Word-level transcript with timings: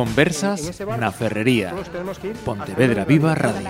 Conversas 0.00 0.80
na 0.96 1.12
Ferrería. 1.12 1.76
Pontevedra 2.40 3.04
Viva 3.04 3.36
Radio. 3.36 3.68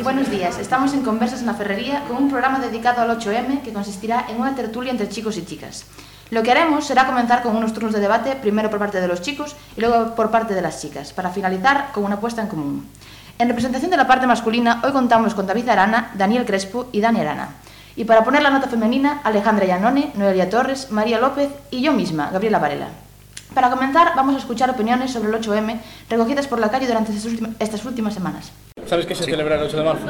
Buenos 0.00 0.30
días, 0.32 0.56
estamos 0.56 0.96
en 0.96 1.04
Conversas 1.04 1.44
na 1.44 1.52
Ferrería 1.52 2.08
con 2.08 2.16
un 2.16 2.32
programa 2.32 2.56
dedicado 2.56 3.04
al 3.04 3.12
8M 3.12 3.60
que 3.60 3.76
consistirá 3.76 4.24
en 4.32 4.40
una 4.40 4.56
tertulia 4.56 4.88
entre 4.88 5.12
chicos 5.12 5.36
y 5.36 5.44
chicas. 5.44 5.84
Lo 6.32 6.40
que 6.40 6.48
haremos 6.48 6.88
será 6.88 7.04
comenzar 7.04 7.44
con 7.44 7.60
unos 7.60 7.76
turnos 7.76 7.92
de 7.92 8.00
debate, 8.00 8.40
primero 8.40 8.72
por 8.72 8.80
parte 8.80 9.04
de 9.04 9.08
los 9.08 9.20
chicos 9.20 9.52
y 9.76 9.82
luego 9.82 10.16
por 10.16 10.30
parte 10.30 10.56
de 10.56 10.64
las 10.64 10.80
chicas, 10.80 11.12
para 11.12 11.28
finalizar 11.28 11.92
con 11.92 12.08
una 12.08 12.16
apuesta 12.16 12.40
en 12.40 12.48
común. 12.48 12.88
En 13.36 13.52
representación 13.52 13.90
de 13.90 14.00
la 14.00 14.08
parte 14.08 14.26
masculina, 14.26 14.80
hoy 14.82 14.92
contamos 14.92 15.34
con 15.34 15.46
David 15.46 15.68
Arana, 15.68 16.12
Daniel 16.16 16.46
Crespo 16.46 16.88
y 16.90 17.02
Dani 17.02 17.20
Arana. 17.20 17.60
Y 17.96 18.04
para 18.08 18.24
poner 18.24 18.40
la 18.40 18.48
nota 18.48 18.68
femenina, 18.68 19.20
Alejandra 19.24 19.66
Llanone, 19.66 20.12
Noelia 20.14 20.48
Torres, 20.48 20.90
María 20.90 21.20
López 21.20 21.50
y 21.70 21.82
yo 21.82 21.92
misma, 21.92 22.30
Gabriela 22.32 22.58
Varela. 22.58 23.07
Para 23.54 23.70
comenzar, 23.70 24.12
vamos 24.14 24.34
a 24.34 24.38
escuchar 24.38 24.70
opiniones 24.70 25.12
sobre 25.12 25.28
el 25.28 25.34
8M 25.34 25.80
recogidas 26.10 26.46
por 26.46 26.60
la 26.60 26.70
calle 26.70 26.86
durante 26.86 27.12
estas 27.12 27.84
últimas 27.84 28.14
semanas. 28.14 28.52
¿Sabes 28.86 29.06
qué 29.06 29.14
se 29.14 29.24
celebra 29.24 29.56
el 29.56 29.62
8 29.62 29.76
de 29.76 29.82
marzo? 29.82 30.06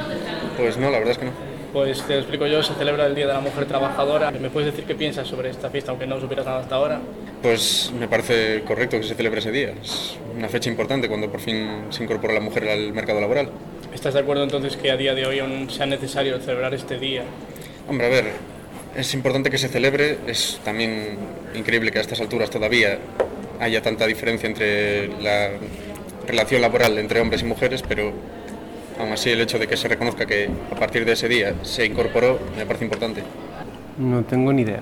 Pues 0.57 0.77
no, 0.77 0.91
la 0.91 0.99
verdad 0.99 1.13
es 1.13 1.19
que 1.19 1.25
no. 1.27 1.33
Pues 1.73 2.03
te 2.03 2.15
lo 2.15 2.21
explico 2.21 2.47
yo, 2.47 2.63
se 2.63 2.75
celebra 2.75 3.07
el 3.07 3.15
Día 3.15 3.27
de 3.27 3.33
la 3.35 3.41
Mujer 3.41 3.67
Trabajadora. 3.67 4.31
¿Me 4.31 4.51
puedes 4.51 4.71
decir 4.73 4.87
qué 4.87 4.95
piensas 4.95 5.29
sobre 5.29 5.51
esta 5.51 5.71
fiesta, 5.71 5.91
aunque 5.91 6.07
no 6.07 6.19
supieras 6.19 6.47
nada 6.47 6.61
hasta 6.61 6.75
ahora? 6.75 7.01
Pues 7.43 7.93
me 7.99 8.09
parece 8.09 8.65
correcto 8.65 8.97
que 8.97 9.05
se 9.05 9.15
celebre 9.15 9.41
ese 9.41 9.53
día. 9.53 9.75
Es 9.83 10.17
una 10.37 10.49
fecha 10.49 10.71
importante 10.71 11.09
cuando 11.09 11.31
por 11.31 11.41
fin 11.41 11.85
se 11.91 12.05
incorpora 12.05 12.33
la 12.33 12.41
mujer 12.41 12.69
al 12.69 12.93
mercado 12.93 13.21
laboral. 13.21 13.51
¿Estás 13.93 14.15
de 14.15 14.21
acuerdo 14.21 14.45
entonces 14.45 14.77
que 14.77 14.91
a 14.91 14.97
día 14.97 15.15
de 15.15 15.27
hoy 15.27 15.39
aún 15.41 15.69
sea 15.71 15.87
necesario 15.87 16.39
celebrar 16.41 16.73
este 16.75 16.99
día? 16.99 17.23
Hombre, 17.89 18.07
a 18.07 18.11
ver, 18.11 18.33
es 18.97 19.15
importante 19.15 19.51
que 19.51 19.59
se 19.59 19.69
celebre. 19.69 20.19
Es 20.27 20.61
también 20.65 21.17
increíble 21.55 21.91
que 21.91 21.99
a 21.99 22.01
estas 22.01 22.21
alturas 22.21 22.51
todavía 22.51 22.99
haya 23.61 23.83
tanta 23.83 24.07
diferencia 24.07 24.49
entre 24.49 25.09
la 25.21 25.51
relación 26.27 26.61
laboral 26.61 26.99
entre 26.99 27.21
hombres 27.21 27.43
y 27.43 27.45
mujeres, 27.47 27.83
pero 27.87 28.13
aún 29.01 29.13
así 29.13 29.31
el 29.31 29.41
hecho 29.41 29.59
de 29.59 29.67
que 29.67 29.77
se 29.77 29.89
reconozca 29.89 30.27
que 30.27 30.49
a 30.71 30.75
partir 30.77 31.05
de 31.05 31.13
ese 31.13 31.29
día 31.29 31.55
se 31.63 31.87
incorporó 31.87 32.39
me 32.57 32.67
parece 32.67 32.85
importante. 32.85 33.23
No 33.99 34.23
tengo 34.23 34.53
ni 34.53 34.63
idea. 34.63 34.81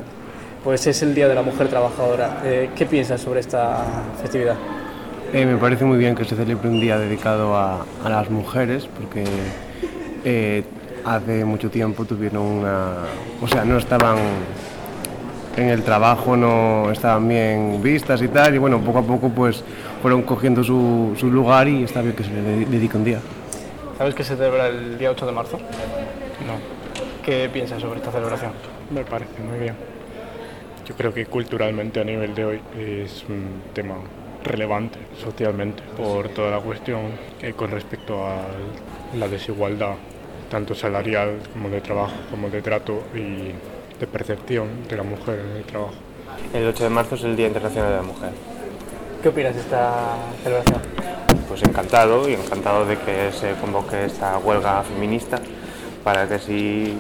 Pues 0.65 0.87
es 0.87 1.01
el 1.03 1.15
Día 1.15 1.29
de 1.29 1.35
la 1.35 1.43
Mujer 1.43 1.69
Trabajadora. 1.69 2.43
Eh, 2.45 2.71
¿Qué 2.75 2.87
piensas 2.87 3.21
sobre 3.21 3.41
esta 3.41 3.85
festividad? 4.21 4.57
Eh, 5.33 5.47
me 5.47 5.57
parece 5.57 5.85
muy 5.85 5.97
bien 5.99 6.15
que 6.15 6.25
se 6.25 6.35
celebre 6.35 6.69
un 6.69 6.81
día 6.81 6.99
dedicado 6.99 7.57
a, 7.57 7.87
a 8.05 8.11
las 8.11 8.31
mujeres, 8.31 8.89
porque 8.99 9.25
eh, 10.25 10.65
hace 11.07 11.45
mucho 11.45 11.71
tiempo 11.71 12.05
tuvieron 12.05 12.43
una... 12.43 12.95
O 13.41 13.49
sea, 13.49 13.65
no 13.65 13.79
estaban 13.79 14.19
en 15.57 15.69
el 15.69 15.83
trabajo, 15.83 16.37
no 16.37 16.91
estaban 16.91 17.27
bien 17.29 17.81
vistas 17.83 18.21
y 18.21 18.29
tal, 18.29 18.55
y 18.55 18.59
bueno, 18.59 18.81
poco 18.81 18.99
a 18.99 19.03
poco 19.03 19.31
pues 19.31 19.65
fueron 20.03 20.23
cogiendo 20.23 20.63
su, 20.63 21.15
su 21.19 21.31
lugar 21.31 21.69
y 21.69 21.85
está 21.85 22.03
bien 22.03 22.15
que 22.15 22.25
se 22.25 22.31
le 22.31 22.67
dedique 22.67 22.97
un 22.97 23.05
día. 23.05 23.21
¿Sabes 23.97 24.15
que 24.15 24.25
se 24.25 24.37
celebra 24.37 24.69
el 24.69 24.99
día 24.99 25.11
8 25.11 25.25
de 25.25 25.33
marzo? 25.33 25.59
No, 25.59 26.77
¿Qué 27.25 27.49
piensas 27.53 27.81
sobre 27.81 27.99
esta 28.01 28.13
celebración? 28.13 28.53
me 28.91 29.05
parece 29.05 29.43
muy 29.43 29.59
bien. 29.59 29.75
Yo 30.87 30.95
creo 30.95 31.13
que 31.13 31.27
culturalmente 31.27 32.01
a 32.01 32.05
nivel 32.05 32.35
de 32.35 32.45
hoy 32.45 32.61
es 32.79 33.25
un 33.29 33.63
tema 33.73 33.97
relevante 34.45 34.99
socialmente 35.21 35.83
por 35.97 36.29
toda 36.29 36.53
la 36.53 36.61
cuestión 36.61 37.01
eh, 37.43 37.53
con 37.55 37.71
respecto 37.73 38.25
a 38.25 38.37
la 39.19 39.27
desigualdad, 39.27 39.95
tanto 40.51 40.75
salarial 40.75 41.39
como 41.53 41.69
de 41.69 41.81
trabajo, 41.81 42.15
como 42.31 42.51
de 42.51 42.63
trato 42.63 43.03
y 43.15 43.53
de 43.99 44.07
percepción 44.07 44.87
de 44.89 44.97
la 44.97 45.03
mujer 45.03 45.41
en 45.41 45.57
el 45.57 45.65
trabajo. 45.65 45.95
El 46.53 46.67
8 46.69 46.85
de 46.85 46.91
marzo 46.91 47.15
es 47.15 47.25
el 47.25 47.37
Día 47.37 47.47
Internacional 47.47 47.91
de 47.91 47.97
la 47.97 48.03
Mujer. 48.03 48.31
¿Qué 49.23 49.29
opinas 49.29 49.55
de 49.55 49.61
esta 49.61 50.17
celebración? 50.43 50.83
Pues 51.49 51.63
encantado 51.63 52.29
y 52.29 52.35
encantado 52.35 52.85
de 52.87 52.99
que 52.99 53.33
se 53.33 53.53
convoque 53.55 54.05
esta 54.05 54.39
huelga 54.39 54.83
feminista 54.83 55.41
para 56.05 56.29
que 56.29 56.35
así 56.35 56.95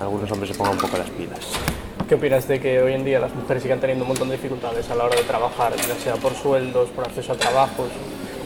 algunos 0.00 0.30
hombres 0.30 0.50
se 0.50 0.56
pongan 0.56 0.74
un 0.74 0.80
poco 0.80 0.96
las 0.98 1.10
pilas. 1.10 1.40
¿Qué 2.08 2.14
opinas 2.14 2.46
de 2.46 2.60
que 2.60 2.80
hoy 2.82 2.92
en 2.92 3.04
día 3.04 3.18
las 3.18 3.34
mujeres 3.34 3.62
sigan 3.62 3.80
teniendo 3.80 4.04
un 4.04 4.08
montón 4.08 4.28
de 4.28 4.36
dificultades 4.36 4.88
a 4.90 4.94
la 4.94 5.04
hora 5.04 5.16
de 5.16 5.22
trabajar, 5.22 5.74
ya 5.76 5.94
sea 5.96 6.14
por 6.14 6.34
sueldos, 6.34 6.88
por 6.90 7.04
acceso 7.04 7.32
a 7.32 7.36
trabajos, 7.36 7.88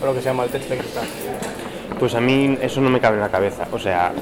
o 0.03 0.07
lo 0.07 0.15
que 0.15 0.21
se 0.21 0.27
llama 0.27 0.45
el 0.45 0.51
techo 0.51 0.69
de 0.71 0.79
cristal? 0.79 1.07
Pues 2.01 2.15
a 2.15 2.21
mí 2.21 2.57
eso 2.63 2.81
no 2.81 2.89
me 2.91 2.99
cabe 3.01 3.17
en 3.17 3.21
la 3.21 3.29
cabeza, 3.29 3.69
o 3.73 3.79
sea, 3.79 4.13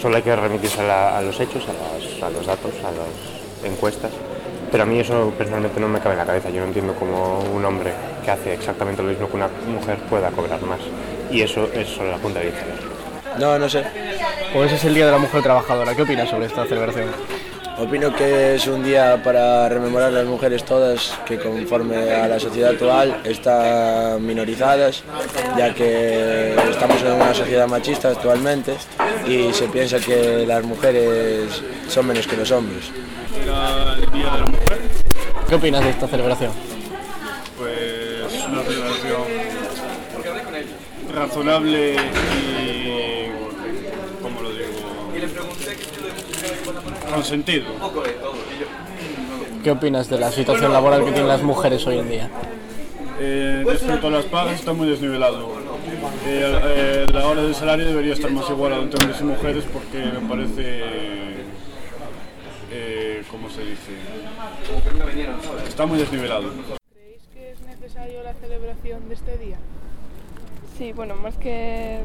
solo 0.00 0.16
hay 0.16 0.22
que 0.22 0.34
remitirse 0.36 0.80
a, 0.80 0.84
la- 0.84 1.18
a 1.18 1.22
los 1.22 1.38
hechos, 1.40 1.64
a, 1.68 1.72
las- 1.72 2.22
a 2.22 2.30
los 2.30 2.46
datos, 2.46 2.72
a 2.84 2.92
las 2.92 3.68
encuestas, 3.70 4.12
pero 4.70 4.84
a 4.84 4.86
mí 4.86 5.00
eso 5.00 5.32
personalmente 5.36 5.80
no 5.80 5.88
me 5.88 5.98
cabe 5.98 6.12
en 6.12 6.18
la 6.20 6.26
cabeza, 6.26 6.48
yo 6.50 6.60
no 6.60 6.66
entiendo 6.68 6.94
cómo 6.94 7.40
un 7.52 7.64
hombre 7.64 7.92
que 8.24 8.30
hace 8.30 8.54
exactamente 8.54 9.02
lo 9.02 9.08
mismo 9.08 9.28
que 9.28 9.36
una 9.36 9.48
mujer 9.66 9.98
pueda 10.08 10.30
cobrar 10.30 10.62
más, 10.62 10.78
y 11.30 11.42
eso 11.42 11.68
es 11.74 11.88
solo 11.88 12.12
la 12.12 12.18
punta 12.18 12.38
del 12.38 12.50
iceberg. 12.50 13.38
No, 13.40 13.58
no 13.58 13.68
sé. 13.68 13.82
Pues 14.52 14.72
es 14.72 14.84
el 14.84 14.94
Día 14.94 15.06
de 15.06 15.12
la 15.12 15.18
Mujer 15.18 15.42
Trabajadora. 15.42 15.94
¿Qué 15.94 16.02
opinas 16.02 16.28
sobre 16.28 16.46
esta 16.46 16.64
celebración? 16.66 17.06
Opino 17.78 18.14
que 18.14 18.56
es 18.56 18.66
un 18.66 18.82
día 18.82 19.22
para 19.22 19.68
rememorar 19.68 20.08
a 20.08 20.10
las 20.10 20.26
mujeres 20.26 20.64
todas 20.64 21.16
que 21.26 21.38
conforme 21.38 22.12
a 22.12 22.26
la 22.26 22.40
sociedad 22.40 22.70
actual 22.70 23.20
están 23.24 24.24
minorizadas, 24.26 25.04
ya 25.56 25.72
que 25.72 26.54
estamos 26.70 27.00
en 27.02 27.12
una 27.12 27.32
sociedad 27.32 27.68
machista 27.68 28.08
actualmente 28.08 28.74
y 29.26 29.52
se 29.52 29.68
piensa 29.68 29.98
que 30.00 30.44
las 30.46 30.64
mujeres 30.64 31.62
son 31.88 32.06
menos 32.06 32.26
que 32.26 32.36
los 32.36 32.50
hombres. 32.50 32.90
¿Qué 35.48 35.54
opinas 35.54 35.84
de 35.84 35.90
esta 35.90 36.08
celebración? 36.08 36.52
pues 37.58 38.44
una 38.46 38.62
celebración 38.62 39.22
razonable 41.12 41.94
y, 41.94 43.30
¿cómo 44.22 44.42
lo 44.42 44.50
digo? 44.52 44.68
Con 47.12 47.24
sentido. 47.24 47.66
¿Qué 49.62 49.70
opinas 49.70 50.08
de 50.08 50.18
la 50.18 50.30
situación 50.30 50.72
laboral 50.72 51.04
que 51.04 51.10
tienen 51.12 51.28
las 51.28 51.42
mujeres 51.42 51.86
hoy 51.86 51.98
en 51.98 52.08
día? 52.08 52.30
Eh, 53.20 53.64
respecto 53.66 54.06
a 54.06 54.10
las 54.10 54.24
pagas 54.26 54.60
está 54.60 54.72
muy 54.72 54.88
desnivelado. 54.88 55.48
Eh, 56.26 56.60
eh, 56.64 57.06
la 57.12 57.26
hora 57.26 57.42
del 57.42 57.54
salario 57.54 57.86
debería 57.86 58.12
estar 58.12 58.30
más 58.30 58.48
igualado 58.50 58.82
entre 58.82 59.02
hombres 59.02 59.20
y 59.20 59.24
mujeres 59.24 59.64
porque 59.72 59.98
me 59.98 60.28
parece, 60.28 60.82
eh, 62.70 63.22
¿cómo 63.30 63.50
se 63.50 63.62
dice? 63.64 63.92
Está 65.66 65.86
muy 65.86 65.98
desnivelado. 65.98 66.50
¿Creéis 66.94 67.22
que 67.34 67.50
es 67.50 67.60
necesario 67.62 68.22
la 68.22 68.34
celebración 68.34 69.08
de 69.08 69.14
este 69.14 69.38
día? 69.38 69.56
Sí, 70.76 70.92
bueno, 70.92 71.16
más 71.16 71.36
que 71.36 72.00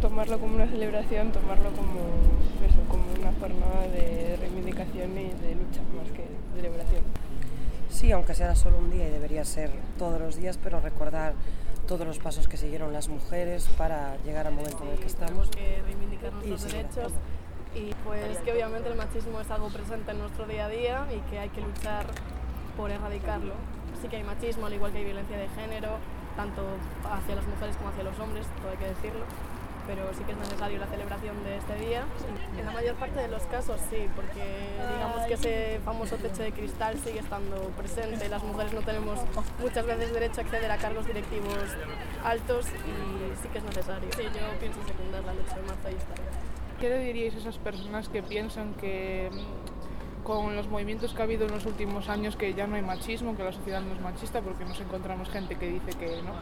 tomarlo 0.00 0.38
como 0.38 0.54
una 0.54 0.66
celebración, 0.66 1.32
tomarlo 1.32 1.70
como 1.70 2.00
eso, 2.66 2.78
como 2.88 3.04
una 3.18 3.32
jornada 3.40 3.88
de 3.88 4.36
reivindicación 4.40 5.12
y 5.12 5.30
de 5.42 5.54
lucha, 5.54 5.80
más 5.96 6.10
que 6.12 6.24
celebración. 6.54 7.02
Sí, 7.90 8.12
aunque 8.12 8.34
sea 8.34 8.54
solo 8.54 8.78
un 8.78 8.90
día 8.90 9.08
y 9.08 9.10
debería 9.10 9.44
ser 9.44 9.70
todos 9.98 10.20
los 10.20 10.36
días, 10.36 10.58
pero 10.62 10.80
recordar 10.80 11.34
todos 11.86 12.06
los 12.06 12.18
pasos 12.18 12.48
que 12.48 12.56
siguieron 12.56 12.92
las 12.92 13.08
mujeres 13.08 13.68
para 13.78 14.16
llegar 14.18 14.46
al 14.46 14.54
momento 14.54 14.84
en 14.84 14.90
el 14.90 14.98
que 14.98 15.06
estamos. 15.06 15.48
Que 15.50 15.82
reivindicar 15.84 16.32
nuestros 16.32 16.62
sí, 16.62 16.68
derechos 16.68 17.12
y 17.74 17.94
pues 18.04 18.38
que 18.38 18.52
obviamente 18.52 18.88
el 18.88 18.96
machismo 18.96 19.40
es 19.40 19.50
algo 19.50 19.68
presente 19.68 20.10
en 20.12 20.18
nuestro 20.18 20.46
día 20.46 20.66
a 20.66 20.68
día 20.68 21.06
y 21.10 21.20
que 21.30 21.38
hay 21.38 21.48
que 21.48 21.60
luchar 21.60 22.06
por 22.76 22.90
erradicarlo. 22.90 23.54
Sí 24.00 24.08
que 24.08 24.16
hay 24.16 24.24
machismo, 24.24 24.66
al 24.66 24.74
igual 24.74 24.92
que 24.92 24.98
hay 24.98 25.04
violencia 25.04 25.36
de 25.36 25.48
género, 25.48 25.98
tanto 26.36 26.62
hacia 27.10 27.34
las 27.34 27.46
mujeres 27.46 27.76
como 27.76 27.90
hacia 27.90 28.04
los 28.04 28.18
hombres, 28.20 28.46
todo 28.60 28.70
hay 28.70 28.76
que 28.76 28.86
decirlo, 28.86 29.24
pero 29.88 30.12
sí 30.12 30.22
que 30.22 30.32
es 30.32 30.38
necesario 30.38 30.78
la 30.78 30.86
celebración 30.86 31.42
de 31.42 31.56
este 31.56 31.74
día. 31.76 32.04
En 32.58 32.66
la 32.66 32.72
mayor 32.72 32.94
parte 32.96 33.18
de 33.20 33.28
los 33.28 33.42
casos 33.44 33.80
sí, 33.88 34.06
porque 34.14 34.44
digamos 34.92 35.22
que 35.26 35.34
ese 35.34 35.80
famoso 35.82 36.16
techo 36.16 36.42
de 36.42 36.52
cristal 36.52 36.98
sigue 36.98 37.20
estando 37.20 37.56
presente. 37.70 38.28
Las 38.28 38.44
mujeres 38.44 38.74
no 38.74 38.82
tenemos 38.82 39.18
muchas 39.58 39.86
veces 39.86 40.12
derecho 40.12 40.42
a 40.42 40.44
acceder 40.44 40.70
a 40.70 40.76
cargos 40.76 41.06
directivos 41.06 41.56
altos 42.22 42.66
y 42.66 43.42
sí 43.42 43.48
que 43.48 43.58
es 43.58 43.64
necesario. 43.64 44.10
Sí, 44.14 44.24
yo 44.24 44.60
pienso 44.60 44.78
secundar 44.86 45.24
la 45.24 45.32
lucha 45.32 45.56
de 45.56 45.62
marzo 45.62 45.88
y 45.90 45.94
está. 45.94 46.14
¿Qué 46.78 46.90
le 46.90 46.98
diríais 46.98 47.34
a 47.34 47.38
esas 47.38 47.56
personas 47.56 48.10
que 48.10 48.22
piensan 48.22 48.74
que 48.74 49.30
mm, 49.32 50.22
con 50.22 50.54
los 50.54 50.68
movimientos 50.68 51.14
que 51.14 51.22
ha 51.22 51.24
habido 51.24 51.46
en 51.46 51.52
los 51.52 51.64
últimos 51.64 52.10
años 52.10 52.36
que 52.36 52.52
ya 52.52 52.66
no 52.66 52.76
hay 52.76 52.82
machismo, 52.82 53.34
que 53.38 53.42
la 53.42 53.52
sociedad 53.52 53.80
no 53.80 53.94
es 53.94 54.00
machista, 54.02 54.42
porque 54.42 54.66
nos 54.66 54.78
encontramos 54.78 55.30
gente 55.30 55.56
que 55.56 55.66
dice 55.66 55.92
que 55.98 56.20
no? 56.22 56.34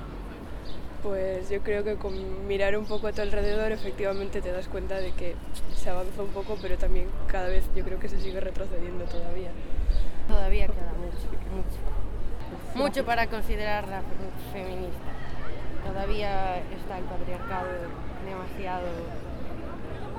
Pues 1.03 1.49
yo 1.51 1.61
creo 1.63 1.85
que 1.85 1.95
con 1.97 2.49
mirar 2.49 2.77
un 2.77 2.85
poco 2.85 3.07
a 3.07 3.13
tu 3.13 3.23
alrededor 3.23 3.71
efectivamente 3.73 4.41
te 4.43 4.51
das 4.51 4.67
cuenta 4.69 4.97
de 4.97 5.13
que 5.13 5.35
se 5.75 5.91
avanza 5.91 6.23
un 6.23 6.31
poco, 6.31 6.59
pero 6.61 6.77
también 6.77 7.07
cada 7.29 7.49
vez 7.49 7.65
yo 7.77 7.85
creo 7.85 8.01
que 8.01 8.09
se 8.09 8.21
sigue 8.21 8.41
retrocediendo 8.41 9.05
todavía. 9.05 9.51
Todavía 10.27 10.67
queda 10.67 10.93
mucho, 10.99 11.29
mucho. 11.55 12.77
Mucho 12.77 13.05
para 13.05 13.29
considerarla 13.29 14.03
feminista. 14.53 14.99
Todavía 15.87 16.59
está 16.59 16.99
el 16.99 17.05
patriarcado 17.05 17.69
demasiado 18.25 18.87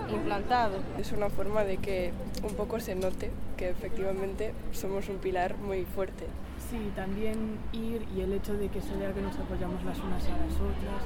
implantado. 0.09 0.79
Es 0.97 1.11
una 1.11 1.29
forma 1.29 1.63
de 1.63 1.77
que 1.77 2.13
un 2.43 2.53
poco 2.55 2.79
se 2.79 2.95
note 2.95 3.31
que 3.57 3.69
efectivamente 3.69 4.53
somos 4.71 5.09
un 5.09 5.17
pilar 5.17 5.57
muy 5.57 5.83
fuerte. 5.83 6.25
Sí, 6.69 6.91
también 6.95 7.57
ir 7.71 8.05
y 8.15 8.21
el 8.21 8.33
hecho 8.33 8.53
de 8.53 8.67
que 8.67 8.81
se 8.81 8.95
vea 8.97 9.13
que 9.13 9.21
nos 9.21 9.37
apoyamos 9.39 9.81
las 9.85 9.97
unas 9.99 10.23
a 10.25 10.31
las 10.31 10.53
otras 10.55 11.03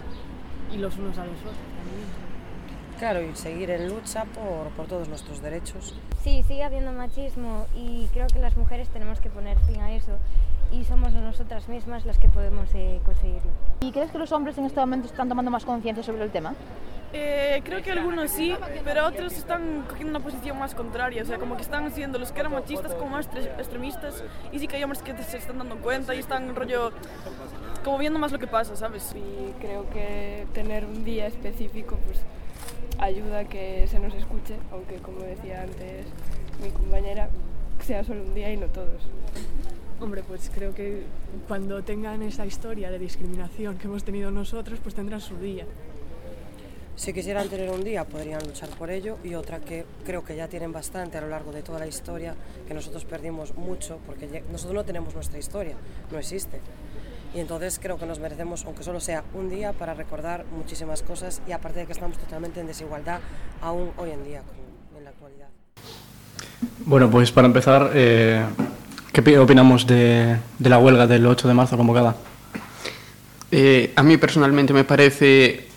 y 0.74 0.78
los 0.78 0.98
unos 0.98 1.18
a 1.20 1.26
los 1.26 1.38
otros 1.38 1.56
también. 1.78 2.32
Claro, 2.98 3.22
y 3.22 3.36
seguir 3.36 3.70
en 3.70 3.90
lucha 3.90 4.26
por, 4.26 4.70
por 4.70 4.88
todos 4.88 5.08
nuestros 5.08 5.42
derechos. 5.42 5.96
Sí, 6.24 6.44
sigue 6.48 6.64
habiendo 6.64 6.92
machismo 6.92 7.66
y 7.76 8.08
creo 8.14 8.28
que 8.28 8.40
las 8.40 8.58
mujeres 8.58 8.90
tenemos 8.90 9.20
que 9.20 9.30
poner 9.30 9.60
fin 9.60 9.82
a 9.82 9.94
eso 9.94 10.18
y 10.72 10.84
somos 10.86 11.14
nosotras 11.14 11.68
mismas 11.68 12.06
las 12.06 12.18
que 12.18 12.28
podemos 12.28 12.70
eh, 12.74 13.00
conseguirlo. 13.06 13.52
¿Y 13.82 13.92
crees 13.92 14.12
que 14.12 14.18
los 14.18 14.32
hombres 14.32 14.58
en 14.58 14.66
este 14.66 14.80
momento 14.80 15.08
están 15.08 15.30
tomando 15.30 15.52
más 15.52 15.66
conciencia 15.66 16.04
sobre 16.04 16.24
el 16.24 16.32
tema? 16.32 16.56
Eh, 17.14 17.62
creo 17.66 17.82
que 17.84 17.92
algunos 17.92 18.32
sí, 18.32 18.56
pero 18.86 19.06
otros 19.06 19.34
están 19.34 19.84
cogiendo 19.90 20.12
una 20.18 20.24
posición 20.24 20.58
más 20.58 20.74
contraria, 20.74 21.24
o 21.24 21.26
sea, 21.26 21.38
como 21.40 21.58
que 21.58 21.62
están 21.62 21.92
siendo 21.92 22.18
los 22.18 22.32
que 22.32 22.40
eran 22.40 22.54
machistas 22.54 22.94
como 22.94 23.10
más 23.12 23.30
tre- 23.30 23.54
extremistas 23.60 24.24
y 24.54 24.60
sí 24.60 24.68
que 24.68 24.78
hay 24.78 24.84
hombres 24.84 25.02
que 25.04 25.16
se 25.22 25.38
están 25.38 25.58
dando 25.58 25.76
cuenta 25.78 26.16
y 26.16 26.20
están 26.20 26.56
rollo 26.56 26.92
como 27.84 27.98
viendo 27.98 28.18
más 28.18 28.32
lo 28.32 28.40
que 28.40 28.48
pasa, 28.48 28.78
¿sabes? 28.78 29.14
Y 29.14 29.52
creo 29.60 29.90
que 29.90 30.46
tener 30.54 30.86
un 30.86 31.04
día 31.04 31.28
específico 31.28 31.98
pues 32.06 32.20
ayuda 32.98 33.40
a 33.40 33.44
que 33.44 33.88
se 33.88 34.00
nos 34.00 34.14
escuche, 34.14 34.56
aunque 34.72 34.96
como 35.00 35.20
decía 35.20 35.64
antes 35.64 36.06
mi 36.64 36.70
compañera, 36.70 37.30
sea 37.86 38.06
solo 38.06 38.22
un 38.24 38.34
día 38.34 38.54
y 38.54 38.58
no 38.58 38.68
todos. 38.68 39.02
Hombre, 40.00 40.24
pues 40.26 40.50
creo 40.54 40.74
que 40.74 41.04
cuando 41.48 41.84
tengan 41.84 42.22
esa 42.24 42.46
historia 42.46 42.90
de 42.90 43.00
discriminación 43.00 43.78
que 43.78 43.88
hemos 43.88 44.04
tenido 44.06 44.32
nosotros, 44.32 44.80
pues 44.82 44.96
tendrán 44.96 45.20
su 45.20 45.36
día. 45.36 45.66
Si 47.02 47.14
quisieran 47.14 47.50
tener 47.50 47.72
un 47.72 47.84
día, 47.84 48.04
podrían 48.04 48.44
luchar 48.46 48.70
por 48.78 48.92
ello 48.92 49.18
y 49.24 49.34
otra 49.34 49.60
que 49.60 49.86
creo 50.06 50.24
que 50.24 50.36
ya 50.36 50.48
tienen 50.48 50.72
bastante 50.72 51.18
a 51.18 51.22
lo 51.22 51.30
largo 51.30 51.52
de 51.52 51.64
toda 51.64 51.80
la 51.80 51.88
historia, 51.88 52.36
que 52.68 52.76
nosotros 52.76 53.06
perdimos 53.06 53.56
mucho 53.56 53.98
porque 54.06 54.44
nosotros 54.52 54.76
no 54.76 54.84
tenemos 54.86 55.16
nuestra 55.16 55.40
historia, 55.40 55.74
no 56.12 56.20
existe. 56.20 56.60
Y 57.34 57.40
entonces 57.40 57.80
creo 57.82 57.98
que 57.98 58.06
nos 58.06 58.20
merecemos, 58.20 58.64
aunque 58.66 58.84
solo 58.84 59.00
sea 59.00 59.24
un 59.34 59.50
día, 59.50 59.74
para 59.74 59.96
recordar 59.96 60.46
muchísimas 60.56 61.02
cosas 61.02 61.42
y 61.48 61.54
aparte 61.54 61.80
de 61.80 61.86
que 61.88 61.94
estamos 61.94 62.20
totalmente 62.20 62.60
en 62.60 62.68
desigualdad 62.68 63.20
aún 63.64 63.90
hoy 63.98 64.12
en 64.12 64.24
día, 64.24 64.44
en 64.96 65.04
la 65.04 65.10
actualidad. 65.10 65.48
Bueno, 66.86 67.10
pues 67.10 67.32
para 67.32 67.48
empezar, 67.48 67.90
eh, 67.96 68.46
¿qué 69.12 69.24
pi- 69.24 69.38
opinamos 69.38 69.88
de, 69.88 70.38
de 70.60 70.70
la 70.70 70.78
huelga 70.78 71.08
del 71.08 71.26
8 71.26 71.48
de 71.48 71.54
marzo 71.56 71.78
convocada? 71.78 72.16
Eh, 73.50 73.92
a 73.96 74.04
mí 74.04 74.18
personalmente 74.18 74.72
me 74.72 74.84
parece 74.84 75.71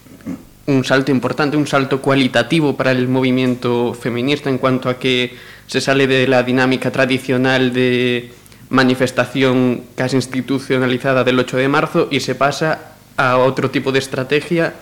un 0.67 0.85
salto 0.85 1.11
importante, 1.11 1.57
un 1.57 1.67
salto 1.67 2.01
cualitativo 2.01 2.77
para 2.77 2.93
el 2.93 3.09
movimiento 3.09 3.95
feminista 3.95 4.49
en 4.49 4.59
cuanto 4.59 4.89
a 4.89 4.99
que 4.99 5.37
se 5.67 5.81
sale 5.81 6.07
de 6.07 6.27
la 6.27 6.43
dinámica 6.43 6.91
tradicional 6.91 7.73
de 7.73 8.33
manifestación 8.71 9.83
casi 9.95 10.17
institucionalizada 10.17 11.25
del 11.25 11.39
8 11.39 11.57
de 11.57 11.69
marzo 11.69 12.09
y 12.11 12.21
se 12.21 12.35
pasa 12.35 12.95
a 13.17 13.39
otro 13.39 13.71
tipo 13.71 13.93
de 13.93 13.99
estrategia. 13.99 14.75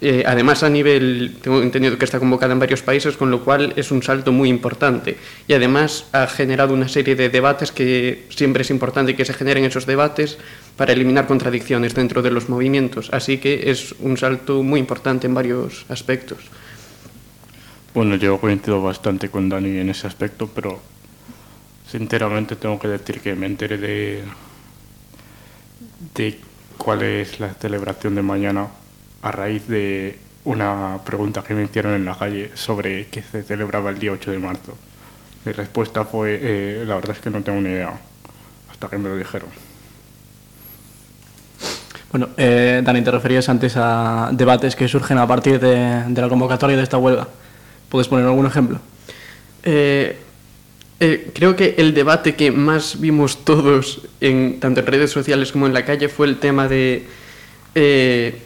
Eh, 0.00 0.24
además, 0.26 0.64
a 0.64 0.68
nivel, 0.68 1.36
tengo 1.40 1.62
entendido 1.62 1.96
que 1.96 2.04
está 2.04 2.18
convocada 2.18 2.52
en 2.52 2.58
varios 2.58 2.82
países, 2.82 3.16
con 3.16 3.30
lo 3.30 3.44
cual 3.44 3.72
es 3.76 3.92
un 3.92 4.02
salto 4.02 4.32
muy 4.32 4.48
importante. 4.48 5.16
Y 5.46 5.52
además 5.52 6.06
ha 6.12 6.26
generado 6.26 6.74
una 6.74 6.88
serie 6.88 7.14
de 7.14 7.28
debates 7.28 7.70
que 7.70 8.26
siempre 8.30 8.62
es 8.62 8.70
importante 8.70 9.14
que 9.14 9.24
se 9.24 9.32
generen 9.32 9.64
esos 9.64 9.86
debates 9.86 10.38
para 10.76 10.92
eliminar 10.92 11.26
contradicciones 11.26 11.94
dentro 11.94 12.22
de 12.22 12.30
los 12.30 12.48
movimientos. 12.48 13.10
Así 13.12 13.38
que 13.38 13.70
es 13.70 13.94
un 14.00 14.16
salto 14.16 14.62
muy 14.62 14.80
importante 14.80 15.26
en 15.26 15.34
varios 15.34 15.84
aspectos. 15.88 16.38
Bueno, 17.94 18.16
yo 18.16 18.40
coincido 18.40 18.82
bastante 18.82 19.28
con 19.28 19.48
Dani 19.48 19.78
en 19.78 19.90
ese 19.90 20.06
aspecto, 20.06 20.48
pero 20.48 20.80
sinceramente 21.86 22.56
tengo 22.56 22.78
que 22.78 22.88
decir 22.88 23.20
que 23.20 23.34
me 23.34 23.46
enteré 23.46 23.76
de, 23.76 24.24
de 26.14 26.38
cuál 26.78 27.02
es 27.02 27.38
la 27.38 27.52
celebración 27.52 28.14
de 28.14 28.22
mañana 28.22 28.68
a 29.20 29.30
raíz 29.30 29.68
de 29.68 30.18
una 30.44 30.98
pregunta 31.04 31.44
que 31.44 31.54
me 31.54 31.64
hicieron 31.64 31.92
en 31.92 32.04
la 32.04 32.16
calle 32.16 32.50
sobre 32.54 33.06
qué 33.08 33.22
se 33.22 33.42
celebraba 33.42 33.90
el 33.90 33.98
día 33.98 34.12
8 34.12 34.30
de 34.30 34.38
marzo. 34.38 34.76
Mi 35.44 35.52
respuesta 35.52 36.04
fue, 36.04 36.38
eh, 36.40 36.84
la 36.86 36.94
verdad 36.94 37.16
es 37.16 37.22
que 37.22 37.30
no 37.30 37.42
tengo 37.42 37.60
ni 37.60 37.68
idea, 37.68 37.92
hasta 38.70 38.88
que 38.88 38.96
me 38.96 39.08
lo 39.08 39.16
dijeron. 39.16 39.50
Bueno, 42.12 42.28
eh, 42.36 42.82
Dani, 42.84 43.00
te 43.00 43.10
referías 43.10 43.48
antes 43.48 43.72
a 43.76 44.28
debates 44.32 44.76
que 44.76 44.86
surgen 44.86 45.16
a 45.16 45.26
partir 45.26 45.58
de, 45.58 46.04
la 46.14 46.28
convocatoria 46.28 46.76
de 46.76 46.82
esta 46.82 46.98
huelga. 46.98 47.26
¿Puedes 47.88 48.06
poner 48.06 48.26
algún 48.26 48.44
ejemplo? 48.44 48.80
Eh, 49.62 50.18
eh, 51.00 51.30
creo 51.34 51.56
que 51.56 51.74
el 51.78 51.94
debate 51.94 52.34
que 52.34 52.50
más 52.50 53.00
vimos 53.00 53.46
todos, 53.46 54.02
en, 54.20 54.60
tanto 54.60 54.80
en 54.80 54.86
redes 54.86 55.10
sociales 55.10 55.52
como 55.52 55.66
en 55.66 55.72
la 55.72 55.86
calle, 55.86 56.10
fue 56.10 56.26
el 56.26 56.36
tema 56.36 56.68
de, 56.68 57.06
eh, 57.74 58.38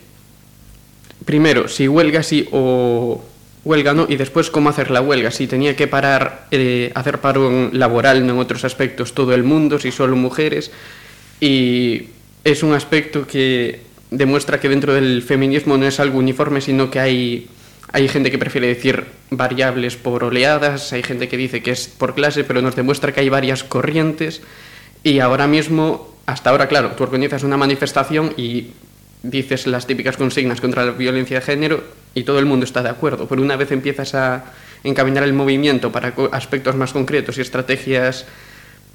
primero, 1.24 1.66
si 1.66 1.88
huelga 1.88 2.22
sí 2.22 2.48
o 2.52 3.20
huelga 3.64 3.94
no, 3.94 4.06
y 4.08 4.14
después 4.14 4.48
cómo 4.48 4.68
hacer 4.68 4.92
la 4.92 5.00
huelga, 5.00 5.32
si 5.32 5.48
tenía 5.48 5.74
que 5.74 5.88
parar, 5.88 6.46
hacer 6.94 7.20
paro 7.20 7.70
laboral, 7.72 8.24
no 8.24 8.34
en 8.34 8.38
otros 8.38 8.64
aspectos, 8.64 9.12
todo 9.12 9.34
el 9.34 9.42
mundo, 9.42 9.80
si 9.80 9.90
solo 9.90 10.14
mujeres, 10.14 10.70
y 11.40 12.10
es 12.46 12.62
un 12.62 12.74
aspecto 12.74 13.26
que 13.26 13.80
demuestra 14.12 14.60
que 14.60 14.68
dentro 14.68 14.94
del 14.94 15.20
feminismo 15.22 15.76
no 15.76 15.84
es 15.84 15.98
algo 15.98 16.20
uniforme, 16.20 16.60
sino 16.60 16.92
que 16.92 17.00
hay, 17.00 17.48
hay 17.90 18.06
gente 18.06 18.30
que 18.30 18.38
prefiere 18.38 18.68
decir 18.68 19.04
variables 19.30 19.96
por 19.96 20.22
oleadas, 20.22 20.92
hay 20.92 21.02
gente 21.02 21.26
que 21.26 21.36
dice 21.36 21.60
que 21.60 21.72
es 21.72 21.88
por 21.88 22.14
clase, 22.14 22.44
pero 22.44 22.62
nos 22.62 22.76
demuestra 22.76 23.10
que 23.10 23.18
hay 23.18 23.28
varias 23.28 23.64
corrientes. 23.64 24.42
Y 25.02 25.18
ahora 25.18 25.48
mismo, 25.48 26.14
hasta 26.26 26.50
ahora, 26.50 26.68
claro, 26.68 26.92
tú 26.92 27.02
organizas 27.02 27.42
una 27.42 27.56
manifestación 27.56 28.32
y 28.36 28.68
dices 29.24 29.66
las 29.66 29.88
típicas 29.88 30.16
consignas 30.16 30.60
contra 30.60 30.84
la 30.84 30.92
violencia 30.92 31.40
de 31.40 31.44
género 31.44 31.82
y 32.14 32.22
todo 32.22 32.38
el 32.38 32.46
mundo 32.46 32.64
está 32.64 32.80
de 32.80 32.90
acuerdo, 32.90 33.26
pero 33.26 33.42
una 33.42 33.56
vez 33.56 33.72
empiezas 33.72 34.14
a 34.14 34.44
encaminar 34.84 35.24
el 35.24 35.32
movimiento 35.32 35.90
para 35.90 36.14
aspectos 36.30 36.76
más 36.76 36.92
concretos 36.92 37.38
y 37.38 37.40
estrategias 37.40 38.24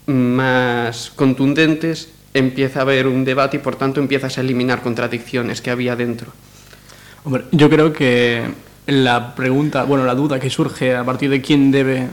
más 0.05 1.11
contundentes, 1.17 2.13
empieza 2.33 2.79
a 2.79 2.81
haber 2.83 3.07
un 3.07 3.23
debate 3.25 3.57
y 3.57 3.59
por 3.59 3.75
tanto 3.75 3.99
empiezas 3.99 4.37
a 4.37 4.41
eliminar 4.41 4.81
contradicciones 4.81 5.61
que 5.61 5.71
había 5.71 5.95
dentro. 5.95 6.31
Hombre, 7.23 7.45
yo 7.51 7.69
creo 7.69 7.93
que 7.93 8.43
la 8.87 9.35
pregunta, 9.35 9.83
bueno, 9.83 10.05
la 10.05 10.15
duda 10.15 10.39
que 10.39 10.49
surge 10.49 10.95
a 10.95 11.03
partir 11.03 11.29
de 11.29 11.41
quién 11.41 11.71
debe 11.71 12.07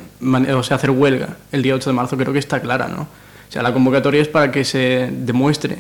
o 0.55 0.63
sea, 0.63 0.77
hacer 0.77 0.91
huelga 0.91 1.37
el 1.51 1.63
día 1.63 1.75
8 1.75 1.91
de 1.91 1.95
marzo 1.95 2.17
creo 2.17 2.33
que 2.33 2.39
está 2.39 2.61
clara, 2.61 2.89
¿no? 2.89 3.03
O 3.03 3.53
sea, 3.53 3.63
la 3.63 3.73
convocatoria 3.73 4.21
es 4.21 4.29
para 4.29 4.53
que 4.53 4.65
se 4.65 5.09
demuestre 5.11 5.79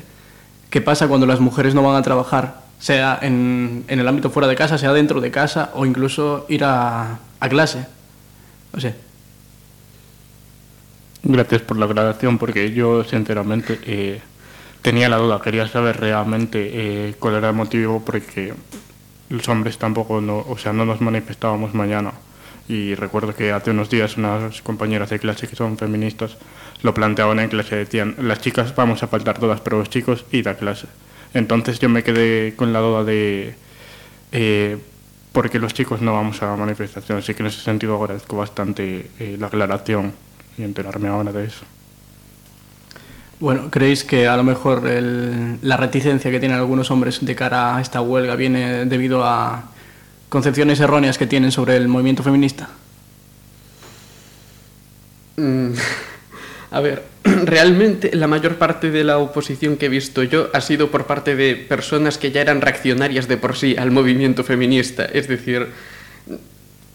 qué 0.71 0.81
pasa 0.81 1.09
cuando 1.09 1.27
las 1.27 1.41
mujeres 1.41 1.75
no 1.75 1.83
van 1.83 1.97
a 1.97 2.03
trabajar, 2.03 2.63
sea 2.79 3.19
en, 3.21 3.85
en 3.89 4.01
el 4.01 4.09
ámbito 4.09 4.31
fuera 4.31 4.49
de 4.49 4.57
casa, 4.57 4.79
sea 4.79 4.93
dentro 4.93 5.21
de 5.21 5.31
casa 5.31 5.71
o 5.75 5.85
incluso 5.85 6.47
ir 6.49 6.65
a, 6.65 7.19
a 7.41 7.49
clase. 7.49 7.87
O 8.73 8.81
sea, 8.81 8.95
Gracias 11.31 11.61
por 11.61 11.77
la 11.77 11.85
aclaración, 11.85 12.39
porque 12.39 12.73
yo 12.73 13.05
sinceramente 13.05 13.79
eh, 13.85 14.23
tenía 14.81 15.11
la 15.11 15.19
duda, 15.19 15.43
quería 15.43 15.69
saber 15.69 16.01
realmente 16.01 16.71
eh, 16.73 17.15
cuál 17.19 17.35
era 17.35 17.51
el 17.51 17.55
motivo, 17.55 18.03
porque 18.03 18.55
los 19.29 19.47
hombres 19.51 19.77
tampoco, 19.77 20.23
no, 20.23 20.39
o 20.49 20.57
sea, 20.57 20.73
no 20.73 20.87
nos 20.87 21.03
manifestábamos 21.03 21.75
mañana. 21.75 22.13
Y 22.67 22.95
recuerdo 22.95 23.35
que 23.35 23.53
hace 23.53 23.73
unos 23.73 23.91
días 23.91 24.17
unas 24.17 24.63
compañeras 24.63 25.11
de 25.11 25.19
clase 25.19 25.47
que 25.47 25.55
son 25.55 25.77
feministas 25.77 26.39
lo 26.81 26.95
planteaban 26.95 27.41
en 27.41 27.51
clase, 27.51 27.77
decían, 27.77 28.15
las 28.23 28.41
chicas 28.41 28.75
vamos 28.75 29.03
a 29.03 29.09
faltar 29.09 29.39
todas, 29.39 29.61
pero 29.61 29.81
los 29.81 29.91
chicos 29.91 30.25
id 30.33 30.47
a 30.47 30.55
clase. 30.55 30.87
Entonces 31.35 31.79
yo 31.79 31.91
me 31.91 32.03
quedé 32.03 32.55
con 32.57 32.73
la 32.73 32.81
duda 32.81 33.05
de 33.05 33.55
eh, 34.33 34.79
por 35.33 35.51
qué 35.51 35.59
los 35.59 35.75
chicos 35.75 36.01
no 36.01 36.15
vamos 36.15 36.43
a 36.43 36.57
manifestaciones, 36.57 37.23
así 37.23 37.35
que 37.35 37.43
en 37.43 37.49
ese 37.49 37.61
sentido 37.61 38.03
agradezco 38.03 38.39
bastante 38.39 39.11
eh, 39.19 39.37
la 39.39 39.49
aclaración 39.49 40.15
y 40.59 40.63
enterarme 40.65 41.09
ahora 41.09 41.33
de 41.33 41.45
eso. 41.45 41.65
bueno, 43.41 43.71
¿creéis 43.71 44.03
que 44.03 44.27
a 44.27 44.37
lo 44.37 44.43
mejor 44.43 44.87
el- 44.89 45.59
la 45.63 45.77
reticencia 45.77 46.31
que 46.31 46.41
tienen 46.41 46.59
algunos 46.59 46.91
hombres 46.91 47.25
de 47.25 47.35
cara 47.37 47.77
a 47.77 47.81
esta 47.81 48.01
huelga 48.01 48.35
viene 48.35 48.85
debido 48.87 49.25
a 49.25 49.65
concepciones 50.29 50.81
erróneas 50.81 51.19
que 51.19 51.27
tienen 51.29 51.53
sobre 51.53 51.77
el 51.77 51.87
movimiento 51.87 52.23
feminista? 52.25 52.69
Mm, 55.37 55.73
A 56.71 56.81
ver, 56.81 57.03
realmente 57.25 58.15
la 58.15 58.27
mayor 58.27 58.57
parte 58.57 58.91
de 58.91 59.03
la 59.05 59.19
oposición 59.19 59.77
que 59.77 59.87
he 59.87 59.89
visto 59.89 60.23
yo 60.23 60.49
ha 60.53 60.61
sido 60.61 60.91
por 60.91 61.07
parte 61.07 61.35
de 61.35 61.55
personas 61.57 62.19
que 62.19 62.31
ya 62.31 62.43
eran 62.43 62.61
reaccionarias 62.61 63.27
de 63.29 63.37
por 63.39 63.57
sí 63.57 63.75
al 63.79 63.91
movimiento 63.91 64.45
feminista. 64.45 65.05
Es 65.07 65.29
decir, 65.29 65.69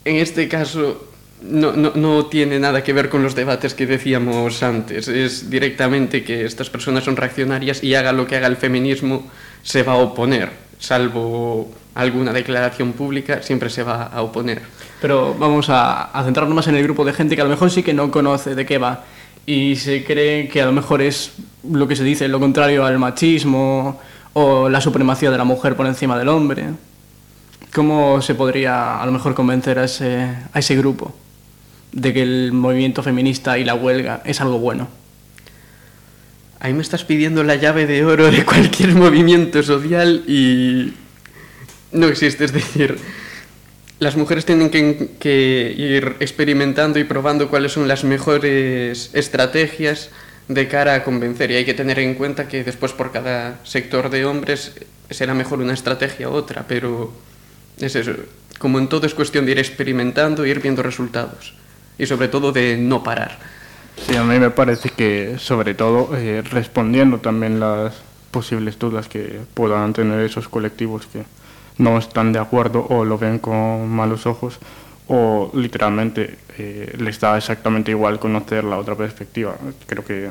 en 0.05 0.15
este 0.17 0.47
caso 0.47 1.07
no, 1.43 1.73
no, 1.73 1.91
no 1.95 2.25
tiene 2.27 2.59
nada 2.59 2.83
que 2.83 2.93
ver 2.93 3.09
con 3.09 3.21
los 3.21 3.35
debates 3.35 3.73
que 3.73 3.85
decíamos 3.85 4.63
antes. 4.63 5.07
Es 5.07 5.49
directamente 5.49 6.23
que 6.23 6.45
estas 6.45 6.69
personas 6.69 7.03
son 7.03 7.15
reaccionarias 7.15 7.83
y 7.83 7.95
haga 7.95 8.13
lo 8.13 8.25
que 8.25 8.37
haga 8.37 8.47
el 8.47 8.57
feminismo, 8.57 9.27
se 9.61 9.83
va 9.83 9.93
a 9.93 9.97
oponer. 9.97 10.51
Salvo 10.79 11.71
alguna 11.95 12.33
declaración 12.33 12.93
pública, 12.93 13.41
siempre 13.43 13.69
se 13.69 13.83
va 13.83 14.03
a 14.03 14.21
oponer. 14.21 14.61
Pero 15.01 15.35
vamos 15.37 15.67
a, 15.69 16.11
centrarnos 16.23 16.55
más 16.55 16.67
en 16.67 16.75
el 16.75 16.83
grupo 16.83 17.03
de 17.03 17.13
gente 17.13 17.35
que 17.35 17.41
a 17.41 17.45
lo 17.45 17.49
mejor 17.49 17.69
sí 17.69 17.83
que 17.83 17.93
no 17.93 18.09
conoce 18.09 18.55
de 18.55 18.65
qué 18.65 18.77
va 18.77 19.03
y 19.45 19.75
se 19.75 20.05
cree 20.05 20.47
que 20.47 20.61
a 20.61 20.65
lo 20.65 20.71
mejor 20.71 21.01
es 21.01 21.33
lo 21.69 21.87
que 21.87 21.97
se 21.97 22.03
dice, 22.03 22.27
lo 22.29 22.39
contrario 22.39 22.85
al 22.85 22.97
machismo 22.97 23.99
o 24.31 24.69
la 24.69 24.79
supremacía 24.79 25.29
de 25.29 25.37
la 25.37 25.43
mujer 25.43 25.75
por 25.75 25.85
encima 25.85 26.17
del 26.17 26.29
hombre. 26.29 26.67
¿Cómo 27.73 28.21
se 28.21 28.35
podría 28.35 29.01
a 29.01 29.05
lo 29.05 29.11
mejor 29.11 29.33
convencer 29.33 29.79
a 29.79 29.85
ese, 29.85 30.29
a 30.53 30.59
ese 30.59 30.75
grupo 30.75 31.13
de 31.93 32.13
que 32.13 32.21
el 32.21 32.51
movimiento 32.51 33.01
feminista 33.03 33.57
y 33.57 33.63
la 33.63 33.75
huelga 33.75 34.21
es 34.25 34.41
algo 34.41 34.59
bueno? 34.59 34.89
Ahí 36.59 36.73
me 36.73 36.81
estás 36.81 37.03
pidiendo 37.03 37.43
la 37.43 37.55
llave 37.55 37.85
de 37.85 38.03
oro 38.05 38.31
de 38.31 38.45
cualquier 38.45 38.89
movimiento 38.95 39.63
social 39.63 40.23
y 40.27 40.93
no 41.91 42.07
existe. 42.07 42.45
Es 42.45 42.53
decir, 42.53 42.97
las 43.99 44.15
mujeres 44.15 44.45
tienen 44.45 44.69
que, 44.69 45.11
que, 45.19 45.73
ir 45.77 46.15
experimentando 46.19 46.99
y 46.99 47.03
probando 47.03 47.49
cuáles 47.49 47.73
son 47.73 47.87
las 47.87 48.03
mejores 48.03 49.09
estrategias 49.13 50.09
de 50.47 50.67
cara 50.67 50.95
a 50.95 51.03
convencer. 51.03 51.51
Y 51.51 51.55
hay 51.55 51.65
que 51.65 51.73
tener 51.73 51.99
en 51.99 52.15
cuenta 52.15 52.47
que 52.47 52.63
después 52.63 52.91
por 52.93 53.11
cada 53.11 53.59
sector 53.63 54.09
de 54.09 54.25
hombres 54.25 54.73
será 55.09 55.33
mejor 55.33 55.59
una 55.59 55.73
estrategia 55.73 56.29
u 56.29 56.33
otra, 56.33 56.65
pero 56.67 57.13
es 57.77 57.95
eso. 57.95 58.13
Como 58.57 58.79
en 58.79 58.87
todo 58.87 59.05
es 59.05 59.13
cuestión 59.13 59.45
de 59.45 59.51
ir 59.51 59.59
experimentando 59.59 60.45
e 60.45 60.49
ir 60.49 60.61
viendo 60.61 60.83
resultados. 60.83 61.53
Y 61.97 62.05
sobre 62.05 62.27
todo 62.27 62.51
de 62.51 62.77
no 62.77 63.03
parar. 63.03 63.37
Sí, 63.97 64.15
a 64.15 64.23
mí 64.23 64.39
me 64.39 64.49
parece 64.49 64.89
que 64.89 65.37
sobre 65.37 65.75
todo 65.75 66.15
eh, 66.17 66.41
respondiendo 66.41 67.19
también 67.19 67.59
las 67.59 67.93
posibles 68.31 68.79
dudas 68.79 69.07
que 69.07 69.41
puedan 69.53 69.93
tener 69.93 70.19
esos 70.19 70.49
colectivos 70.49 71.05
que 71.05 71.23
no 71.77 71.97
están 71.97 72.33
de 72.33 72.39
acuerdo 72.39 72.85
o 72.89 73.05
lo 73.05 73.17
ven 73.17 73.39
con 73.39 73.87
malos 73.89 74.25
ojos 74.25 74.59
o 75.07 75.51
literalmente 75.53 76.37
eh, 76.57 76.95
les 76.97 77.19
da 77.19 77.37
exactamente 77.37 77.91
igual 77.91 78.19
conocer 78.19 78.63
la 78.63 78.77
otra 78.77 78.95
perspectiva. 78.95 79.55
Creo 79.85 80.03
que 80.03 80.29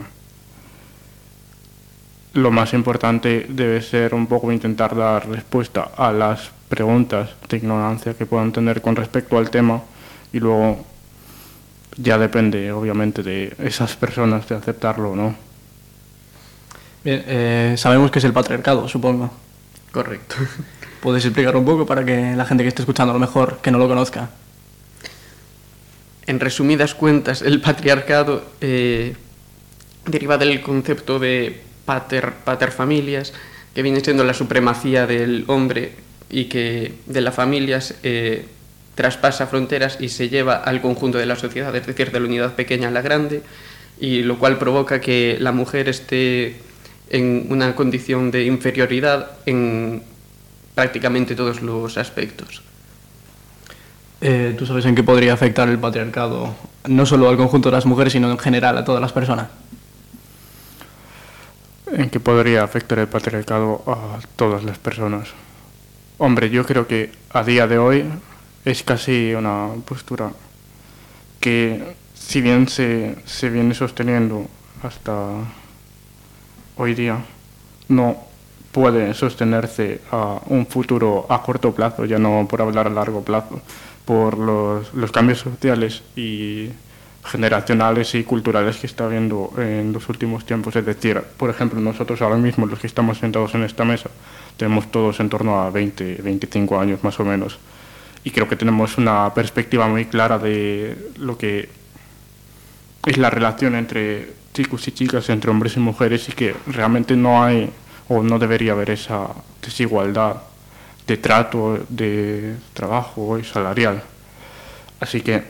lo 2.34 2.50
más 2.50 2.72
importante 2.72 3.46
debe 3.48 3.82
ser 3.82 4.14
un 4.14 4.26
poco 4.26 4.50
intentar 4.50 4.96
dar 4.96 5.28
respuesta 5.28 5.90
a 5.96 6.12
las 6.12 6.50
preguntas 6.68 7.30
de 7.48 7.58
ignorancia 7.58 8.14
que 8.14 8.26
puedan 8.26 8.52
tener 8.52 8.80
con 8.80 8.96
respecto 8.96 9.36
al 9.36 9.50
tema 9.50 9.82
y 10.32 10.40
luego 10.40 10.84
ya 11.96 12.18
depende, 12.18 12.72
obviamente, 12.72 13.22
de 13.22 13.54
esas 13.58 13.96
personas 13.96 14.48
de 14.48 14.54
aceptarlo 14.54 15.12
o 15.12 15.16
no. 15.16 15.34
Bien, 17.04 17.24
eh, 17.26 17.74
sabemos 17.76 18.10
que 18.10 18.18
es 18.18 18.24
el 18.24 18.32
patriarcado, 18.32 18.88
supongo. 18.88 19.30
Correcto. 19.90 20.36
¿Puedes 21.00 21.24
explicar 21.24 21.56
un 21.56 21.64
poco 21.64 21.84
para 21.84 22.04
que 22.04 22.34
la 22.36 22.44
gente 22.44 22.62
que 22.62 22.68
esté 22.68 22.82
escuchando 22.82 23.10
a 23.10 23.14
lo 23.14 23.20
mejor 23.20 23.58
que 23.60 23.70
no 23.70 23.78
lo 23.78 23.88
conozca? 23.88 24.30
En 26.26 26.38
resumidas 26.38 26.94
cuentas, 26.94 27.42
el 27.42 27.60
patriarcado 27.60 28.44
eh, 28.60 29.16
deriva 30.06 30.38
del 30.38 30.60
concepto 30.62 31.18
de 31.18 31.60
pater, 31.84 32.32
paterfamilias, 32.44 33.32
que 33.74 33.82
viene 33.82 34.00
siendo 34.00 34.22
la 34.24 34.34
supremacía 34.34 35.06
del 35.06 35.44
hombre 35.48 35.92
y 36.30 36.44
que 36.44 36.94
de 37.06 37.20
las 37.20 37.34
familias 37.34 37.96
eh, 38.02 38.46
traspasa 38.94 39.46
fronteras 39.46 39.98
y 40.00 40.08
se 40.08 40.28
lleva 40.28 40.56
al 40.56 40.80
conjunto 40.80 41.18
de 41.18 41.26
la 41.26 41.36
sociedad, 41.36 41.74
es 41.74 41.86
decir, 41.86 42.10
de 42.12 42.20
la 42.20 42.26
unidad 42.26 42.52
pequeña 42.54 42.88
a 42.88 42.90
la 42.90 43.02
grande, 43.02 43.42
y 43.98 44.22
lo 44.22 44.38
cual 44.38 44.58
provoca 44.58 45.00
que 45.00 45.36
la 45.40 45.52
mujer 45.52 45.88
esté 45.88 46.56
en 47.10 47.46
una 47.50 47.74
condición 47.74 48.30
de 48.30 48.44
inferioridad 48.44 49.30
en 49.46 50.02
prácticamente 50.74 51.34
todos 51.34 51.62
los 51.62 51.98
aspectos. 51.98 52.62
Eh, 54.20 54.54
¿Tú 54.56 54.66
sabes 54.66 54.84
en 54.86 54.94
qué 54.94 55.02
podría 55.02 55.32
afectar 55.32 55.68
el 55.68 55.78
patriarcado, 55.78 56.54
no 56.86 57.06
solo 57.06 57.28
al 57.28 57.36
conjunto 57.36 57.70
de 57.70 57.76
las 57.76 57.86
mujeres, 57.86 58.12
sino 58.12 58.30
en 58.30 58.38
general 58.38 58.78
a 58.78 58.84
todas 58.84 59.00
las 59.00 59.12
personas? 59.12 59.48
¿En 61.92 62.08
qué 62.08 62.20
podría 62.20 62.62
afectar 62.62 62.98
el 62.98 63.08
patriarcado 63.08 63.82
a 63.86 64.20
todas 64.36 64.64
las 64.64 64.78
personas? 64.78 65.28
Hombre, 66.18 66.50
yo 66.50 66.64
creo 66.64 66.86
que 66.86 67.10
a 67.30 67.42
día 67.42 67.66
de 67.66 67.78
hoy 67.78 68.04
es 68.64 68.82
casi 68.82 69.34
una 69.34 69.68
postura 69.86 70.30
que 71.40 71.94
si 72.14 72.40
bien 72.40 72.68
se, 72.68 73.16
se 73.24 73.50
viene 73.50 73.74
sosteniendo 73.74 74.46
hasta 74.82 75.28
hoy 76.76 76.94
día, 76.94 77.18
no 77.88 78.16
puede 78.70 79.12
sostenerse 79.14 80.00
a 80.10 80.40
un 80.46 80.66
futuro 80.66 81.26
a 81.28 81.42
corto 81.42 81.74
plazo, 81.74 82.04
ya 82.04 82.18
no 82.18 82.46
por 82.48 82.62
hablar 82.62 82.86
a 82.86 82.90
largo 82.90 83.22
plazo, 83.22 83.60
por 84.04 84.38
los, 84.38 84.94
los 84.94 85.12
cambios 85.12 85.40
sociales 85.40 86.02
y 86.16 86.70
generacionales 87.24 88.14
y 88.14 88.24
culturales 88.24 88.78
que 88.78 88.86
está 88.86 89.04
habiendo 89.04 89.52
en 89.58 89.92
los 89.92 90.08
últimos 90.08 90.44
tiempos. 90.46 90.74
Es 90.74 90.86
decir, 90.86 91.20
por 91.36 91.50
ejemplo, 91.50 91.80
nosotros 91.80 92.22
ahora 92.22 92.36
mismo, 92.36 92.66
los 92.66 92.78
que 92.78 92.86
estamos 92.86 93.18
sentados 93.18 93.54
en 93.54 93.62
esta 93.64 93.84
mesa, 93.84 94.10
tenemos 94.56 94.90
todos 94.90 95.20
en 95.20 95.28
torno 95.28 95.60
a 95.60 95.70
20, 95.70 96.22
25 96.22 96.80
años 96.80 97.04
más 97.04 97.18
o 97.20 97.24
menos 97.24 97.58
y 98.24 98.30
creo 98.30 98.48
que 98.48 98.56
tenemos 98.56 98.98
una 98.98 99.32
perspectiva 99.34 99.88
muy 99.88 100.06
clara 100.06 100.38
de 100.38 101.10
lo 101.16 101.36
que 101.36 101.68
es 103.06 103.18
la 103.18 103.30
relación 103.30 103.74
entre 103.74 104.32
chicos 104.54 104.86
y 104.86 104.92
chicas, 104.92 105.28
entre 105.30 105.50
hombres 105.50 105.76
y 105.76 105.80
mujeres 105.80 106.28
y 106.28 106.32
que 106.32 106.54
realmente 106.66 107.16
no 107.16 107.42
hay 107.42 107.70
o 108.08 108.22
no 108.22 108.38
debería 108.38 108.72
haber 108.72 108.90
esa 108.90 109.28
desigualdad 109.60 110.36
de 111.06 111.16
trato, 111.16 111.80
de 111.88 112.56
trabajo 112.74 113.38
y 113.38 113.44
salarial. 113.44 114.02
Así 115.00 115.20
que, 115.20 115.42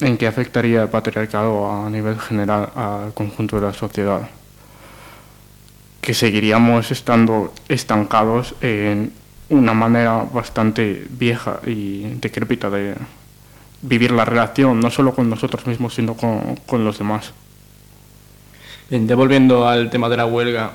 ¿en 0.00 0.16
qué 0.16 0.26
afectaría 0.26 0.82
el 0.82 0.88
patriarcado 0.88 1.70
a 1.70 1.90
nivel 1.90 2.18
general 2.18 2.70
al 2.74 3.12
conjunto 3.12 3.60
de 3.60 3.66
la 3.66 3.74
sociedad? 3.74 4.28
Que 6.00 6.14
seguiríamos 6.14 6.90
estando 6.90 7.52
estancados 7.68 8.54
en 8.60 9.12
una 9.54 9.74
manera 9.74 10.24
bastante 10.32 11.06
vieja 11.10 11.60
y 11.66 12.02
decrépita 12.20 12.70
de 12.70 12.94
vivir 13.82 14.12
la 14.12 14.24
relación, 14.24 14.80
no 14.80 14.90
solo 14.90 15.14
con 15.14 15.28
nosotros 15.28 15.66
mismos, 15.66 15.94
sino 15.94 16.14
con, 16.14 16.56
con 16.66 16.84
los 16.84 16.98
demás. 16.98 17.32
Bien, 18.90 19.06
devolviendo 19.06 19.66
al 19.68 19.90
tema 19.90 20.08
de 20.08 20.16
la 20.16 20.26
huelga, 20.26 20.72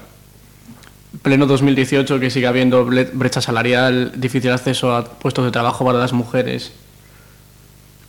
pleno 1.22 1.46
2018 1.46 2.20
que 2.20 2.30
sigue 2.30 2.48
habiendo 2.48 2.86
brecha 2.86 3.42
salarial, 3.42 4.14
difícil 4.16 4.52
acceso 4.52 4.96
a 4.96 5.04
puestos 5.04 5.46
de 5.46 5.52
trabajo 5.52 5.86
para 5.86 6.00
las 6.00 6.14
mujeres. 6.14 6.72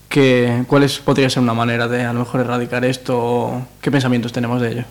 ¿Qué, 0.09 0.65
¿Cuál 0.67 0.91
podría 1.05 1.31
ser 1.31 1.43
una 1.43 1.55
manera 1.55 1.87
de 1.87 2.05
a 2.05 2.13
lo 2.13 2.21
mejor 2.21 2.41
erradicar 2.41 2.85
esto? 2.85 3.67
¿Qué 3.81 3.91
pensamientos 3.91 4.33
tenemos 4.33 4.61
de 4.61 4.73
ello? 4.73 4.85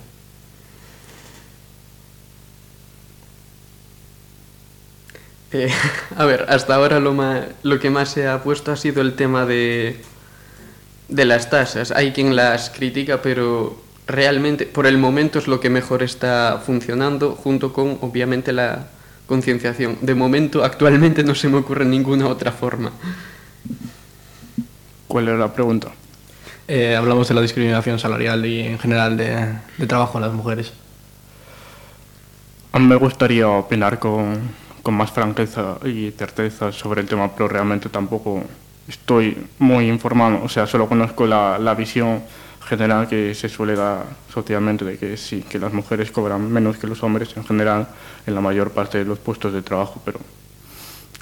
Eh, 5.52 5.72
a 6.16 6.26
ver, 6.26 6.46
hasta 6.50 6.76
ahora 6.76 7.00
lo, 7.00 7.16
lo 7.64 7.80
que 7.80 7.90
más 7.90 8.10
se 8.10 8.28
ha 8.28 8.44
puesto 8.44 8.72
ha 8.72 8.78
sido 8.78 9.02
el 9.02 9.16
tema 9.16 9.46
de, 9.46 10.02
de 11.08 11.26
las 11.26 11.50
tasas. 11.50 11.92
Hay 11.92 12.12
quien 12.12 12.36
las 12.36 12.70
critica, 12.70 13.22
pero 13.22 13.82
realmente 14.08 14.66
por 14.66 14.88
el 14.88 14.98
momento 14.98 15.40
es 15.40 15.48
lo 15.48 15.60
que 15.60 15.70
mejor 15.70 16.04
está 16.04 16.62
funcionando, 16.66 17.36
junto 17.36 17.74
con, 17.74 17.98
obviamente, 18.02 18.54
la 18.54 18.88
concienciación. 19.28 19.98
De 20.02 20.16
momento, 20.16 20.64
actualmente 20.64 21.24
no 21.24 21.36
se 21.36 21.50
me 21.50 21.58
ocurre 21.58 21.86
ninguna 21.86 22.28
otra 22.28 22.52
forma. 22.52 22.92
¿Cuál 25.08 25.28
era 25.28 25.38
la 25.38 25.54
pregunta? 25.54 25.90
Eh, 26.68 26.96
hablamos 26.96 27.28
de 27.28 27.34
la 27.34 27.42
discriminación 27.42 27.98
salarial 27.98 28.46
y 28.46 28.60
en 28.60 28.78
general 28.78 29.18
de, 29.18 29.56
de 29.78 29.88
trabajo 29.88 30.20
a 30.20 30.22
las 30.22 30.34
mujeres. 30.34 30.72
A 32.72 32.78
mí 32.78 32.86
me 32.86 32.96
gustaría 32.96 33.48
opinar 33.48 33.98
con, 33.98 34.52
con 34.90 34.98
más 34.98 35.12
franqueza 35.12 35.78
y 35.86 36.10
certeza 36.18 36.72
sobre 36.72 37.02
el 37.02 37.08
tema, 37.08 37.32
pero 37.32 37.48
realmente 37.48 37.90
tampoco 37.90 38.42
estoy 38.88 39.38
muy 39.60 39.88
informado, 39.88 40.42
o 40.44 40.50
sea, 40.50 40.66
solo 40.66 40.90
conozco 40.90 41.28
la, 41.28 41.60
la 41.60 41.76
visión 41.76 42.24
general 42.68 43.08
que 43.08 43.36
se 43.36 43.50
suele 43.50 43.76
dar 43.76 44.06
socialmente 44.34 44.84
de 44.86 44.98
que 44.98 45.16
sí, 45.16 45.46
que 45.48 45.60
las 45.60 45.74
mujeres 45.74 46.10
cobran 46.10 46.52
menos 46.52 46.80
que 46.80 46.88
los 46.88 47.04
hombres 47.04 47.38
en 47.38 47.46
general 47.46 47.88
en 48.26 48.34
la 48.34 48.42
mayor 48.42 48.72
parte 48.72 48.98
de 48.98 49.06
los 49.06 49.20
puestos 49.20 49.54
de 49.54 49.62
trabajo, 49.62 50.02
pero 50.04 50.20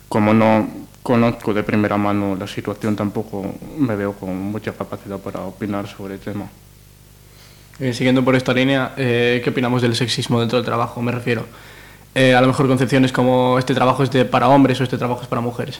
como 0.07 0.33
no 0.33 0.69
conozco 1.03 1.53
de 1.53 1.63
primera 1.63 1.97
mano 1.97 2.37
la 2.37 2.47
situación, 2.47 2.95
tampoco 2.95 3.53
me 3.77 3.97
veo 3.97 4.13
con 4.13 4.33
mucha 4.33 4.71
capacidad 4.71 5.19
para 5.19 5.41
opinar 5.41 5.89
sobre 5.89 6.13
el 6.13 6.21
tema. 6.21 6.47
Eh, 7.81 7.91
siguiendo 7.91 8.23
por 8.23 8.33
esta 8.33 8.53
línea, 8.53 8.93
eh, 8.95 9.41
¿qué 9.43 9.49
opinamos 9.49 9.81
del 9.81 9.93
sexismo 9.93 10.39
dentro 10.39 10.57
del 10.57 10.65
trabajo? 10.65 11.01
Me 11.01 11.11
refiero. 11.11 11.45
Eh, 12.17 12.33
a 12.33 12.41
lo 12.41 12.47
mejor 12.47 12.67
concepciones 12.67 13.11
como 13.11 13.59
este 13.59 13.75
trabajo 13.75 14.01
es 14.01 14.09
de 14.09 14.25
para 14.25 14.47
hombres 14.49 14.81
o 14.81 14.83
este 14.83 14.97
trabajo 14.97 15.21
es 15.21 15.27
para 15.27 15.39
mujeres. 15.39 15.77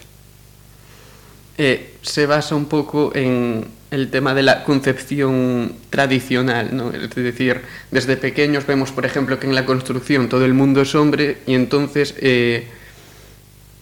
Eh, 1.58 1.96
se 2.04 2.28
basa 2.28 2.54
un 2.54 2.66
poco 2.66 3.12
en 3.16 3.66
el 3.90 4.12
tema 4.12 4.36
de 4.36 4.44
la 4.44 4.64
concepción 4.64 5.74
tradicional, 5.90 6.78
¿no? 6.78 6.92
Es 6.92 7.16
decir, 7.16 7.62
desde 7.90 8.18
pequeños 8.18 8.68
vemos, 8.68 8.92
por 8.92 9.04
ejemplo, 9.04 9.40
que 9.40 9.48
en 9.48 9.56
la 9.56 9.66
construcción 9.66 10.30
todo 10.30 10.46
el 10.46 10.54
mundo 10.54 10.82
es 10.82 10.94
hombre 10.94 11.40
y 11.48 11.56
entonces 11.56 12.14
eh, 12.20 12.68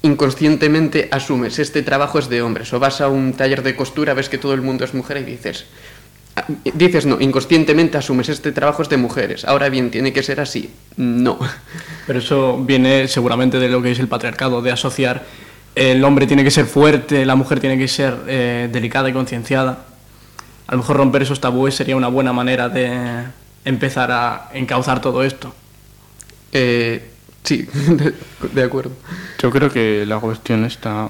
inconscientemente 0.04 1.10
asumes 1.12 1.60
este 1.60 1.82
trabajo 1.82 2.20
es 2.20 2.30
de 2.30 2.42
hombres. 2.42 2.72
O 2.72 2.80
vas 2.80 3.02
a 3.02 3.10
un 3.10 3.34
taller 3.34 3.64
de 3.64 3.76
costura, 3.76 4.14
ves 4.14 4.30
que 4.30 4.38
todo 4.38 4.54
el 4.54 4.62
mundo 4.62 4.86
es 4.86 4.94
mujer 4.94 5.18
y 5.18 5.24
dices, 5.24 5.66
dices 6.74 7.06
no, 7.06 7.20
inconscientemente 7.20 7.98
asumes 7.98 8.30
este 8.30 8.52
trabajo 8.52 8.82
es 8.82 8.90
de 8.90 8.98
mujeres. 8.98 9.46
Ahora 9.46 9.70
bien, 9.70 9.92
¿tiene 9.92 10.14
que 10.14 10.24
ser 10.24 10.40
así? 10.40 10.70
No. 10.98 11.40
Pero 12.08 12.20
eso 12.20 12.58
viene 12.64 13.08
seguramente 13.08 13.60
de 13.60 13.70
lo 13.70 13.82
que 13.82 13.92
es 13.92 14.00
el 14.00 14.08
patriarcado, 14.08 14.62
de 14.62 14.72
asociar 14.72 15.24
el 15.76 16.04
hombre 16.06 16.26
tiene 16.26 16.44
que 16.44 16.52
ser 16.52 16.66
fuerte, 16.66 17.26
la 17.26 17.36
mujer 17.36 17.60
tiene 17.60 17.78
que 17.78 17.90
ser 17.90 18.18
eh, 18.28 18.70
delicada 18.72 19.10
y 19.10 19.14
concienciada. 19.14 19.86
A 20.68 20.72
lo 20.72 20.80
mejor 20.80 20.98
romper 20.98 21.22
esos 21.22 21.42
tabúes 21.42 21.76
sería 21.76 21.98
una 21.98 22.08
buena 22.08 22.32
manera 22.32 22.70
de 22.70 23.26
empezar 23.66 24.10
a 24.12 24.50
encauzar 24.54 25.02
todo 25.02 25.22
esto. 25.24 25.54
Eh, 26.54 27.12
sí, 27.44 27.68
de, 27.74 28.14
de 28.54 28.64
acuerdo. 28.64 28.92
Yo 29.38 29.52
creo 29.52 29.70
que 29.70 30.06
la 30.06 30.20
cuestión 30.20 30.64
está 30.64 31.10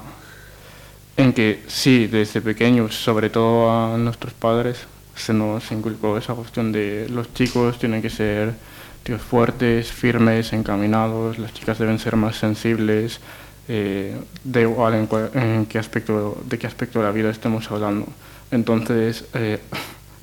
en 1.16 1.32
que 1.32 1.62
sí, 1.68 2.08
desde 2.08 2.40
pequeños, 2.40 2.96
sobre 2.96 3.30
todo 3.30 3.70
a 3.70 3.96
nuestros 3.96 4.32
padres, 4.34 4.78
se 5.16 5.32
nos 5.32 5.70
inculcó 5.72 6.16
esa 6.18 6.34
cuestión 6.34 6.72
de 6.72 7.08
los 7.08 7.32
chicos 7.34 7.78
tienen 7.78 8.02
que 8.02 8.10
ser 8.10 8.54
tíos 9.02 9.22
fuertes, 9.22 9.90
firmes, 9.90 10.52
encaminados, 10.52 11.38
las 11.38 11.54
chicas 11.54 11.78
deben 11.78 11.98
ser 11.98 12.16
más 12.16 12.36
sensibles, 12.36 13.20
eh, 13.68 14.16
da 14.44 14.60
igual 14.60 14.94
en, 14.94 15.08
en, 15.40 15.66
qué 15.66 15.78
aspecto, 15.78 16.42
de 16.44 16.58
qué 16.58 16.66
aspecto 16.66 16.98
de 16.98 17.04
la 17.04 17.12
vida 17.12 17.30
estemos 17.30 17.70
hablando. 17.70 18.06
Entonces, 18.50 19.24
eh, 19.34 19.60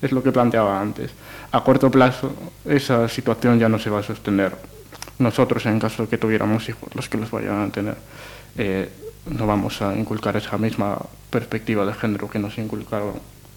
es 0.02 0.12
lo 0.12 0.22
que 0.22 0.32
planteaba 0.32 0.82
antes. 0.82 1.12
A 1.52 1.64
corto 1.64 1.90
plazo, 1.90 2.34
esa 2.66 3.08
situación 3.08 3.58
ya 3.58 3.70
no 3.70 3.80
se 3.80 3.90
va 3.90 4.00
a 4.00 4.04
sostener. 4.04 4.56
Nosotros, 5.20 5.66
en 5.66 5.80
caso 5.80 6.04
de 6.04 6.10
que 6.10 6.18
tuviéramos 6.18 6.68
hijos, 6.68 6.94
los 6.94 7.08
que 7.08 7.18
los 7.18 7.32
vayan 7.32 7.62
a 7.62 7.70
tener, 7.72 7.96
eh, 8.58 8.90
no 9.30 9.48
vamos 9.48 9.82
a 9.82 9.96
inculcar 9.96 10.36
esa 10.36 10.58
misma 10.58 10.98
perspectiva 11.30 11.86
de 11.86 11.94
género 11.94 12.30
que 12.30 12.40
nos 12.40 12.58
inculcaron 12.58 13.14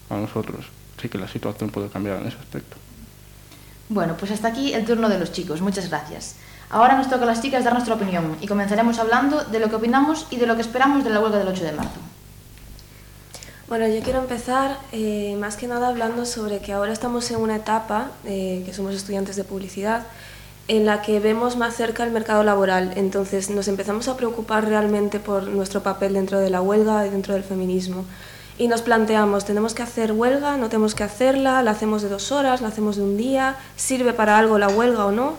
a 0.09 0.15
nosotros. 0.15 0.65
Sí 1.01 1.09
que 1.09 1.17
la 1.17 1.27
situación 1.27 1.69
puede 1.69 1.89
cambiar 1.89 2.21
en 2.21 2.27
ese 2.27 2.37
aspecto. 2.37 2.77
Bueno, 3.89 4.15
pues 4.17 4.31
hasta 4.31 4.49
aquí 4.49 4.73
el 4.73 4.85
turno 4.85 5.09
de 5.09 5.19
los 5.19 5.31
chicos. 5.31 5.61
Muchas 5.61 5.89
gracias. 5.89 6.35
Ahora 6.69 6.97
nos 6.97 7.09
toca 7.09 7.23
a 7.23 7.27
las 7.27 7.41
chicas 7.41 7.63
dar 7.63 7.73
nuestra 7.73 7.95
opinión 7.95 8.35
y 8.41 8.47
comenzaremos 8.47 8.99
hablando 8.99 9.43
de 9.45 9.59
lo 9.59 9.69
que 9.69 9.75
opinamos 9.75 10.27
y 10.29 10.35
de 10.37 10.47
lo 10.47 10.55
que 10.55 10.61
esperamos 10.61 11.03
de 11.03 11.09
la 11.09 11.21
huelga 11.21 11.37
del 11.37 11.47
8 11.47 11.63
de 11.63 11.71
marzo. 11.71 11.99
Bueno, 13.69 13.87
yo 13.87 14.01
quiero 14.01 14.19
empezar 14.19 14.77
eh, 14.91 15.35
más 15.39 15.57
que 15.57 15.67
nada 15.67 15.89
hablando 15.89 16.25
sobre 16.25 16.59
que 16.59 16.73
ahora 16.73 16.93
estamos 16.93 17.29
en 17.31 17.37
una 17.37 17.57
etapa, 17.57 18.11
eh, 18.25 18.63
que 18.65 18.73
somos 18.73 18.95
estudiantes 18.95 19.35
de 19.35 19.43
publicidad, 19.43 20.03
en 20.69 20.85
la 20.85 21.01
que 21.01 21.19
vemos 21.19 21.55
más 21.55 21.75
cerca 21.75 22.03
el 22.03 22.11
mercado 22.11 22.43
laboral. 22.43 22.93
Entonces 22.95 23.49
nos 23.49 23.67
empezamos 23.67 24.07
a 24.07 24.17
preocupar 24.17 24.65
realmente 24.65 25.19
por 25.19 25.47
nuestro 25.47 25.83
papel 25.83 26.13
dentro 26.13 26.39
de 26.39 26.49
la 26.49 26.61
huelga 26.61 27.05
y 27.07 27.09
dentro 27.09 27.33
del 27.33 27.43
feminismo. 27.43 28.05
Y 28.59 28.67
nos 28.67 28.81
planteamos, 28.81 29.45
¿tenemos 29.45 29.75
que 29.75 29.83
hacer 29.83 30.11
huelga? 30.11 30.57
¿No 30.57 30.67
tenemos 30.67 30.95
que 30.95 31.03
hacerla? 31.03 31.61
¿La 31.61 31.71
hacemos 31.71 32.01
de 32.01 32.09
dos 32.09 32.31
horas? 32.31 32.59
¿La 32.61 32.69
hacemos 32.69 32.95
de 32.95 33.03
un 33.03 33.15
día? 33.15 33.55
¿Sirve 33.75 34.13
para 34.13 34.37
algo 34.39 34.57
la 34.57 34.67
huelga 34.67 35.05
o 35.05 35.11
no? 35.11 35.33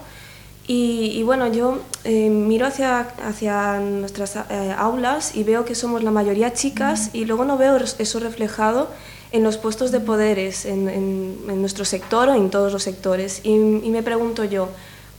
Y, 0.68 1.12
y 1.14 1.22
bueno, 1.25 1.46
yo 1.48 1.80
eh, 2.04 2.28
miro 2.30 2.66
hacia, 2.66 3.08
hacia 3.26 3.80
nuestras 3.80 4.37
eh, 4.37 4.75
aulas 4.76 5.34
y 5.34 5.42
veo 5.42 5.64
que 5.64 5.75
somos 5.75 6.04
la 6.04 6.10
mayoría 6.10 6.52
chicas 6.52 7.10
y 7.12 7.25
luego 7.25 7.44
no 7.44 7.56
veo 7.56 7.76
eso 7.76 8.20
reflejado 8.20 8.88
en 9.32 9.42
los 9.42 9.56
puestos 9.56 9.92
de 9.92 10.00
poderes, 10.00 10.64
en, 10.64 10.88
en, 10.88 11.38
en 11.48 11.60
nuestro 11.60 11.84
sector 11.84 12.28
o 12.28 12.34
en 12.34 12.50
todos 12.50 12.72
los 12.72 12.82
sectores. 12.82 13.40
Y, 13.44 13.50
y 13.50 13.90
me 13.90 14.02
pregunto 14.02 14.44
yo, 14.44 14.68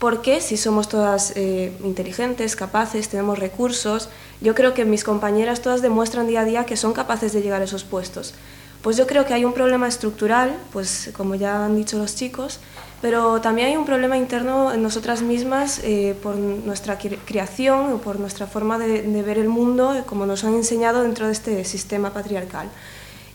¿Por 0.00 0.22
qué 0.22 0.40
si 0.40 0.56
somos 0.56 0.88
todas 0.88 1.34
eh, 1.36 1.76
inteligentes, 1.84 2.56
capaces, 2.56 3.10
tenemos 3.10 3.38
recursos? 3.38 4.08
Yo 4.40 4.54
creo 4.54 4.72
que 4.72 4.86
mis 4.86 5.04
compañeras 5.04 5.60
todas 5.60 5.82
demuestran 5.82 6.26
día 6.26 6.40
a 6.40 6.46
día 6.46 6.64
que 6.64 6.78
son 6.78 6.94
capaces 6.94 7.34
de 7.34 7.42
llegar 7.42 7.60
a 7.60 7.64
esos 7.64 7.84
puestos. 7.84 8.32
Pues 8.80 8.96
yo 8.96 9.06
creo 9.06 9.26
que 9.26 9.34
hay 9.34 9.44
un 9.44 9.52
problema 9.52 9.86
estructural, 9.88 10.56
pues 10.72 11.10
como 11.14 11.34
ya 11.34 11.66
han 11.66 11.76
dicho 11.76 11.98
los 11.98 12.16
chicos, 12.16 12.60
pero 13.02 13.42
también 13.42 13.68
hay 13.68 13.76
un 13.76 13.84
problema 13.84 14.16
interno 14.16 14.72
en 14.72 14.82
nosotras 14.82 15.20
mismas 15.20 15.80
eh, 15.84 16.16
por 16.22 16.34
nuestra 16.34 16.96
creación 16.96 17.92
o 17.92 17.98
por 17.98 18.18
nuestra 18.18 18.46
forma 18.46 18.78
de 18.78 19.22
ver 19.22 19.36
el 19.36 19.50
mundo, 19.50 20.02
como 20.06 20.24
nos 20.24 20.44
han 20.44 20.54
enseñado 20.54 21.02
dentro 21.02 21.26
de 21.26 21.32
este 21.32 21.62
sistema 21.66 22.14
patriarcal 22.14 22.70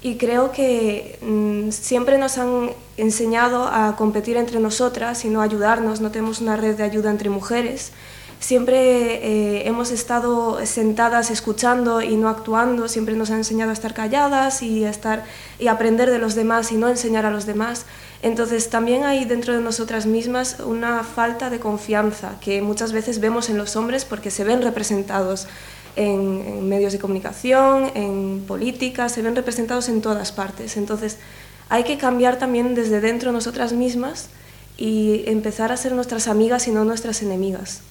y 0.05 0.17
creo 0.17 0.51
que 0.51 1.17
mmm, 1.23 1.71
siempre 1.71 2.19
nos 2.19 2.37
han 2.37 2.69
enseñado 2.95 3.67
a 3.67 3.95
competir 3.95 4.37
entre 4.37 4.59
nosotras 4.59 5.25
y 5.25 5.29
no 5.29 5.41
ayudarnos, 5.41 5.99
no 5.99 6.11
tenemos 6.11 6.41
una 6.41 6.55
red 6.55 6.77
de 6.77 6.83
ayuda 6.83 7.09
entre 7.09 7.31
mujeres. 7.31 7.91
Siempre 8.39 8.75
eh, 8.77 9.67
hemos 9.67 9.89
estado 9.89 10.63
sentadas 10.63 11.31
escuchando 11.31 12.03
y 12.03 12.17
no 12.17 12.29
actuando, 12.29 12.87
siempre 12.87 13.15
nos 13.15 13.31
han 13.31 13.37
enseñado 13.37 13.71
a 13.71 13.73
estar 13.73 13.95
calladas 13.95 14.61
y, 14.61 14.85
a 14.85 14.91
estar, 14.91 15.23
y 15.57 15.69
aprender 15.69 16.11
de 16.11 16.19
los 16.19 16.35
demás 16.35 16.71
y 16.71 16.75
no 16.75 16.87
enseñar 16.87 17.25
a 17.25 17.31
los 17.31 17.47
demás. 17.47 17.87
Entonces 18.21 18.69
también 18.69 19.05
hay 19.05 19.25
dentro 19.25 19.55
de 19.55 19.61
nosotras 19.61 20.05
mismas 20.05 20.57
una 20.63 21.03
falta 21.03 21.49
de 21.49 21.59
confianza 21.59 22.35
que 22.41 22.61
muchas 22.61 22.91
veces 22.91 23.19
vemos 23.19 23.49
en 23.49 23.57
los 23.57 23.75
hombres 23.75 24.05
porque 24.05 24.29
se 24.29 24.43
ven 24.43 24.61
representados 24.61 25.47
en, 25.95 26.67
medios 26.67 26.93
de 26.93 26.99
comunicación, 26.99 27.91
en 27.95 28.43
política, 28.47 29.09
se 29.09 29.21
ven 29.21 29.35
representados 29.35 29.89
en 29.89 30.01
todas 30.01 30.31
partes. 30.31 30.77
Entonces, 30.77 31.17
hay 31.69 31.83
que 31.83 31.97
cambiar 31.97 32.37
también 32.37 32.75
desde 32.75 33.01
dentro 33.01 33.31
nosotras 33.31 33.73
mismas 33.73 34.29
y 34.77 35.23
empezar 35.27 35.71
a 35.71 35.77
ser 35.77 35.93
nuestras 35.93 36.27
amigas 36.27 36.67
y 36.67 36.71
no 36.71 36.85
nuestras 36.85 37.21
enemigas. 37.21 37.81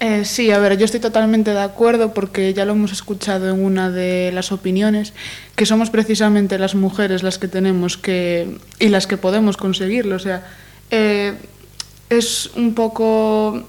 Eh, 0.00 0.24
sí, 0.24 0.50
a 0.50 0.58
ver, 0.58 0.76
yo 0.76 0.84
estoy 0.84 1.00
totalmente 1.00 1.52
de 1.52 1.62
acuerdo 1.62 2.12
porque 2.12 2.52
ya 2.52 2.64
lo 2.64 2.72
hemos 2.72 2.92
escuchado 2.92 3.48
en 3.48 3.64
una 3.64 3.90
de 3.90 4.32
las 4.32 4.50
opiniones, 4.52 5.14
que 5.56 5.66
somos 5.66 5.88
precisamente 5.88 6.58
las 6.58 6.74
mujeres 6.74 7.22
las 7.22 7.38
que 7.38 7.48
tenemos 7.48 7.96
que 7.96 8.58
y 8.80 8.88
las 8.88 9.06
que 9.06 9.16
podemos 9.16 9.56
conseguirlo. 9.56 10.16
O 10.16 10.18
sea, 10.18 10.46
eh, 10.90 11.34
es 12.10 12.50
un 12.56 12.74
poco 12.74 13.64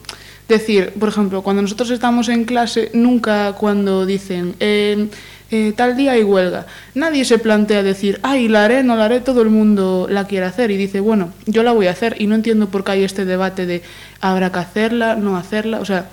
decir, 0.47 0.93
por 0.99 1.09
ejemplo, 1.09 1.41
cuando 1.41 1.61
nosotros 1.61 1.89
estamos 1.89 2.29
en 2.29 2.45
clase, 2.45 2.91
nunca 2.93 3.53
cuando 3.53 4.05
dicen 4.05 4.55
eh, 4.59 5.07
eh, 5.51 5.73
tal 5.75 5.95
día 5.95 6.13
hay 6.13 6.23
huelga, 6.23 6.65
nadie 6.95 7.23
se 7.23 7.37
plantea 7.37 7.83
decir, 7.83 8.19
ay, 8.23 8.47
la 8.47 8.65
haré, 8.65 8.83
no 8.83 8.95
la 8.95 9.05
haré, 9.05 9.21
todo 9.21 9.41
el 9.41 9.49
mundo 9.49 10.07
la 10.09 10.25
quiere 10.25 10.45
hacer 10.45 10.71
y 10.71 10.77
dice, 10.77 10.99
bueno, 10.99 11.33
yo 11.45 11.61
la 11.61 11.71
voy 11.71 11.87
a 11.87 11.91
hacer 11.91 12.15
y 12.19 12.27
no 12.27 12.35
entiendo 12.35 12.69
por 12.69 12.83
qué 12.83 12.93
hay 12.93 13.03
este 13.03 13.25
debate 13.25 13.65
de 13.65 13.83
habrá 14.21 14.51
que 14.51 14.59
hacerla, 14.59 15.15
no 15.15 15.37
hacerla, 15.37 15.79
o 15.79 15.85
sea, 15.85 16.09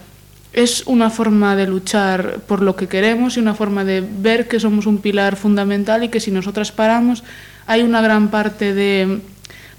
es 0.53 0.87
una 0.87 1.09
forma 1.09 1.57
de 1.57 1.67
luchar 1.67 2.41
por 2.47 2.61
lo 2.61 2.77
que 2.77 2.89
queremos 2.89 3.37
y 3.37 3.41
una 3.41 3.55
forma 3.55 3.85
de 3.85 4.03
ver 4.03 4.49
que 4.49 4.61
somos 4.61 4.85
un 4.85 4.99
pilar 4.99 5.37
fundamental 5.37 6.05
y 6.05 6.09
que 6.09 6.21
si 6.21 6.31
nosotras 6.31 6.73
paramos 6.73 7.25
hay 7.67 7.83
una 7.83 8.03
gran 8.03 8.29
parte 8.29 8.75
de 8.75 9.21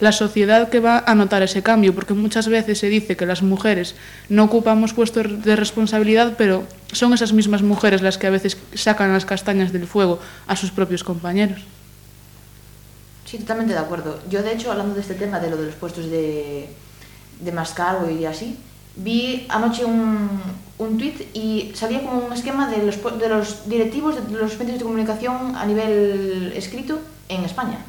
la 0.04 0.12
sociedad 0.12 0.70
que 0.70 0.82
va 0.82 1.04
a 1.08 1.16
notar 1.16 1.42
ese 1.44 1.64
cambio, 1.64 1.96
porque 1.96 2.14
muchas 2.14 2.50
veces 2.50 2.78
se 2.78 2.90
dice 2.90 3.16
que 3.16 3.26
las 3.26 3.42
mujeres 3.42 3.96
no 4.28 4.44
ocupamos 4.44 4.94
puestos 4.94 5.44
de 5.44 5.56
responsabilidad, 5.56 6.34
pero 6.38 6.68
son 6.92 7.14
esas 7.14 7.32
mismas 7.32 7.64
mujeres 7.64 8.02
las 8.02 8.18
que 8.18 8.28
a 8.28 8.30
veces 8.30 8.58
sacan 8.76 9.14
las 9.14 9.26
castañas 9.26 9.72
del 9.72 9.88
fuego 9.88 10.20
a 10.46 10.58
sus 10.58 10.72
propios 10.72 11.06
compañeros. 11.06 11.62
Sí, 13.26 13.38
totalmente 13.40 13.74
de 13.74 13.80
acuerdo. 13.80 14.20
Yo, 14.30 14.44
de 14.44 14.52
hecho, 14.54 14.72
hablando 14.72 14.94
de 14.94 15.02
este 15.02 15.16
tema, 15.16 15.40
de 15.40 15.50
lo 15.50 15.56
de 15.56 15.68
los 15.68 15.76
puestos 15.76 16.12
de, 16.12 16.68
de 17.40 17.52
más 17.54 17.72
cargo 17.72 18.10
y 18.10 18.26
así, 18.26 18.58
vi 18.98 19.48
anoche 19.48 19.86
un, 19.86 20.30
un 20.78 20.98
tuit 20.98 21.34
y 21.34 21.72
salía 21.76 22.02
como 22.04 22.28
un 22.28 22.34
esquema 22.34 22.70
de 22.70 22.86
los, 22.86 23.00
de 23.18 23.30
los 23.30 23.70
directivos 23.70 24.16
de 24.16 24.38
los 24.38 24.60
medios 24.60 24.80
de 24.80 24.84
comunicación 24.84 25.56
a 25.56 25.66
nivel 25.66 26.52
escrito 26.56 27.00
en 27.30 27.46
España. 27.46 27.80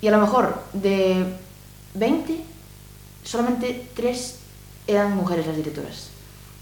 Y 0.00 0.06
a 0.06 0.12
lo 0.12 0.20
mejor 0.20 0.62
de 0.72 1.26
20, 1.98 2.40
solamente 3.24 3.88
3 3.94 4.38
eran 4.86 5.16
mujeres 5.16 5.46
las 5.46 5.56
directoras. 5.56 6.08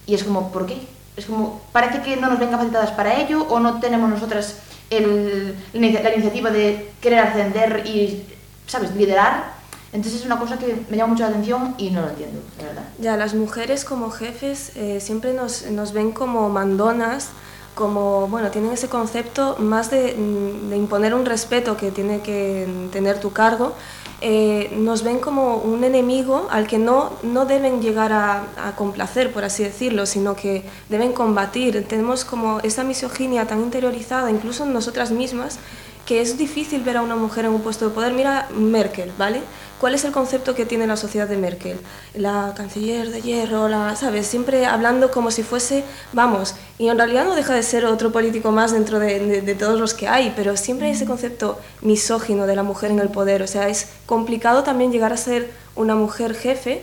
Y 0.06 0.14
es 0.14 0.24
como, 0.24 0.52
¿por 0.52 0.66
qué? 0.66 0.78
Es 1.16 1.26
como, 1.26 1.62
parece 1.72 2.02
que 2.02 2.16
no 2.16 2.28
nos 2.28 2.38
ven 2.38 2.50
capacitadas 2.50 2.90
para 2.90 3.20
ello 3.20 3.46
o 3.48 3.58
no 3.60 3.80
tenemos 3.80 4.10
nosotras 4.10 4.58
el, 4.90 5.56
la 5.72 6.14
iniciativa 6.14 6.50
de 6.50 6.90
querer 7.00 7.20
ascender 7.20 7.84
y, 7.86 8.24
¿sabes?, 8.66 8.94
liderar. 8.94 9.56
Entonces 9.92 10.20
es 10.20 10.26
una 10.26 10.38
cosa 10.38 10.58
que 10.58 10.84
me 10.90 10.96
llama 10.96 11.14
mucho 11.14 11.22
la 11.22 11.30
atención 11.30 11.74
y 11.78 11.90
no 11.90 12.02
lo 12.02 12.10
entiendo, 12.10 12.40
la 12.58 12.64
verdad. 12.64 12.84
Ya, 12.98 13.16
las 13.16 13.34
mujeres 13.34 13.84
como 13.84 14.10
jefes 14.10 14.72
eh, 14.76 15.00
siempre 15.00 15.32
nos, 15.32 15.70
nos 15.70 15.92
ven 15.92 16.12
como 16.12 16.48
mandonas, 16.50 17.30
como, 17.76 18.26
bueno, 18.28 18.50
tienen 18.50 18.72
ese 18.72 18.88
concepto 18.88 19.56
más 19.58 19.90
de, 19.90 20.14
de 20.14 20.76
imponer 20.76 21.14
un 21.14 21.26
respeto 21.26 21.76
que 21.76 21.90
tiene 21.90 22.20
que 22.20 22.66
tener 22.90 23.20
tu 23.20 23.34
cargo, 23.34 23.74
eh, 24.22 24.74
nos 24.74 25.02
ven 25.02 25.18
como 25.18 25.56
un 25.56 25.84
enemigo 25.84 26.48
al 26.50 26.66
que 26.66 26.78
no, 26.78 27.12
no 27.22 27.44
deben 27.44 27.82
llegar 27.82 28.14
a, 28.14 28.46
a, 28.56 28.74
complacer, 28.74 29.30
por 29.30 29.44
así 29.44 29.62
decirlo, 29.62 30.06
sino 30.06 30.34
que 30.34 30.64
deben 30.88 31.12
combatir. 31.12 31.86
Tenemos 31.86 32.24
como 32.24 32.60
esa 32.60 32.82
misoginia 32.82 33.46
tan 33.46 33.60
interiorizada, 33.60 34.30
incluso 34.30 34.64
en 34.64 34.72
nosotras 34.72 35.10
mismas, 35.10 35.58
que 36.06 36.22
es 36.22 36.38
difícil 36.38 36.82
ver 36.82 36.96
a 36.96 37.02
una 37.02 37.16
mujer 37.16 37.44
en 37.44 37.50
un 37.50 37.60
puesto 37.60 37.88
de 37.88 37.94
poder. 37.94 38.14
Mira 38.14 38.48
Merkel, 38.56 39.12
¿vale? 39.18 39.42
¿Cuál 39.80 39.94
es 39.94 40.04
el 40.04 40.12
concepto 40.12 40.54
que 40.54 40.64
tiene 40.64 40.86
la 40.86 40.96
sociedad 40.96 41.28
de 41.28 41.36
Merkel? 41.36 41.78
La 42.14 42.54
canciller 42.56 43.10
de 43.10 43.20
hierro, 43.20 43.68
la, 43.68 43.94
¿sabes? 43.94 44.26
Siempre 44.26 44.64
hablando 44.64 45.10
como 45.10 45.30
si 45.30 45.42
fuese, 45.42 45.84
vamos, 46.14 46.54
y 46.78 46.88
en 46.88 46.96
realidad 46.96 47.26
no 47.26 47.34
deja 47.34 47.54
de 47.54 47.62
ser 47.62 47.84
otro 47.84 48.10
político 48.10 48.52
más 48.52 48.72
dentro 48.72 48.98
de, 48.98 49.54
todos 49.58 49.78
los 49.78 49.92
que 49.92 50.08
hay, 50.08 50.32
pero 50.34 50.56
siempre 50.56 50.86
hay 50.86 50.94
ese 50.94 51.04
concepto 51.04 51.58
misógino 51.82 52.46
de 52.46 52.56
la 52.56 52.62
mujer 52.62 52.90
en 52.90 53.00
el 53.00 53.10
poder. 53.10 53.42
O 53.42 53.46
sea, 53.46 53.68
es 53.68 53.88
complicado 54.06 54.62
también 54.62 54.92
llegar 54.92 55.12
a 55.12 55.18
ser 55.18 55.50
una 55.74 55.94
mujer 55.94 56.34
jefe 56.34 56.82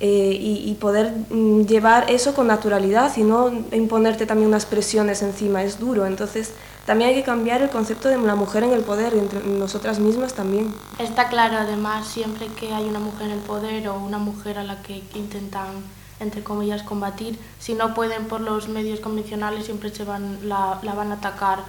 eh, 0.00 0.36
y, 0.38 0.70
y, 0.70 0.74
poder 0.74 1.12
mm, 1.30 1.62
llevar 1.62 2.10
eso 2.10 2.34
con 2.34 2.48
naturalidad 2.48 3.16
y 3.16 3.22
no 3.22 3.50
imponerte 3.72 4.26
también 4.26 4.48
unas 4.48 4.66
presiones 4.66 5.22
encima, 5.22 5.62
es 5.62 5.78
duro. 5.78 6.04
Entonces, 6.04 6.52
también 6.86 7.10
hay 7.10 7.16
que 7.16 7.24
cambiar 7.24 7.62
el 7.62 7.70
concepto 7.70 8.08
de 8.08 8.16
la 8.16 8.36
mujer 8.36 8.62
en 8.62 8.72
el 8.72 8.82
poder, 8.82 9.14
entre 9.14 9.40
nosotras 9.40 9.98
mismas 9.98 10.34
también. 10.34 10.72
Está 10.98 11.28
claro, 11.28 11.58
además, 11.58 12.06
siempre 12.06 12.46
que 12.46 12.72
hay 12.72 12.84
una 12.84 13.00
mujer 13.00 13.26
en 13.26 13.32
el 13.32 13.40
poder 13.40 13.88
o 13.88 13.96
una 13.96 14.18
mujer 14.18 14.58
a 14.58 14.62
la 14.62 14.80
que 14.82 15.02
intentan, 15.14 15.66
entre 16.20 16.44
comillas, 16.44 16.84
combatir, 16.84 17.38
si 17.58 17.74
no 17.74 17.92
pueden 17.92 18.26
por 18.26 18.40
los 18.40 18.68
medios 18.68 19.00
convencionales, 19.00 19.64
siempre 19.64 19.92
se 19.92 20.04
van, 20.04 20.48
la, 20.48 20.78
la 20.82 20.94
van 20.94 21.10
a 21.10 21.16
atacar 21.16 21.64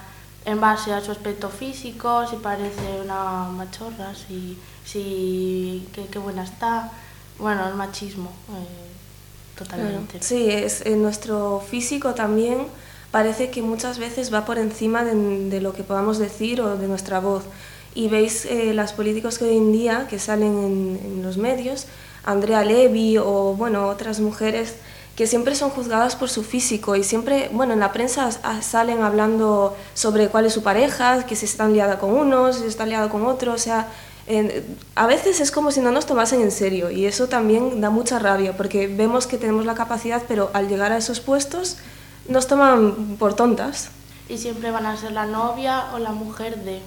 en 0.46 0.62
base 0.62 0.94
a 0.94 1.02
su 1.02 1.12
aspecto 1.12 1.50
físico, 1.50 2.26
si 2.28 2.36
parece 2.38 3.02
una 3.04 3.50
machorra, 3.50 4.14
si, 4.16 4.58
si 4.86 5.88
qué, 5.94 6.06
qué 6.06 6.20
buena 6.20 6.44
está. 6.44 6.92
Bueno, 7.40 7.68
el 7.68 7.74
machismo, 7.74 8.30
eh, 8.50 9.58
totalmente. 9.58 10.22
Sí, 10.22 10.50
es 10.50 10.86
en 10.86 11.02
nuestro 11.02 11.60
físico 11.60 12.14
también 12.14 12.68
parece 13.18 13.50
que 13.50 13.64
muchas 13.64 13.98
veces 13.98 14.32
va 14.32 14.46
por 14.46 14.60
encima 14.60 15.04
de, 15.04 15.16
de 15.50 15.60
lo 15.60 15.74
que 15.74 15.82
podamos 15.82 16.20
decir 16.20 16.62
o 16.62 16.78
de 16.78 16.88
nuestra 16.88 17.20
voz. 17.20 17.46
Y 17.96 18.10
veis 18.10 18.46
eh, 18.46 18.76
las 18.76 18.94
políticos 18.94 19.40
que 19.40 19.46
hoy 19.46 19.58
en 19.58 19.72
día 19.72 20.06
que 20.08 20.20
salen 20.20 20.54
en, 20.68 21.00
en 21.04 21.24
los 21.24 21.38
medios, 21.38 21.88
Andrea 22.24 22.64
Levy 22.64 23.18
o 23.18 23.56
bueno, 23.58 23.88
otras 23.88 24.20
mujeres 24.20 24.76
que 25.16 25.26
siempre 25.26 25.56
son 25.56 25.72
juzgadas 25.72 26.16
por 26.16 26.30
su 26.30 26.44
físico 26.44 26.96
y 26.96 27.04
siempre, 27.04 27.50
bueno, 27.52 27.74
en 27.74 27.80
la 27.80 27.92
prensa 27.92 28.30
salen 28.62 29.02
hablando 29.02 29.76
sobre 29.96 30.28
cuál 30.28 30.46
es 30.46 30.54
su 30.54 30.62
pareja, 30.62 31.26
que 31.26 31.36
si 31.36 31.46
están 31.46 31.74
liada 31.74 31.98
con 31.98 32.14
unos, 32.14 32.58
si 32.58 32.68
están 32.68 32.90
liada 32.90 33.10
con 33.10 33.26
otros, 33.26 33.56
o 33.56 33.64
sea, 33.64 33.88
eh, 34.28 34.64
a 34.94 35.08
veces 35.08 35.40
es 35.40 35.50
como 35.50 35.72
si 35.72 35.80
no 35.80 35.92
nos 35.92 36.06
tomasen 36.06 36.42
en 36.42 36.52
serio 36.52 36.92
y 36.92 37.08
eso 37.08 37.28
también 37.28 37.82
da 37.82 37.90
mucha 37.90 38.20
rabia 38.20 38.56
porque 38.56 38.86
vemos 38.86 39.26
que 39.26 39.40
tenemos 39.40 39.66
la 39.66 39.74
capacidad, 39.74 40.22
pero 40.28 40.52
al 40.54 40.68
llegar 40.68 40.92
a 40.92 40.98
esos 40.98 41.20
puestos 41.20 41.78
nos 42.28 42.48
toman 42.48 43.18
por 43.18 43.36
tontas. 43.36 43.90
Y 44.30 44.38
siempre 44.38 44.72
van 44.72 44.86
a 44.86 44.98
ser 44.98 45.12
la 45.12 45.26
novia 45.26 45.86
o 45.94 46.00
la 46.00 46.12
mujer 46.12 46.58
de... 46.64 46.82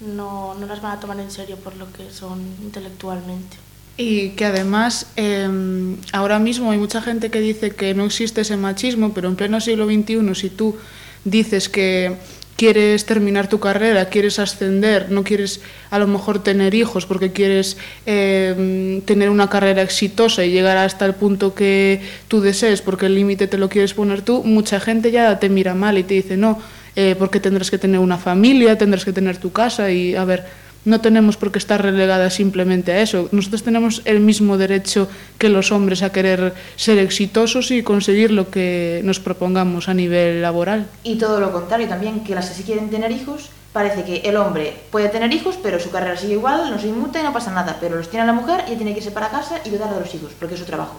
No, 0.00 0.54
no 0.54 0.66
las 0.66 0.82
van 0.82 0.92
a 0.98 1.00
tomar 1.00 1.20
en 1.20 1.30
serio 1.30 1.56
por 1.56 1.76
lo 1.76 1.92
que 1.92 2.10
son 2.10 2.40
intelectualmente. 2.60 3.56
Y 3.96 4.30
que 4.30 4.46
además 4.46 5.06
eh, 5.16 5.96
ahora 6.12 6.38
mismo 6.38 6.72
hay 6.72 6.78
mucha 6.78 7.00
gente 7.00 7.30
que 7.30 7.40
dice 7.40 7.70
que 7.70 7.94
no 7.94 8.04
existe 8.04 8.40
ese 8.40 8.56
machismo, 8.56 9.12
pero 9.12 9.28
en 9.28 9.36
pleno 9.36 9.60
siglo 9.60 9.86
XXI 9.86 10.34
si 10.34 10.50
tú 10.50 10.76
dices 11.24 11.68
que 11.68 12.16
quieres 12.56 13.06
terminar 13.06 13.48
tu 13.48 13.60
carrera, 13.60 14.08
quieres 14.08 14.38
ascender, 14.38 15.10
no 15.10 15.24
quieres 15.24 15.60
a 15.90 15.98
lo 15.98 16.06
mejor 16.06 16.42
tener 16.42 16.74
hijos 16.74 17.06
porque 17.06 17.32
quieres 17.32 17.76
eh, 18.06 19.02
tener 19.04 19.30
una 19.30 19.48
carrera 19.50 19.82
exitosa 19.82 20.44
y 20.44 20.50
llegar 20.50 20.76
hasta 20.76 21.04
el 21.04 21.14
punto 21.14 21.54
que 21.54 22.00
tú 22.28 22.40
desees 22.40 22.82
porque 22.82 23.06
el 23.06 23.14
límite 23.14 23.46
te 23.46 23.58
lo 23.58 23.68
quieres 23.68 23.94
poner 23.94 24.22
tú, 24.22 24.42
mucha 24.44 24.80
gente 24.80 25.10
ya 25.10 25.38
te 25.38 25.48
mira 25.48 25.74
mal 25.74 25.98
y 25.98 26.04
te 26.04 26.14
dice 26.14 26.36
no, 26.36 26.60
eh, 26.94 27.16
porque 27.18 27.40
tendrás 27.40 27.70
que 27.70 27.78
tener 27.78 28.00
una 28.00 28.18
familia, 28.18 28.76
tendrás 28.76 29.04
que 29.04 29.12
tener 29.12 29.38
tu 29.38 29.50
casa 29.50 29.90
y 29.90 30.14
a 30.14 30.24
ver, 30.24 30.44
no 30.84 31.00
tenemos 31.00 31.36
por 31.36 31.52
qué 31.52 31.58
estar 31.58 31.80
relegadas 31.80 32.34
simplemente 32.34 32.92
a 32.92 33.00
eso. 33.00 33.28
Nosotros 33.32 33.62
tenemos 33.62 34.02
el 34.04 34.20
mismo 34.20 34.58
derecho 34.58 35.08
que 35.38 35.48
los 35.48 35.72
hombres 35.72 36.02
a 36.02 36.10
querer 36.10 36.54
ser 36.76 36.98
exitosos 36.98 37.70
y 37.70 37.82
conseguir 37.82 38.30
lo 38.32 38.50
que 38.50 39.00
nos 39.04 39.20
propongamos 39.20 39.88
a 39.88 39.94
nivel 39.94 40.42
laboral. 40.42 40.86
Y 41.04 41.16
todo 41.16 41.40
lo 41.40 41.52
contrario 41.52 41.88
también, 41.88 42.24
que 42.24 42.34
las 42.34 42.48
que 42.48 42.54
sí 42.54 42.62
quieren 42.64 42.90
tener 42.90 43.10
hijos, 43.12 43.50
parece 43.72 44.04
que 44.04 44.28
el 44.28 44.36
hombre 44.36 44.74
puede 44.90 45.08
tener 45.08 45.32
hijos, 45.32 45.58
pero 45.62 45.80
su 45.80 45.90
carrera 45.90 46.16
sigue 46.16 46.34
igual, 46.34 46.70
no 46.70 46.78
se 46.78 46.88
inmuta 46.88 47.20
y 47.20 47.22
no 47.22 47.32
pasa 47.32 47.52
nada, 47.52 47.78
pero 47.80 47.96
los 47.96 48.10
tiene 48.10 48.26
la 48.26 48.32
mujer 48.32 48.64
y 48.70 48.76
tiene 48.76 48.92
que 48.92 48.98
irse 48.98 49.10
para 49.10 49.30
casa 49.30 49.60
y 49.64 49.70
cuidar 49.70 49.92
de 49.92 50.00
los 50.00 50.14
hijos, 50.14 50.32
porque 50.38 50.54
es 50.54 50.60
su 50.60 50.66
trabajo. 50.66 50.96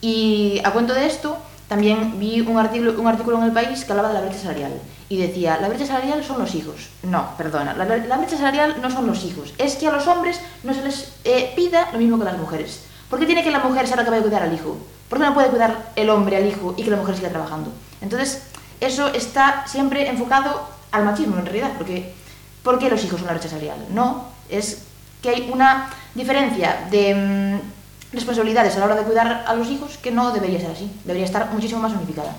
Y 0.00 0.60
a 0.64 0.72
cuento 0.72 0.94
de 0.94 1.06
esto, 1.06 1.38
también 1.68 2.18
vi 2.18 2.40
un 2.40 2.58
artículo, 2.58 3.00
un 3.00 3.06
artículo 3.06 3.38
en 3.38 3.44
El 3.44 3.52
País 3.52 3.84
que 3.84 3.92
hablaba 3.92 4.08
de 4.08 4.14
la 4.14 4.20
brecha 4.22 4.38
salarial 4.40 4.72
y 5.10 5.18
decía, 5.18 5.58
la 5.60 5.68
brecha 5.68 5.86
salarial 5.86 6.24
son 6.24 6.38
los 6.38 6.54
hijos. 6.54 6.88
No, 7.02 7.36
perdona, 7.36 7.74
la, 7.74 7.84
brecha 8.16 8.36
salarial 8.36 8.76
no 8.80 8.90
son 8.90 9.06
los 9.06 9.24
hijos. 9.24 9.54
Es 9.58 9.76
que 9.76 9.86
a 9.86 9.92
los 9.92 10.06
hombres 10.06 10.40
no 10.64 10.74
se 10.74 10.82
les 10.82 11.12
eh, 11.24 11.52
pida 11.54 11.90
lo 11.92 11.98
mismo 11.98 12.16
que 12.16 12.22
a 12.22 12.32
las 12.32 12.38
mujeres. 12.38 12.80
¿Por 13.08 13.18
qué 13.18 13.26
tiene 13.26 13.44
que 13.44 13.50
la 13.50 13.60
mujer 13.60 13.86
ser 13.86 13.96
la 13.96 14.04
que 14.04 14.10
vaya 14.10 14.20
a 14.20 14.24
cuidar 14.24 14.42
al 14.42 14.52
hijo? 14.52 14.76
¿Por 15.08 15.18
qué 15.18 15.24
no 15.24 15.34
puede 15.34 15.48
cuidar 15.48 15.92
el 15.96 16.10
hombre 16.10 16.36
al 16.36 16.46
hijo 16.46 16.74
y 16.76 16.82
que 16.82 16.90
la 16.90 16.96
mujer 16.96 17.16
siga 17.16 17.30
trabajando? 17.30 17.72
Entonces, 18.00 18.42
eso 18.80 19.08
está 19.08 19.66
siempre 19.66 20.08
enfocado 20.08 20.68
al 20.90 21.04
machismo 21.04 21.38
en 21.38 21.44
realidad, 21.44 21.72
porque 21.76 22.14
¿por 22.62 22.78
qué 22.78 22.90
los 22.90 23.02
hijos 23.04 23.18
son 23.18 23.26
la 23.26 23.32
brecha 23.32 23.48
salarial? 23.48 23.78
No, 23.90 24.26
es 24.48 24.82
que 25.22 25.30
hay 25.30 25.50
una 25.52 25.90
diferencia 26.14 26.86
de 26.90 27.14
mmm, 27.14 27.77
responsabilidades 28.12 28.76
a 28.76 28.80
la 28.80 28.86
hora 28.86 28.96
de 28.96 29.02
cuidar 29.02 29.44
a 29.46 29.54
los 29.54 29.68
hijos 29.68 29.98
que 29.98 30.10
no 30.10 30.32
debería 30.32 30.60
ser 30.60 30.70
así, 30.70 30.90
debería 31.04 31.26
estar 31.26 31.50
muchísimo 31.52 31.80
más 31.80 31.92
unificada. 31.92 32.34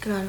Claro. 0.00 0.28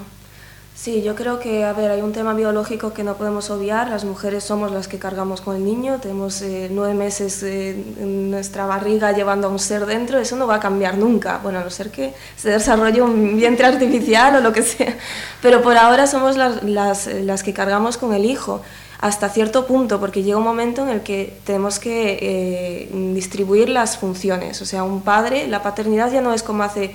Sí, 0.74 1.04
yo 1.04 1.14
creo 1.14 1.40
que, 1.40 1.64
a 1.64 1.74
ver, 1.74 1.92
hay 1.92 2.02
un 2.02 2.12
tema 2.12 2.34
biológico 2.34 2.92
que 2.92 3.04
no 3.04 3.16
podemos 3.16 3.52
obviar. 3.52 3.90
Las 3.90 4.04
mujeres 4.04 4.44
somos 4.44 4.72
las 4.72 4.88
que 4.88 4.98
cargamos 4.98 5.40
con 5.40 5.56
el 5.56 5.64
niño, 5.64 6.00
tenemos 6.02 6.42
eh, 6.42 6.70
nueve 6.72 6.96
meses 6.96 7.44
eh, 7.44 7.72
en 8.00 8.32
nuestra 8.32 8.66
barriga 8.66 9.12
llevando 9.12 9.48
a 9.48 9.52
un 9.52 9.60
ser 9.60 9.86
dentro, 9.86 10.18
eso 10.18 10.38
no 10.38 10.48
va 10.48 10.56
a 10.56 10.60
cambiar 10.60 10.98
nunca, 10.98 11.40
bueno, 11.44 11.60
a 11.60 11.64
no 11.64 11.70
ser 11.70 11.92
que 11.92 12.16
se 12.36 12.50
desarrolle 12.50 13.02
un 13.04 13.38
vientre 13.38 13.68
artificial 13.68 14.38
o 14.38 14.40
lo 14.40 14.52
que 14.52 14.64
sea. 14.64 14.98
Pero 15.44 15.62
por 15.62 15.78
ahora 15.78 16.08
somos 16.08 16.36
las, 16.36 16.64
las, 16.64 17.06
las 17.06 17.44
que 17.44 17.54
cargamos 17.54 17.98
con 17.98 18.16
el 18.16 18.26
hijo 18.26 18.64
hasta 19.02 19.30
cierto 19.30 19.66
punto, 19.66 20.00
porque 20.00 20.22
llega 20.22 20.38
un 20.38 20.44
momento 20.44 20.84
en 20.84 20.90
el 20.90 21.02
que 21.02 21.34
tenemos 21.44 21.80
que 21.80 22.20
eh, 22.22 22.90
distribuir 23.14 23.68
las 23.68 23.98
funciones. 23.98 24.62
O 24.62 24.66
sea, 24.66 24.84
un 24.84 25.02
padre, 25.02 25.48
la 25.48 25.64
paternidad 25.64 26.12
ya 26.12 26.22
no 26.22 26.34
es 26.34 26.44
como 26.44 26.62
hace 26.62 26.92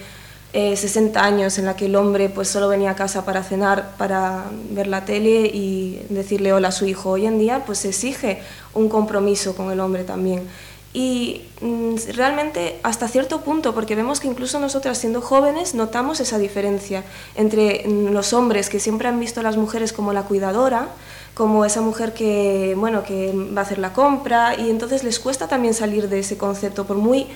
eh, 0.53 0.77
60 0.77 1.23
años 1.23 1.59
en 1.59 1.67
la 1.67 1.75
que 1.75 1.87
el 1.87 1.97
hombre 1.97 2.29
pues 2.29 2.49
solo 2.49 2.69
venía 2.69 2.93
a 2.93 2.95
casa 2.95 3.25
para 3.25 3.43
cenar, 3.43 3.97
para 3.99 4.45
ver 4.71 4.87
la 4.87 5.05
tele 5.05 5.51
y 5.53 6.01
decirle 6.09 6.53
hola 6.53 6.69
a 6.69 6.73
su 6.73 6.87
hijo. 6.87 7.11
Hoy 7.11 7.27
en 7.27 7.41
día 7.41 7.65
pues 7.67 7.81
se 7.81 7.89
exige 7.89 8.41
un 8.73 8.89
compromiso 8.89 9.57
con 9.57 9.73
el 9.73 9.81
hombre 9.81 10.05
también. 10.05 10.45
Y 10.95 11.43
mm, 11.61 11.97
realmente 12.15 12.79
hasta 12.85 13.09
cierto 13.09 13.43
punto, 13.43 13.75
porque 13.75 13.95
vemos 13.95 14.21
que 14.21 14.29
incluso 14.29 14.59
nosotras 14.61 14.97
siendo 14.97 15.21
jóvenes 15.21 15.75
notamos 15.75 16.21
esa 16.21 16.39
diferencia 16.39 17.05
entre 17.35 17.85
mm, 17.87 18.13
los 18.13 18.33
hombres 18.33 18.71
que 18.71 18.81
siempre 18.81 19.09
han 19.09 19.21
visto 19.21 19.41
a 19.41 19.43
las 19.43 19.57
mujeres 19.57 19.93
como 19.93 20.13
la 20.13 20.23
cuidadora, 20.23 20.89
como 21.37 21.67
esa 21.67 21.83
mujer 21.83 22.15
que, 22.15 22.75
bueno, 22.79 23.03
que 23.03 23.31
va 23.55 23.61
a 23.61 23.65
hacer 23.65 23.77
la 23.77 23.93
compra 23.93 24.59
y 24.59 24.71
entonces 24.71 25.05
les 25.05 25.21
cuesta 25.21 25.47
también 25.49 25.75
salir 25.75 26.09
de 26.09 26.21
ese 26.21 26.39
concepto, 26.39 26.87
por 26.87 26.97
muy 26.97 27.27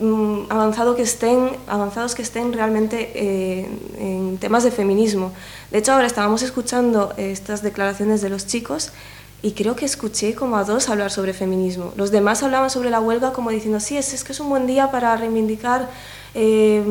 mm, 0.00 0.50
avanzado 0.50 0.96
que 0.96 1.02
estén, 1.02 1.50
avanzados 1.68 2.16
que 2.16 2.22
estén 2.22 2.52
realmente 2.52 3.12
eh, 3.14 3.68
en 3.96 4.38
temas 4.38 4.64
de 4.64 4.72
feminismo. 4.72 5.30
De 5.70 5.78
hecho, 5.78 5.92
ahora 5.92 6.08
estábamos 6.08 6.42
escuchando 6.42 7.14
estas 7.16 7.62
declaraciones 7.62 8.22
de 8.22 8.28
los 8.28 8.44
chicos 8.48 8.90
y 9.40 9.52
creo 9.52 9.76
que 9.76 9.84
escuché 9.84 10.34
como 10.34 10.56
a 10.56 10.64
dos 10.64 10.88
hablar 10.88 11.12
sobre 11.12 11.32
feminismo. 11.32 11.92
Los 11.94 12.10
demás 12.10 12.42
hablaban 12.42 12.70
sobre 12.70 12.90
la 12.90 12.98
huelga 12.98 13.32
como 13.32 13.50
diciendo, 13.50 13.78
sí, 13.78 13.96
es, 13.96 14.12
es 14.14 14.24
que 14.24 14.32
es 14.32 14.40
un 14.40 14.48
buen 14.48 14.66
día 14.66 14.90
para 14.90 15.16
reivindicar 15.16 15.88
eh, 16.34 16.82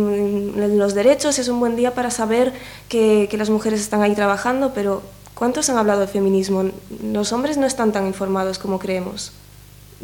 los 0.55 0.93
derechos, 0.93 1.39
es 1.39 1.49
un 1.49 1.59
buen 1.59 1.75
día 1.75 1.93
para 1.93 2.09
saber 2.09 2.53
que, 2.87 3.27
que 3.29 3.35
las 3.35 3.49
mujeres 3.49 3.81
están 3.81 4.01
ahí 4.01 4.15
trabajando, 4.15 4.71
pero 4.73 5.01
¿Cuántos 5.35 5.69
han 5.69 5.77
hablado 5.77 6.01
de 6.01 6.07
feminismo? 6.07 6.69
Los 7.03 7.31
hombres 7.33 7.57
no 7.57 7.65
están 7.65 7.91
tan 7.91 8.05
informados 8.07 8.59
como 8.59 8.79
creemos, 8.79 9.31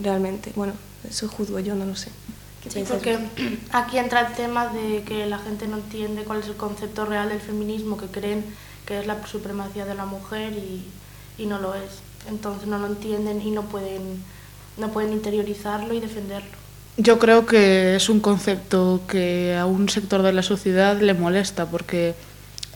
realmente. 0.02 0.52
Bueno, 0.56 0.74
eso 1.08 1.28
juzgo 1.28 1.60
yo, 1.60 1.76
no 1.76 1.86
lo 1.86 1.96
sé. 1.96 2.10
Sí, 2.68 2.84
porque 2.88 3.18
aquí 3.72 3.98
entra 3.98 4.28
el 4.28 4.34
tema 4.34 4.68
de 4.68 5.04
que 5.04 5.26
la 5.26 5.40
gente 5.40 5.68
no 5.68 5.78
entiende 5.78 6.24
cuál 6.24 6.40
es 6.40 6.48
el 6.48 6.56
concepto 6.56 7.06
real 7.06 7.30
del 7.30 7.40
feminismo, 7.40 7.96
que 7.98 8.08
creen 8.08 8.44
que 8.86 9.00
es 9.00 9.08
la 9.08 9.26
supremacía 9.26 9.86
de 9.86 9.96
la 9.96 10.06
mujer 10.06 10.54
y, 10.54 10.84
y 11.38 11.46
no 11.46 11.60
lo 11.60 11.74
es. 11.76 12.02
Entonces 12.28 12.68
no 12.68 12.78
lo 12.80 12.88
entienden 12.88 13.42
y 13.42 13.52
no 13.52 13.64
pueden, 13.64 14.22
no 14.78 14.90
pueden 14.90 15.14
interiorizarlo 15.14 15.94
y 15.94 16.00
defenderlo. 16.00 16.58
Yo 16.98 17.18
creo 17.18 17.46
que 17.46 17.96
es 17.96 18.10
un 18.10 18.20
concepto 18.20 19.02
que 19.08 19.56
a 19.56 19.66
un 19.66 19.88
sector 19.88 20.22
de 20.22 20.34
la 20.34 20.44
sociedad 20.44 21.00
le 21.00 21.14
molesta 21.14 21.66
porque 21.68 22.14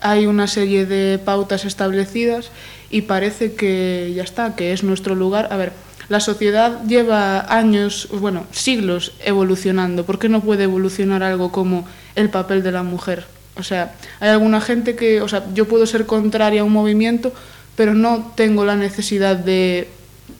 hay 0.03 0.27
una 0.27 0.47
serie 0.47 0.85
de 0.85 1.17
pautas 1.17 1.65
establecidas 1.65 2.51
y 2.89 3.01
parece 3.01 3.53
que 3.53 4.13
ya 4.15 4.23
está, 4.23 4.55
que 4.55 4.73
es 4.73 4.83
nuestro 4.83 5.15
lugar. 5.15 5.47
A 5.51 5.57
ver, 5.57 5.71
la 6.09 6.19
sociedad 6.19 6.83
lleva 6.85 7.41
años, 7.51 8.09
bueno, 8.11 8.45
siglos 8.51 9.13
evolucionando. 9.23 10.05
¿Por 10.05 10.19
qué 10.19 10.29
no 10.29 10.41
puede 10.41 10.65
evolucionar 10.65 11.23
algo 11.23 11.51
como 11.51 11.87
el 12.15 12.29
papel 12.29 12.61
de 12.61 12.71
la 12.71 12.83
mujer? 12.83 13.25
O 13.55 13.63
sea, 13.63 13.95
hay 14.19 14.29
alguna 14.29 14.61
gente 14.61 14.95
que, 14.95 15.21
o 15.21 15.27
sea, 15.27 15.45
yo 15.53 15.67
puedo 15.67 15.85
ser 15.85 16.05
contraria 16.05 16.61
a 16.61 16.65
un 16.65 16.73
movimiento, 16.73 17.33
pero 17.75 17.93
no 17.93 18.33
tengo 18.35 18.65
la 18.65 18.75
necesidad 18.75 19.37
de 19.37 19.87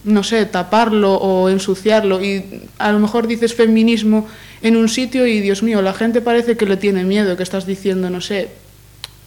no 0.04 0.22
sé, 0.22 0.44
taparlo 0.44 1.14
o 1.14 1.48
ensuciarlo. 1.48 2.22
Y 2.22 2.62
a 2.78 2.92
lo 2.92 2.98
mejor 2.98 3.26
dices 3.26 3.54
feminismo 3.54 4.28
en 4.62 4.76
un 4.76 4.88
sitio 4.88 5.26
y, 5.26 5.40
Dios 5.40 5.62
mío, 5.62 5.82
la 5.82 5.94
gente 5.94 6.20
parece 6.20 6.56
que 6.56 6.66
le 6.66 6.76
tiene 6.76 7.04
miedo, 7.04 7.36
que 7.36 7.42
estás 7.42 7.66
diciendo, 7.66 8.10
no 8.10 8.20
sé, 8.20 8.50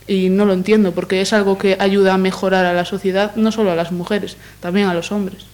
y 0.08 0.30
no 0.30 0.46
lo 0.46 0.54
entiendo, 0.54 0.94
porque 0.94 1.22
es 1.22 1.34
algo 1.34 1.58
que 1.58 1.78
ayuda 1.80 2.14
a 2.14 2.18
mejorar 2.18 2.66
a 2.66 2.74
la 2.74 2.86
sociedad, 2.86 3.36
no 3.36 3.52
solo 3.52 3.72
a 3.72 3.76
las 3.76 3.92
mujeres, 3.92 4.38
también 4.62 4.88
a 4.88 4.94
los 4.94 5.12
hombres. 5.12 5.46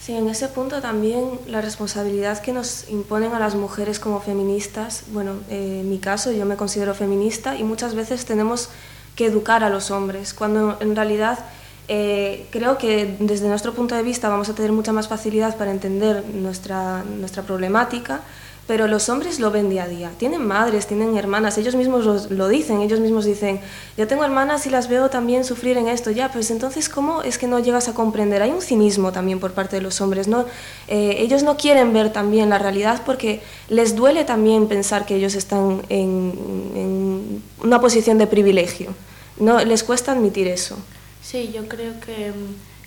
Sí, 0.00 0.14
en 0.14 0.28
ese 0.28 0.48
punto 0.48 0.80
también 0.80 1.24
la 1.48 1.60
responsabilidad 1.60 2.40
que 2.40 2.52
nos 2.52 2.88
imponen 2.88 3.32
a 3.32 3.40
las 3.40 3.56
mujeres 3.56 3.98
como 3.98 4.20
feministas, 4.20 5.02
bueno, 5.12 5.32
eh, 5.50 5.80
en 5.80 5.90
mi 5.90 5.98
caso 5.98 6.30
yo 6.30 6.46
me 6.46 6.56
considero 6.56 6.94
feminista 6.94 7.56
y 7.56 7.64
muchas 7.64 7.94
veces 7.94 8.24
tenemos 8.24 8.68
que 9.16 9.26
educar 9.26 9.64
a 9.64 9.68
los 9.68 9.90
hombres, 9.90 10.32
cuando 10.32 10.76
en 10.80 10.94
realidad 10.94 11.40
eh, 11.88 12.46
creo 12.50 12.78
que 12.78 13.16
desde 13.18 13.48
nuestro 13.48 13.72
punto 13.72 13.94
de 13.94 14.02
vista 14.02 14.28
vamos 14.28 14.48
a 14.48 14.54
tener 14.54 14.72
mucha 14.72 14.92
más 14.92 15.08
facilidad 15.08 15.56
para 15.56 15.70
entender 15.70 16.24
nuestra, 16.32 17.02
nuestra 17.04 17.42
problemática 17.42 18.20
pero 18.66 18.88
los 18.88 19.08
hombres 19.08 19.38
lo 19.38 19.50
ven 19.50 19.70
día 19.70 19.84
a 19.84 19.88
día. 19.88 20.10
Tienen 20.18 20.44
madres, 20.44 20.86
tienen 20.86 21.16
hermanas, 21.16 21.56
ellos 21.56 21.74
mismos 21.76 22.30
lo, 22.30 22.48
dicen, 22.48 22.80
ellos 22.80 23.00
mismos 23.00 23.24
dicen, 23.24 23.60
yo 23.96 24.08
tengo 24.08 24.24
hermanas 24.24 24.66
y 24.66 24.70
las 24.70 24.88
veo 24.88 25.08
también 25.08 25.44
sufrir 25.44 25.76
en 25.78 25.88
esto, 25.88 26.10
ya, 26.10 26.32
pues 26.32 26.50
entonces, 26.50 26.88
¿cómo 26.88 27.22
es 27.22 27.38
que 27.38 27.46
no 27.46 27.60
llegas 27.60 27.88
a 27.88 27.94
comprender? 27.94 28.42
Hay 28.42 28.50
un 28.50 28.62
cinismo 28.62 29.12
también 29.12 29.38
por 29.38 29.52
parte 29.52 29.76
de 29.76 29.82
los 29.82 30.00
hombres, 30.00 30.26
¿no? 30.26 30.46
Eh, 30.88 31.16
ellos 31.18 31.42
no 31.44 31.56
quieren 31.56 31.92
ver 31.92 32.12
también 32.12 32.50
la 32.50 32.58
realidad 32.58 33.02
porque 33.06 33.40
les 33.68 33.94
duele 33.94 34.24
también 34.24 34.66
pensar 34.66 35.06
que 35.06 35.14
ellos 35.14 35.34
están 35.34 35.82
en, 35.88 36.32
en 36.74 37.42
una 37.62 37.80
posición 37.80 38.18
de 38.18 38.26
privilegio, 38.26 38.94
¿no? 39.38 39.64
Les 39.64 39.84
cuesta 39.84 40.12
admitir 40.12 40.48
eso. 40.48 40.76
Sí, 41.22 41.52
yo 41.52 41.68
creo 41.68 41.98
que, 42.00 42.32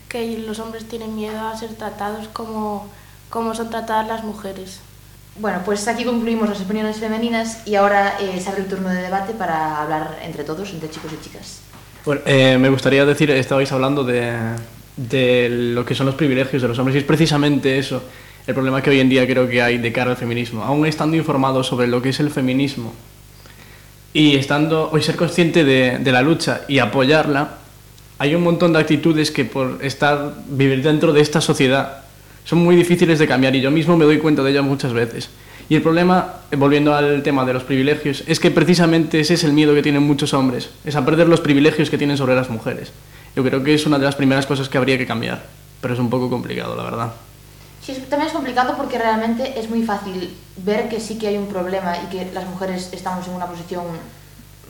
que 0.10 0.38
los 0.40 0.60
hombres 0.60 0.86
tienen 0.86 1.16
miedo 1.16 1.40
a 1.40 1.58
ser 1.58 1.74
tratados 1.76 2.28
como, 2.30 2.88
como 3.30 3.54
son 3.54 3.70
tratadas 3.70 4.08
las 4.08 4.24
mujeres. 4.24 4.80
Bueno, 5.40 5.62
pues 5.64 5.88
aquí 5.88 6.04
concluimos 6.04 6.50
las 6.50 6.60
opiniones 6.60 6.98
femeninas 6.98 7.66
y 7.66 7.76
ahora 7.76 8.18
eh, 8.20 8.40
se 8.42 8.50
abre 8.50 8.64
el 8.64 8.68
turno 8.68 8.90
de 8.90 9.02
debate 9.02 9.34
para 9.34 9.82
hablar 9.82 10.20
entre 10.22 10.44
todos, 10.44 10.70
entre 10.72 10.90
chicos 10.90 11.12
y 11.14 11.24
chicas. 11.24 11.62
Bueno, 12.04 12.22
eh, 12.26 12.58
me 12.58 12.68
gustaría 12.68 13.06
decir, 13.06 13.32
estabais 13.32 13.72
hablando 13.72 14.04
de, 14.04 14.34
de 14.98 15.48
lo 15.50 15.86
que 15.86 15.96
son 15.96 16.08
los 16.08 16.16
privilegios 16.16 16.62
de 16.62 16.68
los 16.68 16.78
hombres 16.78 16.96
y 16.96 17.00
es 17.00 17.06
precisamente 17.06 17.80
eso 17.80 18.04
el 18.48 18.54
problema 18.54 18.82
que 18.82 18.90
hoy 18.90 19.00
en 19.00 19.08
día 19.08 19.26
creo 19.26 19.48
que 19.48 19.62
hay 19.62 19.78
de 19.78 19.94
cara 19.94 20.12
al 20.12 20.18
feminismo. 20.18 20.64
Aún 20.64 20.86
estando 20.86 21.16
informado 21.16 21.64
sobre 21.64 21.88
lo 21.88 22.02
que 22.02 22.10
es 22.10 22.20
el 22.20 22.32
feminismo 22.32 22.94
y 24.12 24.36
estando 24.36 24.90
hoy 24.92 25.02
ser 25.02 25.16
consciente 25.16 25.64
de, 25.64 26.00
de 26.00 26.12
la 26.12 26.22
lucha 26.22 26.62
y 26.68 26.80
apoyarla, 26.80 27.60
hay 28.18 28.36
un 28.36 28.44
montón 28.44 28.74
de 28.74 28.80
actitudes 28.80 29.32
que 29.32 29.46
por 29.46 29.78
estar 29.86 30.34
vivir 30.50 30.84
dentro 30.84 31.14
de 31.14 31.22
esta 31.22 31.40
sociedad 31.40 32.09
son 32.50 32.64
muy 32.64 32.76
difíciles 32.76 33.20
de 33.20 33.28
cambiar 33.28 33.56
y 33.56 33.62
yo 33.62 33.70
mismo 33.70 33.96
me 33.96 34.06
doy 34.06 34.18
cuenta 34.18 34.42
de 34.42 34.50
ello 34.50 34.64
muchas 34.64 34.92
veces. 34.92 35.30
Y 35.70 35.76
el 35.76 35.84
problema, 35.84 36.34
eh, 36.50 36.56
volviendo 36.56 36.96
al 36.96 37.22
tema 37.22 37.46
de 37.46 37.54
los 37.54 37.62
privilegios, 37.64 38.24
es 38.26 38.40
que 38.40 38.50
precisamente 38.50 39.20
ese 39.20 39.36
es 39.36 39.44
el 39.44 39.54
miedo 39.54 39.76
que 39.76 39.84
tienen 39.84 40.02
muchos 40.02 40.34
hombres, 40.34 40.72
es 40.84 40.96
a 40.96 41.06
perder 41.06 41.28
los 41.28 41.42
privilegios 41.42 41.92
que 41.92 42.00
tienen 42.00 42.18
sobre 42.18 42.34
las 42.34 42.50
mujeres. 42.50 42.92
Yo 43.36 43.44
creo 43.44 43.64
que 43.64 43.76
es 43.76 43.86
una 43.86 44.00
de 44.00 44.06
las 44.06 44.16
primeras 44.16 44.48
cosas 44.48 44.68
que 44.68 44.80
habría 44.80 44.98
que 44.98 45.06
cambiar, 45.06 45.44
pero 45.80 45.94
es 45.94 46.00
un 46.00 46.10
poco 46.10 46.28
complicado, 46.28 46.76
la 46.76 46.82
verdad. 46.82 47.12
Sí, 47.84 47.94
también 48.10 48.30
es 48.30 48.34
complicado 48.34 48.76
porque 48.76 48.98
realmente 48.98 49.60
es 49.60 49.70
muy 49.70 49.84
fácil 49.84 50.36
ver 50.58 50.90
que 50.90 51.00
sí 51.00 51.20
que 51.20 51.28
hay 51.28 51.38
un 51.38 51.50
problema 51.50 51.98
y 52.00 52.08
que 52.08 52.32
las 52.34 52.48
mujeres 52.48 52.90
estamos 52.92 53.28
en 53.28 53.36
una 53.36 53.46
posición 53.46 53.86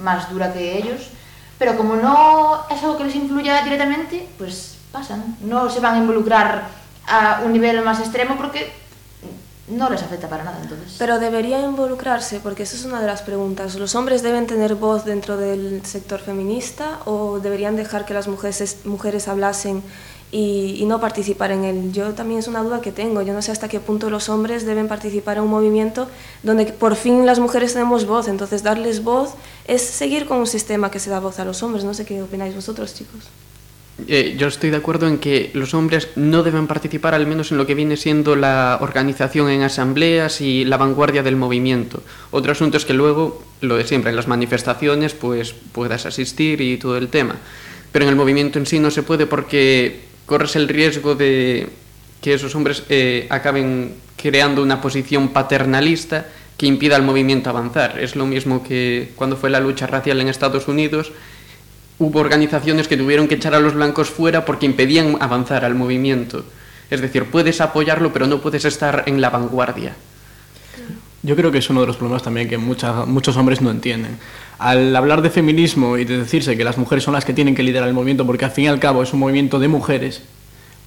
más 0.01 0.29
dura 0.29 0.51
que 0.51 0.77
ellos, 0.77 1.11
pero 1.57 1.77
como 1.77 1.95
no 1.95 2.59
es 2.69 2.83
algo 2.83 2.97
que 2.97 3.05
les 3.05 3.15
influya 3.15 3.63
directamente, 3.63 4.27
pues 4.37 4.75
pasan, 4.91 5.37
no 5.39 5.69
se 5.69 5.79
van 5.79 5.95
a 5.95 5.97
involucrar 5.99 6.78
a 7.09 7.41
un 7.43 7.51
nivel 7.51 7.81
más 7.83 7.99
extremo 7.99 8.37
porque 8.37 8.71
no 9.69 9.89
les 9.89 10.01
afecta 10.01 10.27
para 10.27 10.43
nada 10.43 10.59
entonces. 10.61 10.95
Pero 10.97 11.19
debería 11.19 11.61
involucrarse, 11.61 12.39
porque 12.39 12.63
esa 12.63 12.75
es 12.75 12.85
una 12.85 12.99
de 12.99 13.07
las 13.07 13.21
preguntas. 13.21 13.75
¿Los 13.75 13.95
hombres 13.95 14.23
deben 14.23 14.47
tener 14.47 14.75
voz 14.75 15.05
dentro 15.05 15.37
del 15.37 15.85
sector 15.85 16.19
feminista 16.19 16.99
o 17.05 17.39
deberían 17.39 17.75
dejar 17.75 18.05
que 18.05 18.13
las 18.13 18.27
mujeres, 18.27 18.77
mujeres 18.85 19.27
hablasen 19.27 19.83
y, 20.31 20.77
y, 20.79 20.85
no 20.85 20.99
participar 20.99 21.51
en 21.51 21.65
él? 21.65 21.91
Yo 21.91 22.13
también 22.13 22.39
es 22.39 22.47
una 22.47 22.63
duda 22.63 22.81
que 22.81 22.91
tengo. 22.91 23.21
Yo 23.21 23.33
no 23.33 23.41
sé 23.41 23.51
hasta 23.51 23.67
qué 23.67 23.79
punto 23.79 24.09
los 24.09 24.29
hombres 24.29 24.65
deben 24.65 24.87
participar 24.87 25.37
en 25.37 25.43
un 25.43 25.49
movimiento 25.49 26.09
donde 26.41 26.65
por 26.65 26.95
fin 26.95 27.25
las 27.25 27.39
mujeres 27.39 27.73
tenemos 27.73 28.05
voz. 28.05 28.27
Entonces 28.27 28.63
darles 28.63 29.03
voz 29.03 29.35
es 29.67 29.83
seguir 29.83 30.25
con 30.25 30.39
un 30.39 30.47
sistema 30.47 30.89
que 30.89 30.99
se 30.99 31.11
da 31.11 31.19
voz 31.19 31.39
a 31.39 31.45
los 31.45 31.61
hombres. 31.61 31.83
No 31.83 31.93
sé 31.93 32.05
qué 32.05 32.21
opináis 32.23 32.55
vosotros, 32.55 32.95
chicos. 32.95 33.25
Eh, 34.07 34.35
yo 34.37 34.47
estoy 34.47 34.69
de 34.69 34.77
acuerdo 34.77 35.07
en 35.07 35.17
que 35.17 35.51
los 35.53 35.73
hombres 35.73 36.09
no 36.15 36.43
deben 36.43 36.67
participar 36.67 37.13
al 37.13 37.27
menos 37.27 37.51
en 37.51 37.57
lo 37.57 37.65
que 37.65 37.75
viene 37.75 37.97
siendo 37.97 38.35
la 38.35 38.77
organización 38.81 39.49
en 39.49 39.61
asambleas 39.63 40.41
y 40.41 40.65
la 40.65 40.77
vanguardia 40.77 41.23
del 41.23 41.35
movimiento. 41.35 42.03
Otro 42.31 42.51
asunto 42.51 42.77
es 42.77 42.85
que 42.85 42.93
luego, 42.93 43.43
lo 43.61 43.77
de 43.77 43.85
siempre, 43.85 44.09
en 44.09 44.15
las 44.15 44.27
manifestaciones 44.27 45.13
pues 45.13 45.53
puedas 45.53 46.05
asistir 46.05 46.61
y 46.61 46.77
todo 46.77 46.97
el 46.97 47.09
tema. 47.09 47.35
Pero 47.91 48.05
en 48.05 48.09
el 48.09 48.15
movimiento 48.15 48.59
en 48.59 48.65
sí 48.65 48.79
no 48.79 48.91
se 48.91 49.03
puede 49.03 49.25
porque 49.25 50.01
corres 50.25 50.55
el 50.55 50.67
riesgo 50.67 51.15
de 51.15 51.67
que 52.21 52.33
esos 52.33 52.53
hombres 52.55 52.83
eh, 52.89 53.27
acaben 53.29 53.95
creando 54.15 54.61
una 54.61 54.81
posición 54.81 55.29
paternalista 55.29 56.27
que 56.57 56.67
impida 56.67 56.97
al 56.97 57.03
movimiento 57.03 57.49
avanzar. 57.49 57.99
Es 57.99 58.15
lo 58.15 58.25
mismo 58.25 58.63
que 58.63 59.11
cuando 59.15 59.37
fue 59.37 59.49
la 59.49 59.61
lucha 59.61 59.87
racial 59.87 60.19
en 60.19 60.27
Estados 60.27 60.67
Unidos 60.67 61.11
hubo 61.99 62.19
organizaciones 62.19 62.87
que 62.87 62.97
tuvieron 62.97 63.27
que 63.27 63.35
echar 63.35 63.53
a 63.53 63.59
los 63.59 63.73
blancos 63.73 64.09
fuera 64.09 64.45
porque 64.45 64.65
impedían 64.65 65.17
avanzar 65.19 65.65
al 65.65 65.75
movimiento. 65.75 66.45
Es 66.89 67.01
decir, 67.01 67.25
puedes 67.25 67.61
apoyarlo, 67.61 68.11
pero 68.11 68.25
no 68.25 68.41
puedes 68.41 68.65
estar 68.65 69.03
en 69.05 69.21
la 69.21 69.29
vanguardia. 69.29 69.95
Yo 71.21 71.35
creo 71.35 71.51
que 71.51 71.57
es 71.57 71.69
uno 71.69 71.81
de 71.81 71.87
los 71.87 71.97
problemas 71.97 72.23
también 72.23 72.47
que 72.47 72.57
muchos 72.57 73.37
hombres 73.37 73.61
no 73.61 73.69
entienden. 73.69 74.17
Al 74.57 74.95
hablar 74.95 75.21
de 75.21 75.29
feminismo 75.29 75.97
y 75.97 76.05
de 76.05 76.17
decirse 76.17 76.55
que 76.55 76.63
las 76.63 76.77
mujeres 76.77 77.03
son 77.03 77.13
las 77.13 77.25
que 77.25 77.33
tienen 77.33 77.55
que 77.55 77.63
liderar 77.63 77.89
el 77.89 77.93
movimiento, 77.93 78.25
porque 78.25 78.45
al 78.45 78.51
fin 78.51 78.65
y 78.65 78.67
al 78.69 78.79
cabo 78.79 79.03
es 79.03 79.13
un 79.13 79.19
movimiento 79.19 79.59
de 79.59 79.67
mujeres 79.67 80.21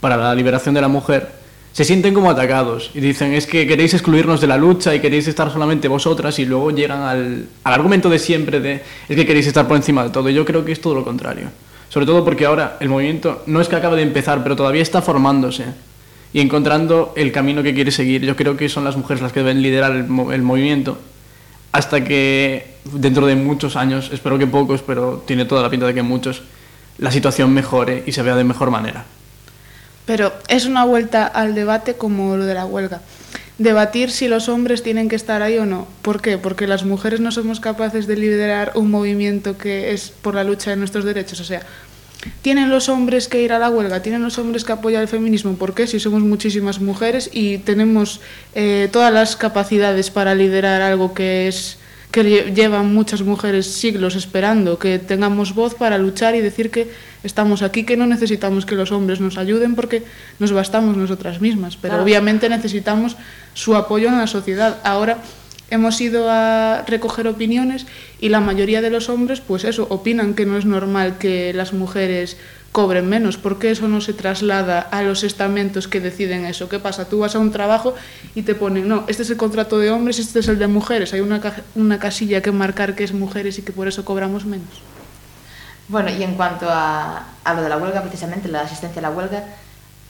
para 0.01 0.17
la 0.17 0.35
liberación 0.35 0.75
de 0.75 0.81
la 0.81 0.89
mujer, 0.89 1.42
se 1.73 1.85
sienten 1.85 2.13
como 2.13 2.31
atacados 2.31 2.91
y 2.95 3.01
dicen 3.01 3.33
es 3.33 3.47
que 3.47 3.67
queréis 3.67 3.95
excluirnos 3.95 4.41
de 4.41 4.47
la 4.47 4.59
lucha 4.59 4.95
y 4.95 5.01
queréis 5.01 5.27
estar 5.27 5.51
solamente 5.51 5.89
vosotras 5.89 6.39
y 6.39 6.45
luego 6.45 6.71
llegan 6.71 7.03
al, 7.03 7.47
al, 7.65 7.73
argumento 7.73 8.11
de 8.11 8.19
siempre 8.19 8.61
de 8.61 8.83
es 9.09 9.17
que 9.17 9.27
queréis 9.27 9.47
estar 9.47 9.67
por 9.67 9.77
encima 9.77 10.05
de 10.05 10.11
todo. 10.11 10.29
Y 10.29 10.35
yo 10.35 10.45
creo 10.45 10.65
que 10.65 10.73
es 10.73 10.81
todo 10.81 10.95
lo 10.95 11.05
contrario. 11.05 11.49
Sobre 11.89 12.07
todo 12.07 12.25
porque 12.25 12.47
ahora 12.47 12.77
el 12.81 12.89
movimiento 12.89 13.43
no 13.47 13.61
es 13.61 13.69
que 13.69 13.77
acabe 13.77 13.97
de 13.97 14.03
empezar, 14.03 14.43
pero 14.43 14.57
todavía 14.57 14.83
está 14.83 15.03
formándose 15.03 15.65
y 16.33 16.41
encontrando 16.41 17.13
el 17.17 17.33
camino 17.33 17.63
que 17.63 17.75
quiere 17.75 17.91
seguir. 17.91 18.23
Yo 18.23 18.37
creo 18.37 18.57
que 18.57 18.69
son 18.69 18.85
las 18.85 18.97
mujeres 18.97 19.23
las 19.23 19.33
que 19.33 19.41
deben 19.41 19.63
liderar 19.63 19.93
el, 19.93 20.07
el 20.33 20.43
movimiento 20.43 20.99
hasta 21.73 22.05
que 22.05 22.77
dentro 22.85 23.27
de 23.27 23.35
muchos 23.35 23.77
años, 23.77 24.11
espero 24.13 24.39
que 24.39 24.47
pocos, 24.47 24.83
pero 24.83 25.23
tiene 25.27 25.47
toda 25.47 25.63
la 25.63 25.71
pinta 25.71 25.87
de 25.87 25.95
que 25.95 26.03
muchos, 26.03 26.43
la 26.99 27.11
situación 27.11 27.53
mejore 27.53 28.05
y 28.07 28.13
se 28.13 28.23
vea 28.23 28.37
de 28.37 28.45
mejor 28.45 28.71
manera. 28.71 29.07
Pero 30.07 30.33
es 30.49 30.67
una 30.67 30.85
vuelta 30.85 31.27
al 31.27 31.55
debate 31.55 31.95
como 31.95 32.37
lo 32.37 32.45
de 32.45 32.55
la 32.55 32.67
huelga. 32.67 33.01
Debatir 33.59 34.11
si 34.11 34.29
los 34.29 34.49
hombres 34.49 34.83
tienen 34.83 35.09
que 35.09 35.17
estar 35.17 35.43
ahí 35.43 35.59
o 35.59 35.67
no. 35.67 35.87
¿Por 36.03 36.21
qué? 36.21 36.39
Porque 36.39 36.67
las 36.67 36.85
mujeres 36.85 37.21
no 37.21 37.31
somos 37.31 37.61
capaces 37.61 38.07
de 38.07 38.17
liderar 38.17 38.73
un 38.75 38.91
movimiento 38.91 39.57
que 39.57 39.93
es 39.93 40.11
por 40.11 40.35
la 40.35 40.43
lucha 40.43 40.71
de 40.71 40.77
nuestros 40.77 41.05
derechos. 41.05 41.39
O 41.39 41.45
sea, 41.45 41.61
¿tienen 42.41 42.71
los 42.71 42.89
hombres 42.89 43.29
que 43.29 43.43
ir 43.43 43.53
a 43.53 43.59
la 43.59 43.71
huelga? 43.71 44.03
¿Tienen 44.03 44.23
los 44.23 44.39
hombres 44.39 44.65
que 44.65 44.73
apoyar 44.73 45.03
el 45.03 45.09
feminismo? 45.09 45.55
¿Por 45.55 45.75
qué? 45.75 45.87
Si 45.87 46.01
somos 46.01 46.23
muchísimas 46.23 46.81
mujeres 46.81 47.31
y 47.33 47.59
tenemos 47.59 48.21
eh, 48.55 48.89
todas 48.91 49.13
las 49.13 49.37
capacidades 49.37 50.11
para 50.11 50.35
liderar 50.35 50.83
algo 50.83 51.15
que 51.15 51.47
es 51.47 51.79
que 52.13 52.53
llevan 52.55 52.95
muchas 52.95 53.23
mujeres 53.23 53.67
siglos 53.67 54.15
esperando 54.17 54.79
que 54.79 54.99
tengamos 54.99 55.55
voz 55.55 55.75
para 55.75 55.97
luchar 55.97 56.35
y 56.35 56.41
decir 56.41 56.71
que 56.71 56.93
estamos 57.25 57.63
aquí, 57.63 57.85
que 57.85 57.97
no 57.97 58.07
necesitamos 58.07 58.67
que 58.67 58.75
los 58.75 58.93
hombres 58.93 59.19
nos 59.21 59.39
ayuden 59.39 59.75
porque 59.75 60.05
nos 60.39 60.53
bastamos 60.53 60.97
nosotras 60.97 61.41
mismas, 61.41 61.77
pero 61.77 61.93
claro. 61.93 62.05
obviamente 62.05 62.49
necesitamos 62.51 63.17
su 63.55 63.75
apoyo 63.75 64.09
en 64.09 64.19
la 64.19 64.27
sociedad. 64.27 64.79
Ahora 64.85 65.19
hemos 65.71 65.99
ido 66.03 66.31
a 66.31 66.85
recoger 66.87 67.27
opiniones 67.27 67.87
y 68.21 68.29
la 68.29 68.41
mayoría 68.41 68.83
de 68.83 68.91
los 68.91 69.09
hombres, 69.09 69.41
pues 69.41 69.65
eso, 69.65 69.87
opinan 69.89 70.35
que 70.35 70.45
no 70.45 70.59
es 70.59 70.67
normal 70.67 71.17
que 71.19 71.55
las 71.55 71.73
mujeres 71.73 72.37
cobren 72.73 73.09
menos. 73.09 73.37
¿Por 73.37 73.59
qué 73.59 73.71
eso 73.71 73.87
no 73.87 74.01
se 74.01 74.15
traslada 74.15 74.81
a 74.81 75.03
los 75.03 75.23
estamentos 75.23 75.87
que 75.87 76.01
deciden 76.01 76.47
eso? 76.47 76.69
¿Qué 76.69 76.79
pasa? 76.79 77.09
Tú 77.09 77.21
vas 77.21 77.37
a 77.37 77.39
un 77.39 77.53
trabajo 77.53 77.95
y 78.35 78.43
te 78.43 78.55
ponen, 78.55 78.89
no, 78.89 79.05
este 79.07 79.23
es 79.23 79.31
el 79.31 79.37
contrato 79.37 79.79
de 79.79 79.91
hombres, 79.91 80.19
este 80.19 80.41
es 80.41 80.49
el 80.49 80.59
de 80.59 80.67
mujeres. 80.67 81.13
Hay 81.13 81.21
una, 81.21 81.41
una 81.75 81.99
casilla 81.99 82.41
que 82.41 82.51
marcar 82.51 82.95
que 82.95 83.05
es 83.05 83.13
mujeres 83.13 83.59
y 83.59 83.63
que 83.63 83.73
por 83.73 83.87
eso 83.87 84.05
cobramos 84.05 84.47
menos. 84.47 84.81
Bueno, 85.89 86.11
y 86.11 86.23
en 86.23 86.35
cuanto 86.35 86.67
a, 86.71 87.27
a 87.45 87.55
lo 87.55 87.63
de 87.63 87.69
la 87.69 87.77
huelga, 87.77 88.01
precisamente, 88.01 88.49
la 88.49 88.63
asistencia 88.63 89.01
a 89.01 89.03
la 89.03 89.11
huelga, 89.11 89.45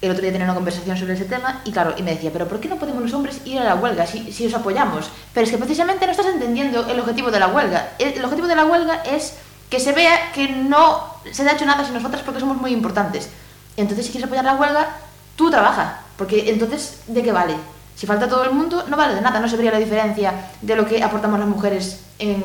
el 0.00 0.10
otro 0.10 0.22
día 0.22 0.30
tenía 0.30 0.46
una 0.46 0.54
conversación 0.54 0.96
sobre 0.96 1.14
ese 1.14 1.24
tema 1.24 1.62
y 1.64 1.72
claro, 1.72 1.94
y 1.96 2.02
me 2.02 2.12
decía, 2.12 2.30
pero 2.32 2.46
¿por 2.46 2.60
qué 2.60 2.68
no 2.68 2.76
podemos 2.76 3.02
los 3.02 3.12
hombres 3.12 3.40
ir 3.44 3.58
a 3.58 3.64
la 3.64 3.76
huelga 3.76 4.06
si, 4.06 4.32
si 4.32 4.46
os 4.46 4.54
apoyamos? 4.54 5.10
Pero 5.32 5.44
es 5.44 5.50
que 5.50 5.58
precisamente 5.58 6.04
no 6.06 6.12
estás 6.12 6.26
entendiendo 6.26 6.86
el 6.88 7.00
objetivo 7.00 7.30
de 7.30 7.40
la 7.40 7.48
huelga. 7.48 7.90
El, 7.98 8.12
el 8.12 8.24
objetivo 8.24 8.46
de 8.48 8.56
la 8.56 8.66
huelga 8.66 9.02
es 9.02 9.34
que 9.70 9.80
se 9.80 9.92
vea 9.92 10.32
que 10.34 10.48
no 10.48 11.11
se 11.30 11.48
ha 11.48 11.52
hecho 11.52 11.66
nada 11.66 11.84
sin 11.84 11.94
nosotras 11.94 12.22
porque 12.22 12.40
somos 12.40 12.56
muy 12.56 12.72
importantes. 12.72 13.28
Entonces, 13.76 14.06
si 14.06 14.12
quieres 14.12 14.26
apoyar 14.26 14.44
la 14.44 14.54
huelga, 14.54 14.96
tú 15.36 15.50
trabaja, 15.50 16.02
porque 16.16 16.50
entonces, 16.50 17.00
¿de 17.06 17.22
qué 17.22 17.32
vale? 17.32 17.56
Si 17.96 18.06
falta 18.06 18.28
todo 18.28 18.44
el 18.44 18.52
mundo, 18.52 18.84
no 18.88 18.96
vale 18.96 19.14
de 19.14 19.20
nada, 19.20 19.40
no 19.40 19.48
se 19.48 19.56
vería 19.56 19.72
la 19.72 19.78
diferencia 19.78 20.50
de 20.60 20.76
lo 20.76 20.86
que 20.86 21.02
aportamos 21.02 21.38
las 21.38 21.48
mujeres 21.48 22.00
en 22.18 22.42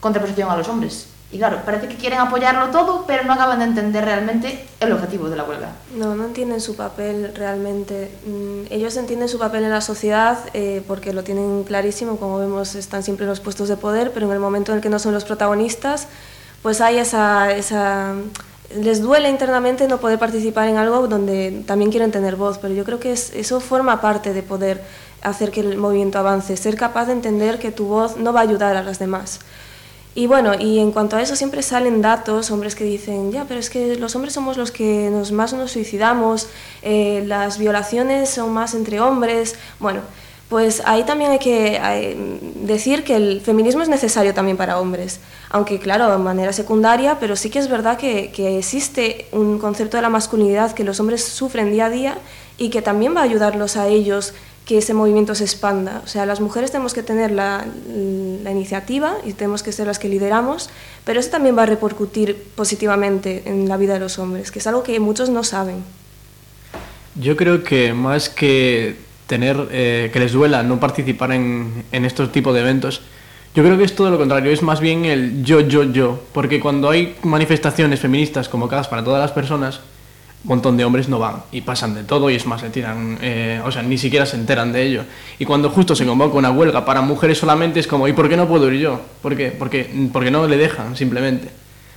contraposición 0.00 0.50
a 0.50 0.56
los 0.56 0.68
hombres. 0.68 1.06
Y 1.32 1.38
claro, 1.38 1.62
parece 1.64 1.88
que 1.88 1.96
quieren 1.96 2.18
apoyarlo 2.18 2.68
todo, 2.68 3.04
pero 3.06 3.24
no 3.24 3.32
acaban 3.32 3.58
de 3.58 3.64
entender 3.64 4.04
realmente 4.04 4.66
el 4.80 4.92
objetivo 4.92 5.30
de 5.30 5.36
la 5.36 5.44
huelga. 5.44 5.70
No, 5.96 6.14
no 6.14 6.26
entienden 6.26 6.60
su 6.60 6.76
papel 6.76 7.32
realmente. 7.34 8.10
Mm, 8.26 8.70
ellos 8.70 8.94
entienden 8.98 9.30
su 9.30 9.38
papel 9.38 9.64
en 9.64 9.70
la 9.70 9.80
sociedad 9.80 10.38
eh, 10.52 10.82
porque 10.86 11.14
lo 11.14 11.24
tienen 11.24 11.64
clarísimo, 11.64 12.18
como 12.18 12.38
vemos, 12.38 12.74
están 12.74 13.02
siempre 13.02 13.24
en 13.24 13.30
los 13.30 13.40
puestos 13.40 13.70
de 13.70 13.78
poder, 13.78 14.12
pero 14.12 14.26
en 14.26 14.32
el 14.32 14.40
momento 14.40 14.72
en 14.72 14.76
el 14.76 14.82
que 14.82 14.90
no 14.90 14.98
son 14.98 15.14
los 15.14 15.24
protagonistas, 15.24 16.06
pues 16.62 16.80
hay 16.80 16.98
esa, 16.98 17.52
esa 17.52 18.14
les 18.80 19.02
duele 19.02 19.28
internamente 19.28 19.86
no 19.88 19.98
poder 19.98 20.18
participar 20.18 20.68
en 20.68 20.76
algo 20.76 21.06
donde 21.08 21.62
también 21.66 21.90
quieren 21.90 22.10
tener 22.10 22.36
voz, 22.36 22.58
pero 22.58 22.74
yo 22.74 22.84
creo 22.84 23.00
que 23.00 23.12
es, 23.12 23.32
eso 23.34 23.60
forma 23.60 24.00
parte 24.00 24.32
de 24.32 24.42
poder 24.42 24.82
hacer 25.22 25.50
que 25.50 25.60
el 25.60 25.76
movimiento 25.76 26.18
avance, 26.18 26.56
ser 26.56 26.76
capaz 26.76 27.06
de 27.06 27.12
entender 27.12 27.58
que 27.58 27.70
tu 27.70 27.86
voz 27.86 28.16
no 28.16 28.32
va 28.32 28.40
a 28.40 28.42
ayudar 28.44 28.76
a 28.76 28.82
las 28.82 28.98
demás. 28.98 29.40
Y 30.14 30.26
bueno, 30.26 30.52
y 30.58 30.78
en 30.78 30.92
cuanto 30.92 31.16
a 31.16 31.22
eso 31.22 31.36
siempre 31.36 31.62
salen 31.62 32.02
datos, 32.02 32.50
hombres 32.50 32.74
que 32.74 32.84
dicen, 32.84 33.32
ya, 33.32 33.46
pero 33.46 33.58
es 33.58 33.70
que 33.70 33.96
los 33.96 34.14
hombres 34.14 34.34
somos 34.34 34.58
los 34.58 34.70
que 34.70 35.08
nos, 35.10 35.32
más 35.32 35.54
nos 35.54 35.72
suicidamos, 35.72 36.48
eh, 36.82 37.24
las 37.26 37.56
violaciones 37.56 38.28
son 38.28 38.52
más 38.52 38.74
entre 38.74 39.00
hombres. 39.00 39.54
Bueno, 39.80 40.00
pues 40.52 40.82
ahí 40.84 41.02
también 41.04 41.30
hay 41.30 41.38
que 41.38 42.14
decir 42.56 43.04
que 43.04 43.16
el 43.16 43.40
feminismo 43.40 43.80
es 43.80 43.88
necesario 43.88 44.34
también 44.34 44.58
para 44.58 44.78
hombres, 44.78 45.18
aunque 45.48 45.78
claro, 45.78 46.10
de 46.10 46.18
manera 46.18 46.52
secundaria, 46.52 47.18
pero 47.18 47.36
sí 47.36 47.48
que 47.48 47.58
es 47.58 47.70
verdad 47.70 47.96
que, 47.96 48.58
existe 48.58 49.28
un 49.32 49.58
concepto 49.58 49.96
de 49.96 50.02
la 50.02 50.10
masculinidad 50.10 50.72
que 50.72 50.84
los 50.84 51.00
hombres 51.00 51.24
sufren 51.24 51.72
día 51.72 51.86
a 51.86 51.88
día 51.88 52.18
y 52.58 52.68
que 52.68 52.82
también 52.82 53.16
va 53.16 53.20
a 53.20 53.22
ayudarlos 53.22 53.78
a 53.78 53.88
ellos 53.88 54.34
que 54.66 54.76
ese 54.76 54.92
movimiento 54.92 55.34
se 55.34 55.44
expanda. 55.44 56.02
O 56.04 56.06
sea, 56.06 56.26
las 56.26 56.42
mujeres 56.42 56.70
tenemos 56.70 56.92
que 56.92 57.02
tener 57.02 57.30
la, 57.30 57.64
iniciativa 58.44 59.16
y 59.24 59.32
tenemos 59.32 59.62
que 59.62 59.72
ser 59.72 59.86
las 59.86 59.98
que 59.98 60.10
lideramos, 60.10 60.68
pero 61.06 61.18
eso 61.18 61.30
también 61.30 61.56
va 61.56 61.62
a 61.62 61.66
repercutir 61.66 62.36
positivamente 62.54 63.44
en 63.46 63.70
la 63.70 63.78
vida 63.78 63.94
de 63.94 64.00
los 64.00 64.18
hombres, 64.18 64.50
que 64.50 64.58
es 64.58 64.66
algo 64.66 64.82
que 64.82 65.00
muchos 65.00 65.30
no 65.30 65.44
saben. 65.44 65.82
Yo 67.14 67.38
creo 67.38 67.64
que 67.64 67.94
más 67.94 68.28
que 68.28 69.11
tener 69.32 69.56
eh, 69.70 70.10
que 70.12 70.18
les 70.20 70.32
duela 70.32 70.62
no 70.62 70.78
participar 70.78 71.32
en, 71.32 71.84
en 71.90 72.04
estos 72.04 72.30
tipos 72.32 72.52
de 72.52 72.60
eventos, 72.60 73.00
yo 73.54 73.62
creo 73.62 73.78
que 73.78 73.84
es 73.84 73.96
todo 73.96 74.10
lo 74.10 74.18
contrario, 74.18 74.52
es 74.52 74.60
más 74.60 74.78
bien 74.78 75.06
el 75.06 75.42
yo, 75.42 75.60
yo, 75.60 75.84
yo, 75.84 76.20
porque 76.34 76.60
cuando 76.60 76.90
hay 76.90 77.14
manifestaciones 77.22 77.98
feministas 77.98 78.50
convocadas 78.50 78.88
para 78.88 79.02
todas 79.02 79.22
las 79.22 79.32
personas, 79.32 79.80
un 80.44 80.48
montón 80.48 80.76
de 80.76 80.84
hombres 80.84 81.08
no 81.08 81.18
van 81.18 81.44
y 81.50 81.62
pasan 81.62 81.94
de 81.94 82.04
todo 82.04 82.28
y 82.28 82.34
es 82.34 82.44
más, 82.44 82.60
se 82.60 82.68
tiran, 82.68 83.16
eh, 83.22 83.58
o 83.64 83.72
sea, 83.72 83.82
ni 83.82 83.96
siquiera 83.96 84.26
se 84.26 84.36
enteran 84.36 84.70
de 84.70 84.82
ello. 84.82 85.04
Y 85.38 85.46
cuando 85.46 85.70
justo 85.70 85.96
se 85.96 86.04
convoca 86.04 86.36
una 86.36 86.50
huelga 86.50 86.84
para 86.84 87.00
mujeres 87.00 87.38
solamente 87.38 87.80
es 87.80 87.86
como, 87.86 88.06
¿y 88.08 88.12
por 88.12 88.28
qué 88.28 88.36
no 88.36 88.46
puedo 88.46 88.70
ir 88.70 88.80
yo? 88.80 89.00
¿Por 89.22 89.34
qué? 89.34 89.50
Porque, 89.50 89.88
porque 90.12 90.30
no 90.30 90.46
le 90.46 90.58
dejan, 90.58 90.94
simplemente. 90.94 91.48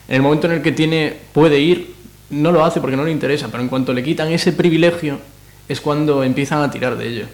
En 0.07 0.15
el 0.15 0.21
momento 0.21 0.47
en 0.47 0.53
el 0.53 0.61
que 0.61 0.71
tiene, 0.71 1.17
puede 1.33 1.59
ir, 1.59 1.95
no 2.29 2.53
lo 2.53 2.63
hace 2.63 2.79
porque 2.79 2.95
no 2.95 3.03
le 3.03 3.11
interesa, 3.11 3.49
pero 3.51 3.61
en 3.61 3.67
cuanto 3.67 3.91
le 3.91 4.03
quitan 4.03 4.31
ese 4.31 4.53
privilegio 4.53 5.19
es 5.67 5.81
cuando 5.81 6.23
empiezan 6.23 6.61
a 6.61 6.71
tirar 6.71 6.97
de 6.97 7.07
ello. 7.07 7.25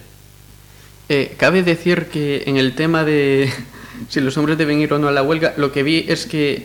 Eh, 1.08 1.34
cabe 1.36 1.62
decir 1.62 2.06
que 2.06 2.44
en 2.46 2.56
el 2.56 2.74
tema 2.74 3.04
de 3.04 3.52
si 4.08 4.20
los 4.20 4.36
hombres 4.36 4.58
deben 4.58 4.80
ir 4.80 4.92
o 4.92 4.98
no 4.98 5.08
a 5.08 5.12
la 5.12 5.22
huelga, 5.22 5.54
lo 5.56 5.72
que 5.72 5.82
vi 5.82 6.04
es 6.08 6.26
que 6.26 6.64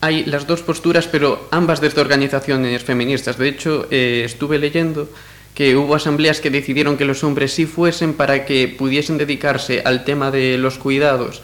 hay 0.00 0.24
las 0.24 0.46
dos 0.46 0.62
posturas, 0.62 1.06
pero 1.06 1.48
ambas 1.50 1.80
desde 1.80 2.00
organizaciones 2.00 2.82
feministas. 2.82 3.36
De 3.36 3.48
hecho, 3.48 3.86
eh, 3.90 4.22
estuve 4.24 4.58
leyendo 4.58 5.08
que 5.54 5.76
hubo 5.76 5.94
asambleas 5.94 6.40
que 6.40 6.50
decidieron 6.50 6.96
que 6.96 7.04
los 7.04 7.22
hombres 7.24 7.52
sí 7.52 7.66
fuesen 7.66 8.14
para 8.14 8.46
que 8.46 8.68
pudiesen 8.68 9.18
dedicarse 9.18 9.82
al 9.84 10.04
tema 10.04 10.30
de 10.30 10.56
los 10.58 10.78
cuidados 10.78 11.42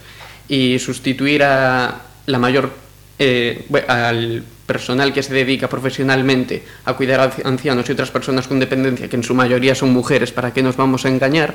y 0.48 0.78
sustituir 0.78 1.42
a 1.42 2.02
la 2.26 2.38
mayor 2.38 2.70
eh, 3.18 3.66
al 3.88 4.44
personal 4.66 5.12
que 5.12 5.22
se 5.22 5.32
dedica 5.32 5.68
profesionalmente 5.68 6.62
a 6.84 6.94
cuidar 6.94 7.20
a 7.20 7.48
ancianos 7.48 7.88
y 7.88 7.92
otras 7.92 8.10
personas 8.10 8.48
con 8.48 8.58
dependencia, 8.58 9.08
que 9.08 9.16
en 9.16 9.22
su 9.22 9.34
mayoría 9.34 9.74
son 9.74 9.92
mujeres, 9.92 10.32
¿para 10.32 10.52
qué 10.52 10.62
nos 10.62 10.76
vamos 10.76 11.06
a 11.06 11.08
engañar? 11.08 11.54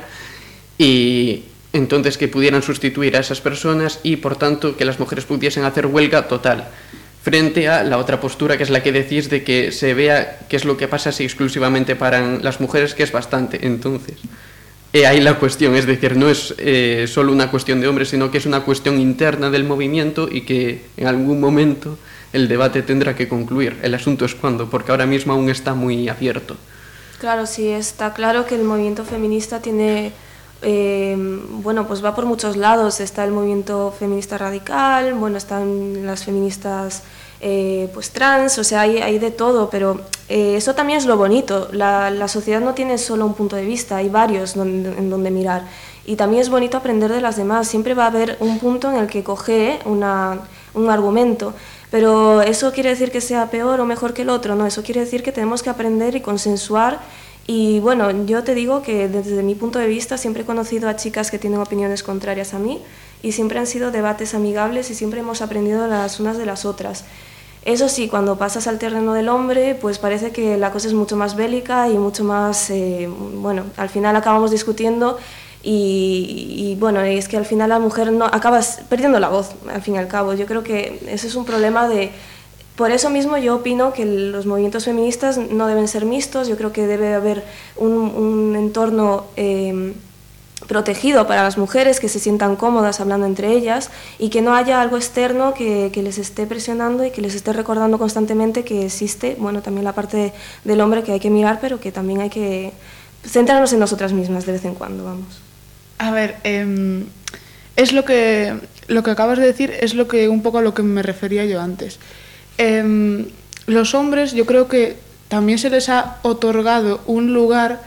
Y 0.78 1.44
entonces 1.72 2.18
que 2.18 2.28
pudieran 2.28 2.62
sustituir 2.62 3.16
a 3.16 3.20
esas 3.20 3.40
personas 3.40 4.00
y 4.02 4.16
por 4.16 4.36
tanto 4.36 4.76
que 4.76 4.84
las 4.84 5.00
mujeres 5.00 5.24
pudiesen 5.24 5.64
hacer 5.64 5.86
huelga 5.86 6.28
total 6.28 6.68
frente 7.22 7.68
a 7.68 7.82
la 7.84 7.98
otra 7.98 8.20
postura 8.20 8.56
que 8.56 8.64
es 8.64 8.70
la 8.70 8.82
que 8.82 8.92
decís 8.92 9.30
de 9.30 9.42
que 9.42 9.72
se 9.72 9.94
vea 9.94 10.40
qué 10.48 10.56
es 10.56 10.64
lo 10.64 10.76
que 10.76 10.88
pasa 10.88 11.12
si 11.12 11.24
exclusivamente 11.24 11.96
paran 11.96 12.40
las 12.42 12.60
mujeres 12.60 12.94
que 12.94 13.02
es 13.02 13.12
bastante 13.12 13.66
entonces 13.66 14.16
eh, 14.92 15.06
ahí 15.06 15.20
la 15.20 15.38
cuestión 15.38 15.74
es 15.74 15.86
decir 15.86 16.16
no 16.16 16.28
es 16.28 16.54
eh, 16.58 17.06
solo 17.08 17.32
una 17.32 17.50
cuestión 17.50 17.80
de 17.80 17.88
hombres 17.88 18.08
sino 18.08 18.30
que 18.30 18.38
es 18.38 18.46
una 18.46 18.60
cuestión 18.60 19.00
interna 19.00 19.48
del 19.48 19.64
movimiento 19.64 20.28
y 20.30 20.42
que 20.42 20.82
en 20.96 21.06
algún 21.06 21.40
momento 21.40 21.96
el 22.32 22.48
debate 22.48 22.82
tendrá 22.82 23.14
que 23.14 23.28
concluir 23.28 23.78
el 23.82 23.94
asunto 23.94 24.24
es 24.24 24.34
cuándo 24.34 24.68
porque 24.70 24.90
ahora 24.90 25.06
mismo 25.06 25.32
aún 25.32 25.50
está 25.50 25.74
muy 25.74 26.08
abierto 26.08 26.56
claro 27.18 27.46
sí 27.46 27.68
está 27.68 28.12
claro 28.12 28.46
que 28.46 28.54
el 28.54 28.64
movimiento 28.64 29.04
feminista 29.04 29.60
tiene 29.60 30.12
eh, 30.62 31.16
bueno, 31.16 31.88
pues 31.88 32.04
va 32.04 32.14
por 32.14 32.24
muchos 32.24 32.56
lados. 32.56 33.00
Está 33.00 33.24
el 33.24 33.32
movimiento 33.32 33.92
feminista 33.98 34.38
radical, 34.38 35.14
bueno, 35.14 35.36
están 35.36 36.06
las 36.06 36.24
feministas 36.24 37.02
eh, 37.40 37.90
pues 37.92 38.10
trans, 38.10 38.58
o 38.58 38.64
sea, 38.64 38.82
hay, 38.82 39.18
de 39.18 39.32
todo, 39.32 39.68
pero 39.68 40.00
eh, 40.28 40.54
eso 40.56 40.74
también 40.74 41.00
es 41.00 41.06
lo 41.06 41.16
bonito. 41.16 41.68
La, 41.72 42.28
sociedad 42.28 42.60
no 42.60 42.74
tiene 42.74 42.96
solo 42.98 43.26
un 43.26 43.34
punto 43.34 43.56
de 43.56 43.64
vista, 43.64 43.96
hay 43.96 44.08
varios 44.08 44.56
en 44.56 45.10
donde 45.10 45.30
mirar. 45.30 45.64
Y 46.04 46.16
también 46.16 46.42
es 46.42 46.48
bonito 46.48 46.76
aprender 46.76 47.12
de 47.12 47.20
las 47.20 47.36
demás. 47.36 47.68
Siempre 47.68 47.94
va 47.94 48.04
a 48.04 48.08
haber 48.08 48.36
un 48.40 48.58
punto 48.58 48.90
en 48.90 48.96
el 48.96 49.08
que 49.08 49.22
coge 49.24 49.80
un 49.84 50.88
argumento. 50.88 51.54
Pero 51.92 52.42
eso 52.42 52.72
quiere 52.72 52.90
decir 52.90 53.12
que 53.12 53.20
sea 53.20 53.50
peor 53.50 53.78
o 53.78 53.84
mejor 53.84 54.14
que 54.14 54.22
el 54.22 54.30
otro, 54.30 54.56
no, 54.56 54.66
eso 54.66 54.82
quiere 54.82 55.00
decir 55.00 55.22
que 55.22 55.30
tenemos 55.30 55.62
que 55.62 55.70
aprender 55.70 56.16
y 56.16 56.20
consensuar 56.20 56.98
y 57.46 57.80
bueno, 57.80 58.24
yo 58.24 58.44
te 58.44 58.54
digo 58.54 58.82
que 58.82 59.08
desde 59.08 59.42
mi 59.42 59.54
punto 59.54 59.78
de 59.78 59.86
vista 59.86 60.16
siempre 60.16 60.42
he 60.42 60.46
conocido 60.46 60.88
a 60.88 60.96
chicas 60.96 61.30
que 61.30 61.38
tienen 61.38 61.60
opiniones 61.60 62.02
contrarias 62.02 62.54
a 62.54 62.58
mí 62.58 62.80
y 63.22 63.32
siempre 63.32 63.58
han 63.58 63.66
sido 63.66 63.90
debates 63.90 64.34
amigables 64.34 64.90
y 64.90 64.94
siempre 64.94 65.20
hemos 65.20 65.42
aprendido 65.42 65.86
las 65.88 66.20
unas 66.20 66.38
de 66.38 66.46
las 66.46 66.64
otras. 66.64 67.04
Eso 67.64 67.88
sí, 67.88 68.08
cuando 68.08 68.38
pasas 68.38 68.66
al 68.66 68.78
terreno 68.78 69.12
del 69.12 69.28
hombre, 69.28 69.76
pues 69.80 69.98
parece 69.98 70.32
que 70.32 70.56
la 70.56 70.72
cosa 70.72 70.88
es 70.88 70.94
mucho 70.94 71.16
más 71.16 71.36
bélica 71.36 71.88
y 71.88 71.98
mucho 71.98 72.24
más, 72.24 72.70
eh, 72.70 73.08
bueno, 73.08 73.64
al 73.76 73.88
final 73.88 74.16
acabamos 74.16 74.50
discutiendo 74.50 75.18
y, 75.62 76.54
y, 76.56 76.74
bueno, 76.76 77.00
es 77.02 77.28
que 77.28 77.36
al 77.36 77.44
final 77.44 77.68
la 77.68 77.78
mujer 77.78 78.10
no 78.12 78.24
acabas 78.24 78.80
perdiendo 78.88 79.20
la 79.20 79.28
voz, 79.28 79.52
al 79.72 79.80
fin 79.80 79.94
y 79.94 79.98
al 79.98 80.08
cabo. 80.08 80.34
Yo 80.34 80.46
creo 80.46 80.64
que 80.64 81.00
ese 81.06 81.28
es 81.28 81.36
un 81.36 81.44
problema 81.44 81.88
de 81.88 82.10
por 82.76 82.90
eso 82.90 83.10
mismo 83.10 83.36
yo 83.36 83.56
opino 83.56 83.92
que 83.92 84.06
los 84.06 84.46
movimientos 84.46 84.86
feministas 84.86 85.36
no 85.36 85.66
deben 85.66 85.88
ser 85.88 86.06
mixtos, 86.06 86.48
yo 86.48 86.56
creo 86.56 86.72
que 86.72 86.86
debe 86.86 87.14
haber 87.14 87.44
un, 87.76 88.56
entorno 88.56 89.26
eh, 89.36 89.92
protegido 90.68 91.26
para 91.26 91.42
las 91.42 91.58
mujeres, 91.58 92.00
que 92.00 92.08
se 92.08 92.18
sientan 92.18 92.56
cómodas 92.56 93.00
hablando 93.00 93.26
entre 93.26 93.52
ellas 93.52 93.90
y 94.18 94.30
que 94.30 94.40
no 94.40 94.54
haya 94.54 94.80
algo 94.80 94.96
externo 94.96 95.52
que, 95.52 95.90
que, 95.92 96.02
les 96.02 96.16
esté 96.16 96.46
presionando 96.46 97.04
y 97.04 97.10
que 97.10 97.20
les 97.20 97.34
esté 97.34 97.52
recordando 97.52 97.98
constantemente 97.98 98.64
que 98.64 98.86
existe, 98.86 99.36
bueno, 99.38 99.60
también 99.60 99.84
la 99.84 99.92
parte 99.92 100.32
del 100.64 100.80
hombre 100.80 101.02
que 101.02 101.12
hay 101.12 101.20
que 101.20 101.30
mirar, 101.30 101.58
pero 101.60 101.78
que 101.78 101.92
también 101.92 102.22
hay 102.22 102.30
que 102.30 102.72
centrarnos 103.22 103.72
en 103.74 103.80
nosotras 103.80 104.14
mismas 104.14 104.46
de 104.46 104.52
vez 104.52 104.64
en 104.64 104.74
cuando, 104.74 105.04
vamos. 105.04 105.51
A 106.02 106.10
ver, 106.10 106.34
eh, 106.42 107.04
es 107.76 107.92
lo 107.92 108.04
que, 108.04 108.54
lo 108.88 109.04
que 109.04 109.12
acabas 109.12 109.38
de 109.38 109.46
decir, 109.46 109.72
es 109.80 109.94
lo 109.94 110.08
que 110.08 110.28
un 110.28 110.42
poco 110.42 110.58
a 110.58 110.62
lo 110.62 110.74
que 110.74 110.82
me 110.82 111.00
refería 111.00 111.44
yo 111.44 111.60
antes. 111.60 112.00
Eh, 112.58 113.24
los 113.68 113.94
hombres 113.94 114.32
yo 114.32 114.44
creo 114.44 114.66
que 114.66 114.96
también 115.28 115.58
se 115.58 115.70
les 115.70 115.88
ha 115.88 116.16
otorgado 116.22 117.02
un 117.06 117.32
lugar 117.32 117.82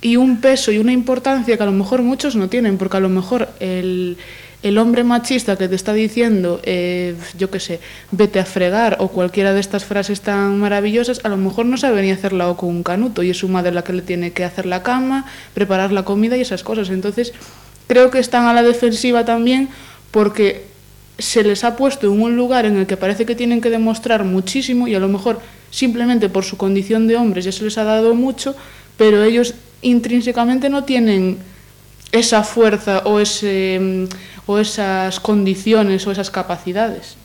y 0.00 0.16
un 0.16 0.40
peso 0.40 0.72
y 0.72 0.78
una 0.78 0.92
importancia 0.92 1.58
que 1.58 1.62
a 1.62 1.66
lo 1.66 1.72
mejor 1.72 2.00
muchos 2.00 2.36
no 2.36 2.48
tienen, 2.48 2.78
porque 2.78 2.96
a 2.96 3.00
lo 3.00 3.10
mejor 3.10 3.50
el, 3.60 4.16
el 4.62 4.78
hombre 4.78 5.02
machista 5.02 5.56
que 5.56 5.68
te 5.68 5.74
está 5.74 5.92
diciendo, 5.92 6.60
eh, 6.62 7.16
yo 7.36 7.50
qué 7.50 7.58
sé, 7.58 7.80
vete 8.12 8.38
a 8.38 8.44
fregar 8.44 8.96
o 9.00 9.08
cualquiera 9.08 9.52
de 9.52 9.60
estas 9.60 9.84
frases 9.84 10.20
tan 10.20 10.60
maravillosas, 10.60 11.20
a 11.24 11.28
lo 11.28 11.36
mejor 11.36 11.66
no 11.66 11.76
sabe 11.76 12.02
ni 12.02 12.12
hacerla 12.12 12.48
o 12.48 12.56
con 12.56 12.68
un 12.68 12.82
canuto 12.82 13.22
y 13.22 13.30
es 13.30 13.38
su 13.38 13.48
madre 13.48 13.72
la 13.72 13.82
que 13.82 13.92
le 13.92 14.02
tiene 14.02 14.32
que 14.32 14.44
hacer 14.44 14.66
la 14.66 14.82
cama, 14.82 15.26
preparar 15.54 15.90
la 15.90 16.04
comida 16.04 16.36
y 16.36 16.42
esas 16.42 16.62
cosas. 16.62 16.90
Entonces, 16.90 17.32
creo 17.88 18.10
que 18.10 18.20
están 18.20 18.46
a 18.46 18.54
la 18.54 18.62
defensiva 18.62 19.24
también 19.24 19.68
porque 20.12 20.64
se 21.18 21.42
les 21.42 21.64
ha 21.64 21.76
puesto 21.76 22.12
en 22.12 22.22
un 22.22 22.36
lugar 22.36 22.64
en 22.64 22.76
el 22.76 22.86
que 22.86 22.96
parece 22.96 23.26
que 23.26 23.34
tienen 23.34 23.60
que 23.60 23.70
demostrar 23.70 24.24
muchísimo 24.24 24.86
y 24.86 24.94
a 24.94 25.00
lo 25.00 25.08
mejor 25.08 25.40
simplemente 25.70 26.28
por 26.28 26.44
su 26.44 26.56
condición 26.56 27.08
de 27.08 27.16
hombres 27.16 27.44
ya 27.44 27.52
se 27.52 27.64
les 27.64 27.78
ha 27.78 27.84
dado 27.84 28.14
mucho, 28.14 28.54
pero 28.96 29.24
ellos 29.24 29.54
intrínsecamente 29.82 30.68
no 30.68 30.84
tienen 30.84 31.38
esa 32.12 32.44
fuerza 32.44 33.02
o, 33.04 33.18
ese, 33.20 34.06
o 34.46 34.58
esas 34.58 35.18
condiciones 35.20 36.06
o 36.06 36.12
esas 36.12 36.30
capacidades. 36.30 37.16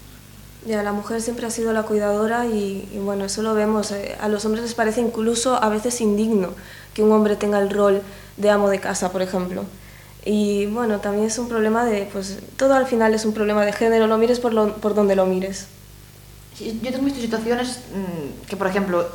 Ya, 0.65 0.83
la 0.83 0.91
mujer 0.91 1.21
siempre 1.21 1.45
ha 1.45 1.49
sido 1.49 1.71
la 1.71 1.83
cuidadora 1.83 2.45
y, 2.45 2.89
y 2.93 2.97
bueno, 2.99 3.25
eso 3.25 3.41
lo 3.41 3.53
vemos. 3.53 3.91
eh, 3.91 4.15
A 4.19 4.27
los 4.27 4.43
hombres 4.45 4.63
les 4.63 4.73
parece 4.73 5.01
incluso 5.01 5.61
a 5.61 5.69
veces 5.69 6.01
indigno 6.01 6.49
que 6.93 7.03
un 7.03 7.11
hombre 7.11 7.35
tenga 7.35 7.59
el 7.59 7.69
rol 7.69 8.01
de 8.37 8.49
amo 8.49 8.69
de 8.69 8.79
casa, 8.79 9.11
por 9.11 9.21
ejemplo. 9.21 9.63
Y 10.25 10.65
bueno, 10.65 10.99
también 10.99 11.25
es 11.27 11.37
un 11.37 11.47
problema 11.47 11.85
de, 11.85 12.09
pues 12.11 12.39
todo 12.57 12.73
al 12.73 12.85
final 12.85 13.13
es 13.13 13.23
un 13.23 13.33
problema 13.33 13.63
de 13.65 13.71
género, 13.71 14.07
lo 14.07 14.17
mires 14.17 14.39
por, 14.39 14.53
lo- 14.53 14.73
por 14.75 14.93
donde 14.93 15.15
lo 15.15 15.25
mires. 15.25 15.67
Sí, 16.57 16.79
Yo 16.83 16.91
tengo 16.91 17.05
visto 17.05 17.21
situaciones 17.21 17.79
mm, 17.93 18.47
que, 18.47 18.57
por 18.57 18.67
ejemplo, 18.67 19.07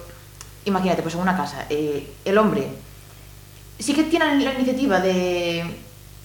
imagínate, 0.64 1.02
pues 1.02 1.14
en 1.14 1.20
una 1.20 1.36
casa, 1.36 1.66
eh, 1.68 2.08
el 2.24 2.38
hombre 2.38 2.68
sí 3.82 3.94
que 3.94 4.04
tiene 4.04 4.36
la 4.44 4.54
iniciativa 4.54 5.00
de 5.00 5.64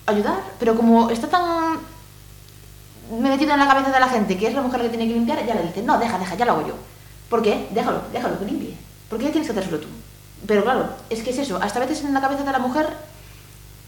ayudar, 0.06 0.40
pero 0.60 0.76
como 0.76 1.10
está 1.10 1.28
tan 1.28 1.80
metido 3.22 3.54
en 3.54 3.60
la 3.60 3.68
cabeza 3.68 3.92
de 3.92 4.00
la 4.00 4.10
gente 4.10 4.38
que 4.38 4.48
es 4.48 4.54
la 4.54 4.62
mujer 4.62 4.80
la 4.80 4.86
que 4.86 4.98
tiene 4.98 5.08
que 5.08 5.14
limpiar, 5.14 5.46
ya 5.46 5.56
le 5.56 5.64
dicen, 5.64 5.86
no, 5.86 5.98
deja, 5.98 6.18
deja, 6.20 6.36
ya 6.36 6.46
lo 6.46 6.54
hago 6.54 6.68
yo. 6.68 6.74
¿Por 7.30 7.42
qué? 7.42 7.68
Déjalo, 7.72 8.02
déjalo 8.12 8.40
que 8.40 8.46
limpie. 8.46 8.76
¿Por 9.10 9.20
qué 9.20 9.30
tienes 9.30 9.48
que 9.50 9.52
hacérselo 9.58 9.80
tú? 9.80 9.88
Pero 10.46 10.64
claro, 10.64 10.90
es 11.10 11.24
que 11.24 11.32
es 11.32 11.38
eso, 11.40 11.58
hasta 11.62 11.80
veces 11.80 12.04
en 12.04 12.14
la 12.14 12.22
cabeza 12.22 12.44
de 12.44 12.52
la 12.52 12.60
mujer 12.60 12.88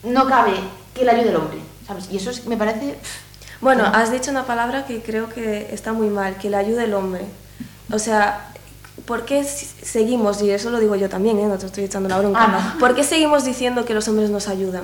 no 0.04 0.26
cabe 0.28 0.54
que 0.94 1.04
le 1.06 1.12
ayude 1.12 1.30
el 1.30 1.36
hombre, 1.36 1.60
¿sabes? 1.86 2.08
Y 2.12 2.18
eso 2.18 2.30
es- 2.32 2.46
me 2.46 2.58
parece... 2.58 2.98
Bueno, 3.62 3.84
No. 3.84 3.90
has 3.96 4.10
dicho 4.12 4.32
una 4.32 4.46
palabra 4.46 4.86
que 4.86 5.02
creo 5.02 5.28
que 5.30 5.74
está 5.74 5.92
muy 5.92 6.08
mal, 6.08 6.38
que 6.38 6.50
le 6.50 6.56
ayude 6.58 6.86
el 6.86 6.94
hombre. 6.94 7.26
O 7.92 8.00
sea, 8.00 8.52
¿por 9.10 9.26
qué 9.26 9.44
seguimos, 9.44 10.40
y 10.44 10.52
eso 10.52 10.70
lo 10.70 10.80
digo 10.80 10.96
yo 10.96 11.10
también, 11.10 11.40
¿eh? 11.40 11.48
no 11.48 11.58
te 11.58 11.66
estoy 11.66 11.84
echando 11.86 12.08
la 12.08 12.20
bronca, 12.20 12.40
Ah, 12.44 12.72
no. 12.76 12.80
¿por 12.84 12.94
qué 12.96 13.04
seguimos 13.04 13.44
diciendo 13.44 13.84
que 13.84 13.96
los 13.96 14.08
hombres 14.08 14.30
nos 14.30 14.48
ayudan? 14.48 14.84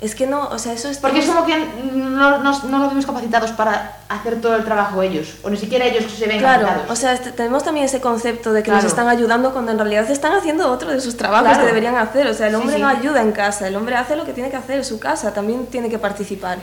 Es 0.00 0.14
que 0.14 0.28
no, 0.28 0.46
o 0.46 0.58
sea, 0.60 0.74
eso 0.74 0.88
es... 0.88 0.98
Porque 0.98 1.18
es 1.18 1.26
como 1.26 1.44
que 1.44 1.56
no, 1.92 2.38
no, 2.38 2.62
no 2.68 2.78
los 2.78 2.88
vemos 2.90 3.04
capacitados 3.04 3.50
para 3.50 3.96
hacer 4.08 4.40
todo 4.40 4.54
el 4.54 4.64
trabajo 4.64 5.02
ellos, 5.02 5.34
o 5.42 5.50
ni 5.50 5.56
siquiera 5.56 5.86
ellos 5.86 6.04
se 6.16 6.28
ven 6.28 6.38
Claro, 6.38 6.66
capacitados. 6.66 6.96
o 6.96 7.00
sea, 7.00 7.12
este- 7.14 7.32
tenemos 7.32 7.64
también 7.64 7.84
ese 7.86 8.00
concepto 8.00 8.52
de 8.52 8.60
que 8.62 8.66
Claro. 8.70 8.82
nos 8.84 8.92
están 8.92 9.08
ayudando 9.08 9.52
cuando 9.52 9.72
en 9.72 9.78
realidad 9.78 10.08
están 10.08 10.34
haciendo 10.34 10.70
otro 10.70 10.92
de 10.92 11.00
sus 11.00 11.16
trabajos 11.16 11.48
Claro. 11.48 11.60
que 11.62 11.66
deberían 11.66 11.96
hacer. 11.96 12.28
O 12.28 12.34
sea, 12.34 12.46
el 12.46 12.52
Sí, 12.52 12.60
hombre 12.60 12.76
sí. 12.76 12.80
no 12.82 12.86
ayuda 12.86 13.22
en 13.22 13.32
casa, 13.32 13.66
el 13.66 13.74
hombre 13.74 13.96
hace 13.96 14.14
lo 14.14 14.24
que 14.24 14.32
tiene 14.32 14.50
que 14.50 14.56
hacer 14.56 14.76
en 14.78 14.84
su 14.84 15.00
casa, 15.00 15.34
también 15.34 15.66
tiene 15.66 15.88
que 15.90 15.98
participar. 15.98 16.58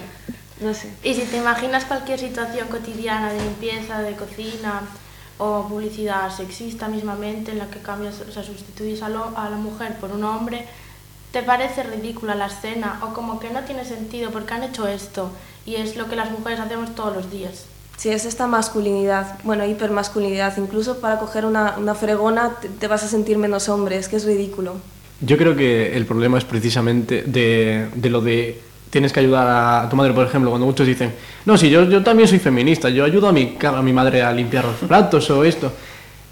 No 0.62 0.74
sé. 0.74 0.90
Y 1.04 1.14
si 1.14 1.24
te 1.24 1.36
imaginas 1.36 1.84
cualquier 1.84 2.18
situación 2.18 2.70
cotidiana 2.70 3.34
de 3.34 3.42
limpieza, 3.44 4.00
de 4.02 4.14
cocina 4.16 4.80
o 5.38 5.68
publicidad 5.68 6.30
sexista 6.36 6.88
mismamente 6.88 7.52
en 7.52 7.58
la 7.60 7.70
que 7.70 7.80
cambias, 7.80 8.16
o 8.28 8.32
sea, 8.32 8.44
sustituyes 8.44 9.02
a, 9.02 9.10
lo- 9.10 9.38
a 9.38 9.50
la 9.50 9.58
mujer 9.58 9.98
por 10.00 10.12
un 10.12 10.24
hombre, 10.24 10.66
te 11.32 11.44
parece 11.44 11.84
ridícula 11.84 12.36
la 12.36 12.48
escena 12.48 13.00
o 13.04 13.14
como 13.14 13.40
que 13.40 13.50
no 13.50 13.62
tiene 13.62 13.84
sentido 13.84 14.32
porque 14.32 14.54
han 14.54 14.64
hecho 14.64 14.88
esto 14.88 15.30
y 15.66 15.76
es 15.76 15.98
lo 15.98 16.08
que 16.08 16.16
las 16.16 16.32
mujeres 16.32 16.60
hacemos 16.62 16.96
todos 16.96 17.16
los 17.16 17.30
días. 17.32 17.66
Si 17.98 18.10
es 18.10 18.26
esta 18.26 18.48
masculinidad, 18.48 19.40
bueno, 19.44 19.66
hipermasculinidad, 19.66 20.56
incluso 20.58 21.00
para 21.00 21.18
coger 21.20 21.46
una, 21.46 21.76
una 21.78 21.96
fregona 21.96 22.56
te, 22.62 22.70
te 22.70 22.88
vas 22.88 23.04
a 23.04 23.08
sentir 23.08 23.38
menos 23.38 23.68
hombre, 23.70 23.98
es 23.98 24.08
que 24.08 24.16
es 24.18 24.26
ridículo. 24.26 24.76
Yo 25.22 25.38
creo 25.38 25.56
que 25.56 25.96
el 25.96 26.06
problema 26.06 26.38
es 26.38 26.44
precisamente 26.46 27.24
de, 27.24 27.90
de 27.96 28.10
lo 28.10 28.20
de 28.22 28.62
tienes 28.90 29.12
que 29.12 29.20
ayudar 29.20 29.48
a 29.86 29.90
tu 29.90 29.96
madre, 29.96 30.14
por 30.14 30.26
ejemplo, 30.26 30.50
cuando 30.50 30.66
muchos 30.66 30.88
dicen, 30.88 31.14
no, 31.46 31.58
si 31.58 31.70
yo, 31.70 31.84
yo 31.90 32.04
también 32.04 32.28
soy 32.28 32.40
feminista, 32.40 32.90
yo 32.90 33.04
ayudo 33.04 33.28
a 33.28 33.32
mi, 33.32 33.58
a 33.62 33.82
mi 33.82 33.94
madre 33.94 34.22
a 34.22 34.32
limpiar 34.32 34.66
los 34.66 34.76
platos 34.88 35.30
o 35.30 35.44
esto. 35.44 35.72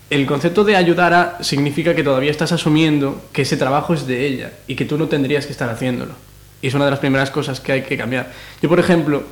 El 0.10 0.26
concepto 0.26 0.64
de 0.64 0.76
ayudar 0.76 1.14
a 1.14 1.43
significa 1.43 1.95
que 1.95 2.04
todavía 2.04 2.32
estás 2.32 2.51
asumiendo 2.51 3.22
que 3.32 3.41
ese 3.41 3.58
trabajo 3.58 3.93
es 3.93 4.06
de 4.06 4.28
ella 4.28 4.51
y 4.68 4.76
que 4.76 4.86
tú 4.86 4.97
no 4.97 5.08
tendrías 5.08 5.45
que 5.45 5.51
estar 5.51 5.70
haciéndolo. 5.70 6.14
Y 6.62 6.68
es 6.68 6.74
una 6.74 6.86
de 6.86 6.91
las 6.91 6.99
primeras 6.99 7.32
cosas 7.32 7.60
que 7.60 7.72
hay 7.72 7.82
que 7.82 7.97
cambiar. 7.97 8.32
Yo, 8.62 8.70
por 8.70 8.80
ejemplo, 8.80 9.24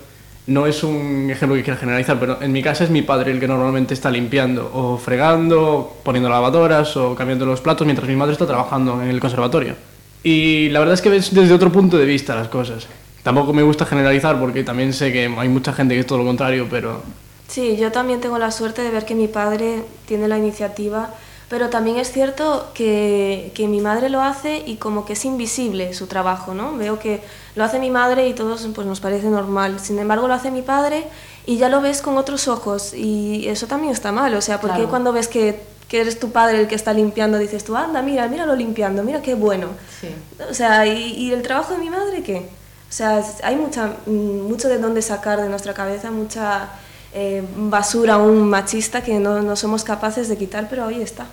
no 0.48 0.66
es 0.66 0.84
un 0.84 1.30
ejemplo 1.30 1.56
que 1.56 1.64
quiera 1.64 1.80
generalizar, 1.80 2.20
pero 2.20 2.42
en 2.42 2.52
mi 2.52 2.64
casa 2.64 2.84
es 2.84 2.90
mi 2.90 3.04
padre 3.04 3.32
el 3.32 3.40
que 3.40 3.48
normalmente 3.48 3.94
está 3.94 4.10
limpiando 4.10 4.72
o 4.74 4.98
fregando, 4.98 5.62
o 5.62 5.98
poniendo 6.04 6.30
lavadoras 6.30 6.98
o 6.98 7.16
cambiando 7.16 7.46
los 7.46 7.62
platos 7.62 7.86
mientras 7.86 8.10
mi 8.10 8.16
madre 8.16 8.34
está 8.34 8.48
trabajando 8.48 9.02
en 9.02 9.10
el 9.10 9.20
conservatorio. 9.20 9.76
Y 10.24 10.70
la 10.70 10.80
verdad 10.80 10.96
es 10.96 11.02
que 11.02 11.10
ves 11.10 11.34
desde 11.34 11.54
otro 11.54 11.72
punto 11.72 11.98
de 11.98 12.06
vista 12.06 12.36
las 12.36 12.48
cosas. 12.48 12.88
Tampoco 13.24 13.54
me 13.54 13.62
gusta 13.64 13.86
generalizar 13.86 14.40
porque 14.40 14.64
también 14.64 14.94
sé 14.94 15.12
que 15.14 15.26
hay 15.38 15.50
mucha 15.50 15.74
gente 15.74 15.94
que 15.94 16.00
es 16.02 16.08
todo 16.08 16.18
lo 16.20 16.26
contrario, 16.26 16.68
pero 16.70 17.02
Sí, 17.48 17.76
yo 17.78 17.92
también 17.92 18.22
tengo 18.22 18.38
la 18.40 18.50
suerte 18.50 18.82
de 18.82 18.92
ver 18.92 19.06
que 19.06 19.14
mi 19.14 19.28
padre 19.28 19.84
tiene 20.08 20.30
la 20.30 20.38
iniciativa, 20.38 21.10
pero 21.50 21.70
también 21.70 21.98
es 21.98 22.10
cierto 22.12 22.70
que, 22.74 23.52
que 23.54 23.68
mi 23.68 23.82
madre 23.82 24.08
lo 24.10 24.22
hace 24.22 24.64
y 24.66 24.78
como 24.78 25.04
que 25.06 25.14
es 25.14 25.26
invisible 25.26 25.94
su 25.94 26.08
trabajo, 26.08 26.54
¿no? 26.54 26.78
Veo 26.78 26.98
que 26.98 27.22
lo 27.56 27.66
hace 27.66 27.78
mi 27.78 27.90
madre 27.92 28.30
y 28.30 28.34
todos 28.34 28.66
pues 28.74 28.88
nos 28.88 29.02
parece 29.02 29.28
normal. 29.28 29.82
Sin 29.82 30.00
embargo, 30.00 30.30
lo 30.30 30.34
hace 30.34 30.50
mi 30.50 30.62
padre 30.62 31.04
y 31.46 31.58
ya 31.58 31.68
lo 31.68 31.82
ves 31.82 32.02
con 32.02 32.18
otros 32.18 32.48
ojos 32.48 32.94
y 32.94 33.46
eso 33.50 33.68
también 33.68 33.92
está 33.92 34.14
mal. 34.14 34.34
O 34.34 34.40
sea, 34.42 34.62
porque 34.62 34.76
Claro. 34.78 34.90
cuando 34.90 35.12
ves 35.12 35.28
que, 35.28 35.60
que 35.90 36.00
eres 36.00 36.20
tu 36.22 36.32
padre 36.32 36.62
el 36.62 36.68
que 36.70 36.76
está 36.76 36.94
limpiando, 36.94 37.38
dices 37.38 37.66
tú, 37.66 37.76
anda, 37.76 38.02
mira, 38.02 38.30
míralo 38.30 38.56
limpiando, 38.56 39.04
mira 39.04 39.22
qué 39.22 39.36
bueno. 39.36 39.68
Sí. 40.00 40.08
O 40.50 40.54
sea, 40.54 40.86
¿y, 40.88 41.16
y 41.18 41.34
el 41.34 41.42
trabajo 41.42 41.74
de 41.74 41.80
mi 41.80 41.90
madre 41.90 42.24
qué? 42.24 42.48
O 42.92 42.94
sea, 42.94 43.24
hay 43.44 43.56
mucha, 43.56 43.94
mm, 44.06 44.50
mucho 44.50 44.68
de 44.68 44.78
dónde 44.78 45.02
sacar 45.02 45.40
de 45.40 45.48
nuestra 45.48 45.74
cabeza, 45.74 46.12
mucha 46.12 46.68
eh, 47.14 47.42
basura 47.56 48.16
aún 48.16 48.50
machista 48.50 49.02
que 49.02 49.18
no, 49.18 49.42
no 49.42 49.56
somos 49.56 49.86
capaces 49.86 50.28
de 50.28 50.38
quitar, 50.38 50.68
pero 50.70 50.86
ahí 50.86 51.02
está. 51.02 51.26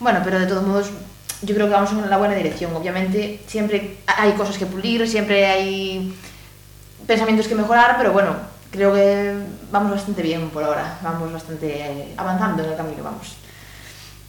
Bueno, 0.00 0.20
pero 0.24 0.40
de 0.40 0.46
todos 0.46 0.66
modos, 0.66 0.88
yo 1.42 1.54
creo 1.54 1.66
que 1.66 1.74
vamos 1.74 1.92
en 1.92 2.08
la 2.08 2.16
buena 2.16 2.34
dirección. 2.34 2.74
Obviamente, 2.74 3.42
siempre 3.46 3.98
hay 4.06 4.32
cosas 4.32 4.56
que 4.56 4.64
pulir, 4.64 5.06
siempre 5.06 5.44
hay 5.44 6.16
pensamientos 7.06 7.46
que 7.46 7.56
mejorar, 7.56 7.96
pero 7.98 8.12
bueno, 8.12 8.34
creo 8.70 8.94
que 8.94 9.34
vamos 9.70 9.90
bastante 9.92 10.22
bien 10.22 10.48
por 10.48 10.64
ahora. 10.64 10.98
Vamos 11.02 11.30
bastante 11.30 11.78
eh, 11.78 12.14
avanzando 12.16 12.64
en 12.64 12.70
el 12.70 12.76
camino, 12.76 13.04
vamos. 13.04 13.36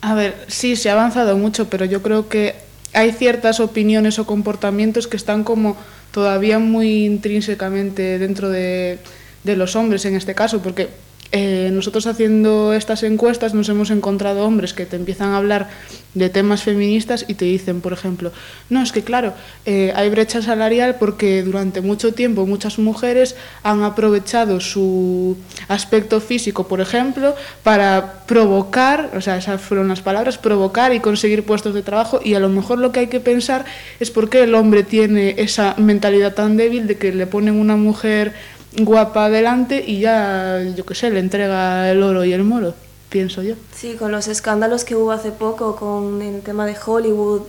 A 0.01 0.15
ver, 0.15 0.45
sí, 0.49 0.75
se 0.75 0.89
ha 0.89 0.93
avanzado 0.93 1.38
mucho, 1.38 1.69
pero 1.69 1.86
yo 1.86 2.01
creo 2.01 2.27
que 2.27 2.72
hay 2.93 3.11
ciertas 3.11 3.59
opiniones 3.59 4.19
o 4.19 4.25
comportamientos 4.25 5.07
que 5.07 5.17
están 5.17 5.43
como 5.43 5.77
todavía 6.11 6.59
muy 6.59 7.05
intrínsecamente 7.05 8.19
dentro 8.19 8.49
de, 8.49 8.99
de 9.43 9.55
los 9.55 9.75
hombres 9.75 10.05
en 10.05 10.15
este 10.15 10.35
caso, 10.35 10.61
porque 10.61 10.89
eh, 11.36 11.71
nosotros 11.73 12.05
haciendo 12.05 12.73
estas 12.73 13.01
encuestas 13.01 13.55
nos 13.55 13.67
hemos 13.67 13.89
encontrado 13.89 14.45
hombres 14.45 14.75
que 14.75 14.86
te 14.86 14.97
empiezan 14.97 15.29
a 15.29 15.38
hablar 15.38 15.67
de 16.13 16.29
temas 16.29 16.61
feministas 16.61 17.25
y 17.27 17.34
te 17.34 17.45
dicen, 17.45 17.81
por 17.81 17.91
ejemplo, 17.91 18.31
no, 18.69 18.84
es 18.84 18.91
que 18.91 19.01
claro, 19.01 19.34
eh, 19.65 19.91
hay 19.95 20.11
brecha 20.11 20.43
salarial 20.43 20.97
porque 20.99 21.41
durante 21.41 21.81
mucho 21.81 22.13
tiempo 22.13 22.45
muchas 22.45 22.77
mujeres 22.77 23.36
han 23.63 23.81
aprovechado 23.81 24.59
su 24.59 25.36
aspecto 25.69 26.21
físico, 26.21 26.67
por 26.67 26.81
ejemplo, 26.81 27.36
para 27.63 28.25
provocar, 28.27 29.09
o 29.15 29.21
sea, 29.21 29.38
esas 29.38 29.59
fueron 29.59 29.88
las 29.88 30.01
palabras, 30.01 30.38
provocar 30.38 30.93
y 30.93 30.99
conseguir 30.99 31.43
puestos 31.43 31.73
de 31.73 31.81
trabajo 31.81 32.19
y 32.23 32.36
a 32.36 32.39
lo 32.39 32.49
mejor 32.49 32.77
lo 32.77 32.91
que 32.91 32.99
hay 32.99 33.07
que 33.07 33.19
pensar 33.19 33.65
es 33.99 34.11
por 34.11 34.29
qué 34.29 34.43
el 34.43 34.53
hombre 34.53 34.84
tiene 34.84 35.34
esa 35.39 35.73
mentalidad 35.79 36.36
tan 36.36 36.57
débil 36.57 36.86
de 36.86 36.97
que 36.97 37.11
le 37.11 37.25
ponen 37.25 37.59
una 37.59 37.75
mujer 37.75 38.34
guapa 38.78 39.26
adelante 39.26 39.84
y 39.86 39.99
ya, 39.99 40.61
yo 40.76 40.86
qué 40.86 40.95
sé, 40.95 41.11
le 41.11 41.19
entrega 41.19 41.89
el 41.91 42.01
oro 42.03 42.26
y 42.26 42.34
el 42.34 42.43
moro, 42.43 42.74
pienso 43.09 43.41
yo. 43.41 43.55
Sí, 43.76 43.95
con 43.95 44.11
los 44.11 44.28
escándalos 44.28 44.84
que 44.84 44.95
hubo 44.95 45.11
hace 45.11 45.32
poco 45.32 45.76
con 45.76 46.21
el 46.21 46.41
tema 46.41 46.65
de 46.65 46.76
Hollywood, 46.84 47.41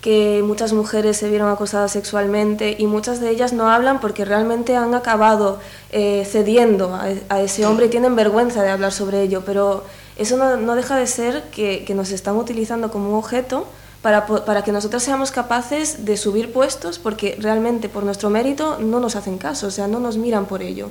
que 0.00 0.42
muchas 0.44 0.72
mujeres 0.72 1.16
se 1.16 1.28
vieron 1.28 1.50
acosadas 1.50 1.92
sexualmente 1.92 2.76
y 2.78 2.86
muchas 2.86 3.20
de 3.20 3.30
ellas 3.30 3.52
no 3.52 3.70
hablan 3.70 4.00
porque 4.00 4.24
realmente 4.24 4.76
han 4.76 4.94
acabado 4.94 5.58
eh, 5.90 6.24
cediendo 6.30 6.94
a, 6.94 7.08
a 7.28 7.40
ese 7.40 7.66
hombre 7.66 7.86
y 7.86 7.88
tienen 7.88 8.14
vergüenza 8.14 8.62
de 8.62 8.70
hablar 8.70 8.92
sobre 8.92 9.22
ello, 9.22 9.42
pero 9.44 9.84
eso 10.16 10.36
no, 10.36 10.56
no 10.56 10.74
deja 10.74 10.96
de 10.96 11.06
ser 11.06 11.44
que, 11.50 11.84
que 11.84 11.94
nos 11.94 12.10
están 12.10 12.36
utilizando 12.36 12.90
como 12.90 13.10
un 13.10 13.16
objeto 13.16 13.66
para, 14.02 14.26
para 14.26 14.62
que 14.62 14.72
nosotros 14.72 15.02
seamos 15.02 15.30
capaces 15.30 16.04
de 16.04 16.16
subir 16.16 16.52
puestos 16.52 16.98
porque 16.98 17.36
realmente 17.40 17.88
por 17.88 18.04
nuestro 18.04 18.30
mérito 18.30 18.78
no 18.78 19.00
nos 19.00 19.16
hacen 19.16 19.38
caso, 19.38 19.66
o 19.66 19.70
sea, 19.70 19.88
no 19.88 20.00
nos 20.00 20.16
miran 20.16 20.46
por 20.46 20.62
ello. 20.62 20.90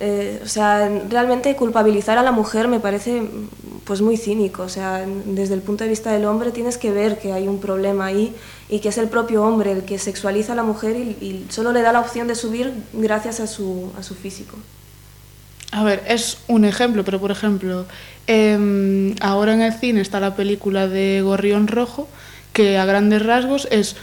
Eh, 0.00 0.40
o 0.42 0.48
sea, 0.48 0.90
realmente 1.08 1.54
culpabilizar 1.54 2.18
a 2.18 2.24
la 2.24 2.32
mujer 2.32 2.66
me 2.66 2.80
parece 2.80 3.22
pues 3.84 4.00
muy 4.00 4.16
cínico. 4.16 4.64
O 4.64 4.68
sea, 4.68 5.06
desde 5.26 5.54
el 5.54 5.60
punto 5.60 5.84
de 5.84 5.90
vista 5.90 6.10
del 6.10 6.24
hombre 6.24 6.50
tienes 6.50 6.76
que 6.76 6.90
ver 6.90 7.20
que 7.20 7.32
hay 7.32 7.46
un 7.46 7.60
problema 7.60 8.06
ahí 8.06 8.34
y 8.68 8.80
que 8.80 8.88
es 8.88 8.98
el 8.98 9.08
propio 9.08 9.44
hombre 9.44 9.70
el 9.70 9.84
que 9.84 9.98
sexualiza 9.98 10.54
a 10.54 10.56
la 10.56 10.64
mujer 10.64 10.96
y, 10.96 11.16
y 11.24 11.46
solo 11.50 11.70
le 11.70 11.82
da 11.82 11.92
la 11.92 12.00
opción 12.00 12.26
de 12.26 12.34
subir 12.34 12.72
gracias 12.92 13.38
a 13.38 13.46
su, 13.46 13.92
a 13.96 14.02
su 14.02 14.16
físico. 14.16 14.56
A 15.70 15.84
ver, 15.84 16.02
es 16.06 16.38
un 16.48 16.66
ejemplo, 16.66 17.02
pero 17.02 17.18
por 17.18 17.30
ejemplo, 17.30 17.86
Eh, 18.26 19.14
ahora 19.20 19.54
en 19.54 19.62
el 19.62 19.72
cine 19.72 20.00
está 20.00 20.20
la 20.20 20.36
película 20.36 20.88
de 20.88 21.22
Gorrión 21.22 21.66
Rojo, 21.66 22.08
que 22.52 22.78
a 22.78 22.84
grandes 22.84 23.24
rasgos 23.24 23.66
es 23.70 23.96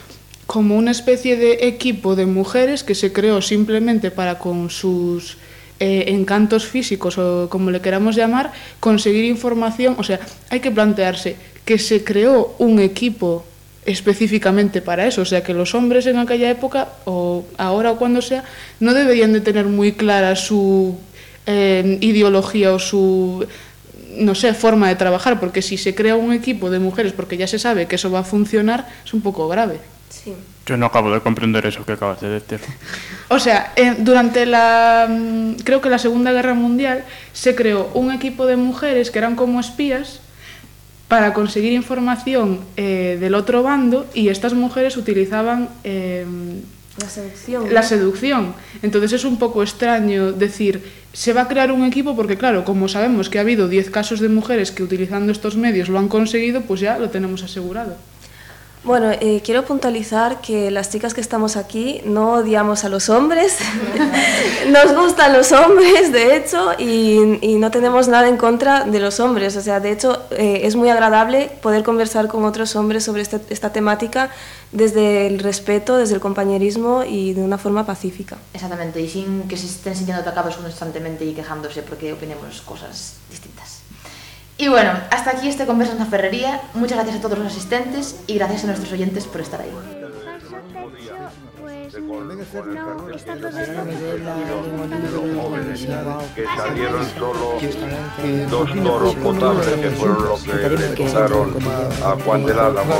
como 0.45 0.77
una 0.77 0.91
especie 0.91 1.35
de 1.37 1.67
equipo 1.67 2.15
de 2.15 2.25
mujeres 2.25 2.83
que 2.83 2.95
se 2.95 3.13
creó 3.13 3.41
simplemente 3.41 4.09
para 4.09 4.39
con 4.39 4.71
sus 4.71 5.37
eh, 5.79 6.05
encantos 6.07 6.65
físicos 6.65 7.17
o 7.19 7.47
como 7.49 7.69
le 7.69 7.81
queramos 7.81 8.15
llamar, 8.15 8.51
conseguir 8.79 9.25
información. 9.25 9.95
O 9.99 10.03
sea, 10.03 10.19
hay 10.49 10.59
que 10.59 10.71
plantearse 10.71 11.35
que 11.63 11.77
se 11.77 12.03
creó 12.03 12.55
un 12.57 12.79
equipo 12.79 13.45
específicamente 13.85 14.81
para 14.81 15.07
eso, 15.07 15.21
o 15.21 15.25
sea 15.25 15.43
que 15.43 15.53
los 15.53 15.73
hombres 15.75 16.05
en 16.05 16.17
aquella 16.17 16.49
época 16.49 16.89
o 17.05 17.45
ahora 17.57 17.91
o 17.91 17.97
cuando 17.97 18.21
sea 18.21 18.43
no 18.79 18.93
deberían 18.93 19.33
de 19.33 19.41
tener 19.41 19.65
muy 19.65 19.93
clara 19.93 20.35
su 20.35 20.97
eh, 21.45 21.97
ideología 22.01 22.73
o 22.73 22.79
su 22.79 23.47
no 24.19 24.35
sé, 24.35 24.53
forma 24.53 24.87
de 24.87 24.95
trabajar, 24.95 25.39
porque 25.39 25.61
si 25.61 25.77
se 25.77 25.95
crea 25.95 26.15
un 26.15 26.33
equipo 26.33 26.69
de 26.69 26.79
mujeres 26.79 27.13
porque 27.13 27.37
ya 27.37 27.47
se 27.47 27.59
sabe 27.59 27.87
que 27.87 27.95
eso 27.95 28.11
va 28.11 28.19
a 28.19 28.23
funcionar, 28.23 28.87
es 29.05 29.13
un 29.13 29.21
poco 29.21 29.47
grave. 29.47 29.79
Sí. 30.09 30.33
Yo 30.65 30.77
no 30.77 30.85
acabo 30.85 31.11
de 31.11 31.21
comprender 31.21 31.65
eso 31.65 31.83
que 31.85 31.93
acabas 31.93 32.21
de 32.21 32.29
decir. 32.29 32.59
O 33.29 33.39
sea, 33.39 33.73
eh, 33.75 33.95
durante 33.97 34.45
la, 34.45 35.07
mm, 35.09 35.61
creo 35.63 35.81
que 35.81 35.89
la 35.89 35.99
Segunda 35.99 36.31
Guerra 36.31 36.53
Mundial, 36.53 37.05
se 37.33 37.55
creó 37.55 37.89
un 37.93 38.11
equipo 38.11 38.45
de 38.45 38.55
mujeres 38.55 39.11
que 39.11 39.19
eran 39.19 39.35
como 39.35 39.59
espías 39.59 40.21
para 41.07 41.33
conseguir 41.33 41.73
información 41.73 42.59
eh, 42.77 43.17
del 43.19 43.33
otro 43.33 43.63
bando 43.63 44.05
y 44.13 44.29
estas 44.29 44.53
mujeres 44.53 44.95
utilizaban 44.95 45.69
eh, 45.83 46.25
La 46.99 47.09
seducción. 47.09 47.63
¿no? 47.65 47.71
La 47.71 47.83
seducción. 47.83 48.53
Entonces 48.81 49.13
es 49.13 49.25
un 49.25 49.37
poco 49.37 49.63
extraño 49.63 50.31
decir, 50.31 50.83
se 51.13 51.33
va 51.33 51.41
a 51.41 51.47
crear 51.47 51.71
un 51.71 51.83
equipo 51.83 52.15
porque 52.15 52.37
claro, 52.37 52.65
como 52.65 52.87
sabemos 52.87 53.29
que 53.29 53.37
ha 53.37 53.41
habido 53.41 53.67
10 53.67 53.89
casos 53.89 54.19
de 54.19 54.29
mujeres 54.29 54.71
que 54.71 54.83
utilizando 54.83 55.31
estos 55.31 55.55
medios 55.55 55.89
lo 55.89 55.99
han 55.99 56.07
conseguido, 56.07 56.61
pues 56.61 56.81
ya 56.81 56.97
lo 56.99 57.09
tenemos 57.09 57.43
asegurado. 57.43 57.95
Bueno, 58.81 59.11
eh, 59.11 59.41
quiero 59.43 59.65
puntualizar 59.65 60.39
que 60.39 60.71
las 60.71 60.89
chicas 60.89 61.13
que 61.13 61.19
estamos 61.19 61.57
aquí 61.57 62.01
no 62.05 62.35
odiamos 62.35 62.85
a 62.85 62.89
los 62.89 63.09
hombres, 63.09 63.57
nos 64.71 64.95
gustan 64.95 65.33
los 65.33 65.51
hombres, 65.51 66.13
de 66.13 66.37
hecho, 66.37 66.71
y, 66.79 67.57
no 67.59 67.71
tenemos 67.71 68.07
nada 68.07 68.29
en 68.29 68.37
contra 68.37 68.85
de 68.85 68.99
los 69.01 69.19
hombres. 69.19 69.57
O 69.57 69.61
sea, 69.61 69.81
de 69.81 69.91
hecho, 69.91 70.23
eh, 70.31 70.61
es 70.63 70.77
muy 70.77 70.89
agradable 70.89 71.51
poder 71.61 71.83
conversar 71.83 72.29
con 72.29 72.45
otros 72.45 72.77
hombres 72.77 73.03
sobre 73.03 73.21
este- 73.21 73.41
esta 73.49 73.73
temática 73.73 74.29
desde 74.71 75.27
el 75.27 75.39
respeto, 75.39 75.97
desde 75.97 76.13
el 76.15 76.21
compañerismo 76.21 77.03
y 77.03 77.33
de 77.33 77.41
una 77.41 77.57
forma 77.57 77.85
pacífica. 77.85 78.37
Exactamente, 78.53 79.01
y 79.01 79.09
sin 79.09 79.43
que 79.49 79.57
se 79.57 79.65
estén 79.65 79.93
sintiendo 79.93 80.21
atacados 80.21 80.55
constantemente 80.55 81.25
y 81.25 81.33
quejándose 81.33 81.81
porque 81.81 82.13
opinemos 82.13 82.61
cosas 82.61 83.15
distintas. 83.29 83.68
Y 84.59 84.67
bueno, 84.67 84.91
hasta 85.09 85.31
aquí 85.31 85.47
este 85.47 85.65
Conversas 85.65 85.95
en 85.95 86.03
la 86.03 86.05
Ferrería. 86.05 86.59
Muchas 86.73 86.97
gracias 86.97 87.15
a 87.15 87.21
todos 87.21 87.39
los 87.39 87.47
asistentes 87.47 88.19
y 88.27 88.35
gracias 88.35 88.65
a 88.65 88.67
nuestros 88.67 88.91
oyentes 88.91 89.25
por 89.25 89.39
estar 89.39 89.61
ahí. 89.61 89.71
que 96.35 96.45
salieron 96.57 97.05
solo 97.17 97.53
dos 98.49 98.83
toros 98.83 99.15
potables 99.15 99.67
que 99.67 99.89
fueron 99.91 100.23
los 100.25 100.43
que 100.43 100.69
le 100.69 100.87
tocaron 100.89 101.55
a 102.03 102.17
Juan 102.25 102.45
del 102.45 102.59
Álamo 102.59 102.95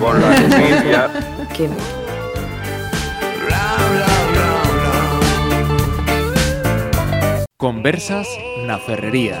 con 0.00 0.20
la 0.22 0.36
envidia. 0.36 1.10
Conversas 7.58 8.28
na 8.66 8.78
Ferrería. 8.78 9.40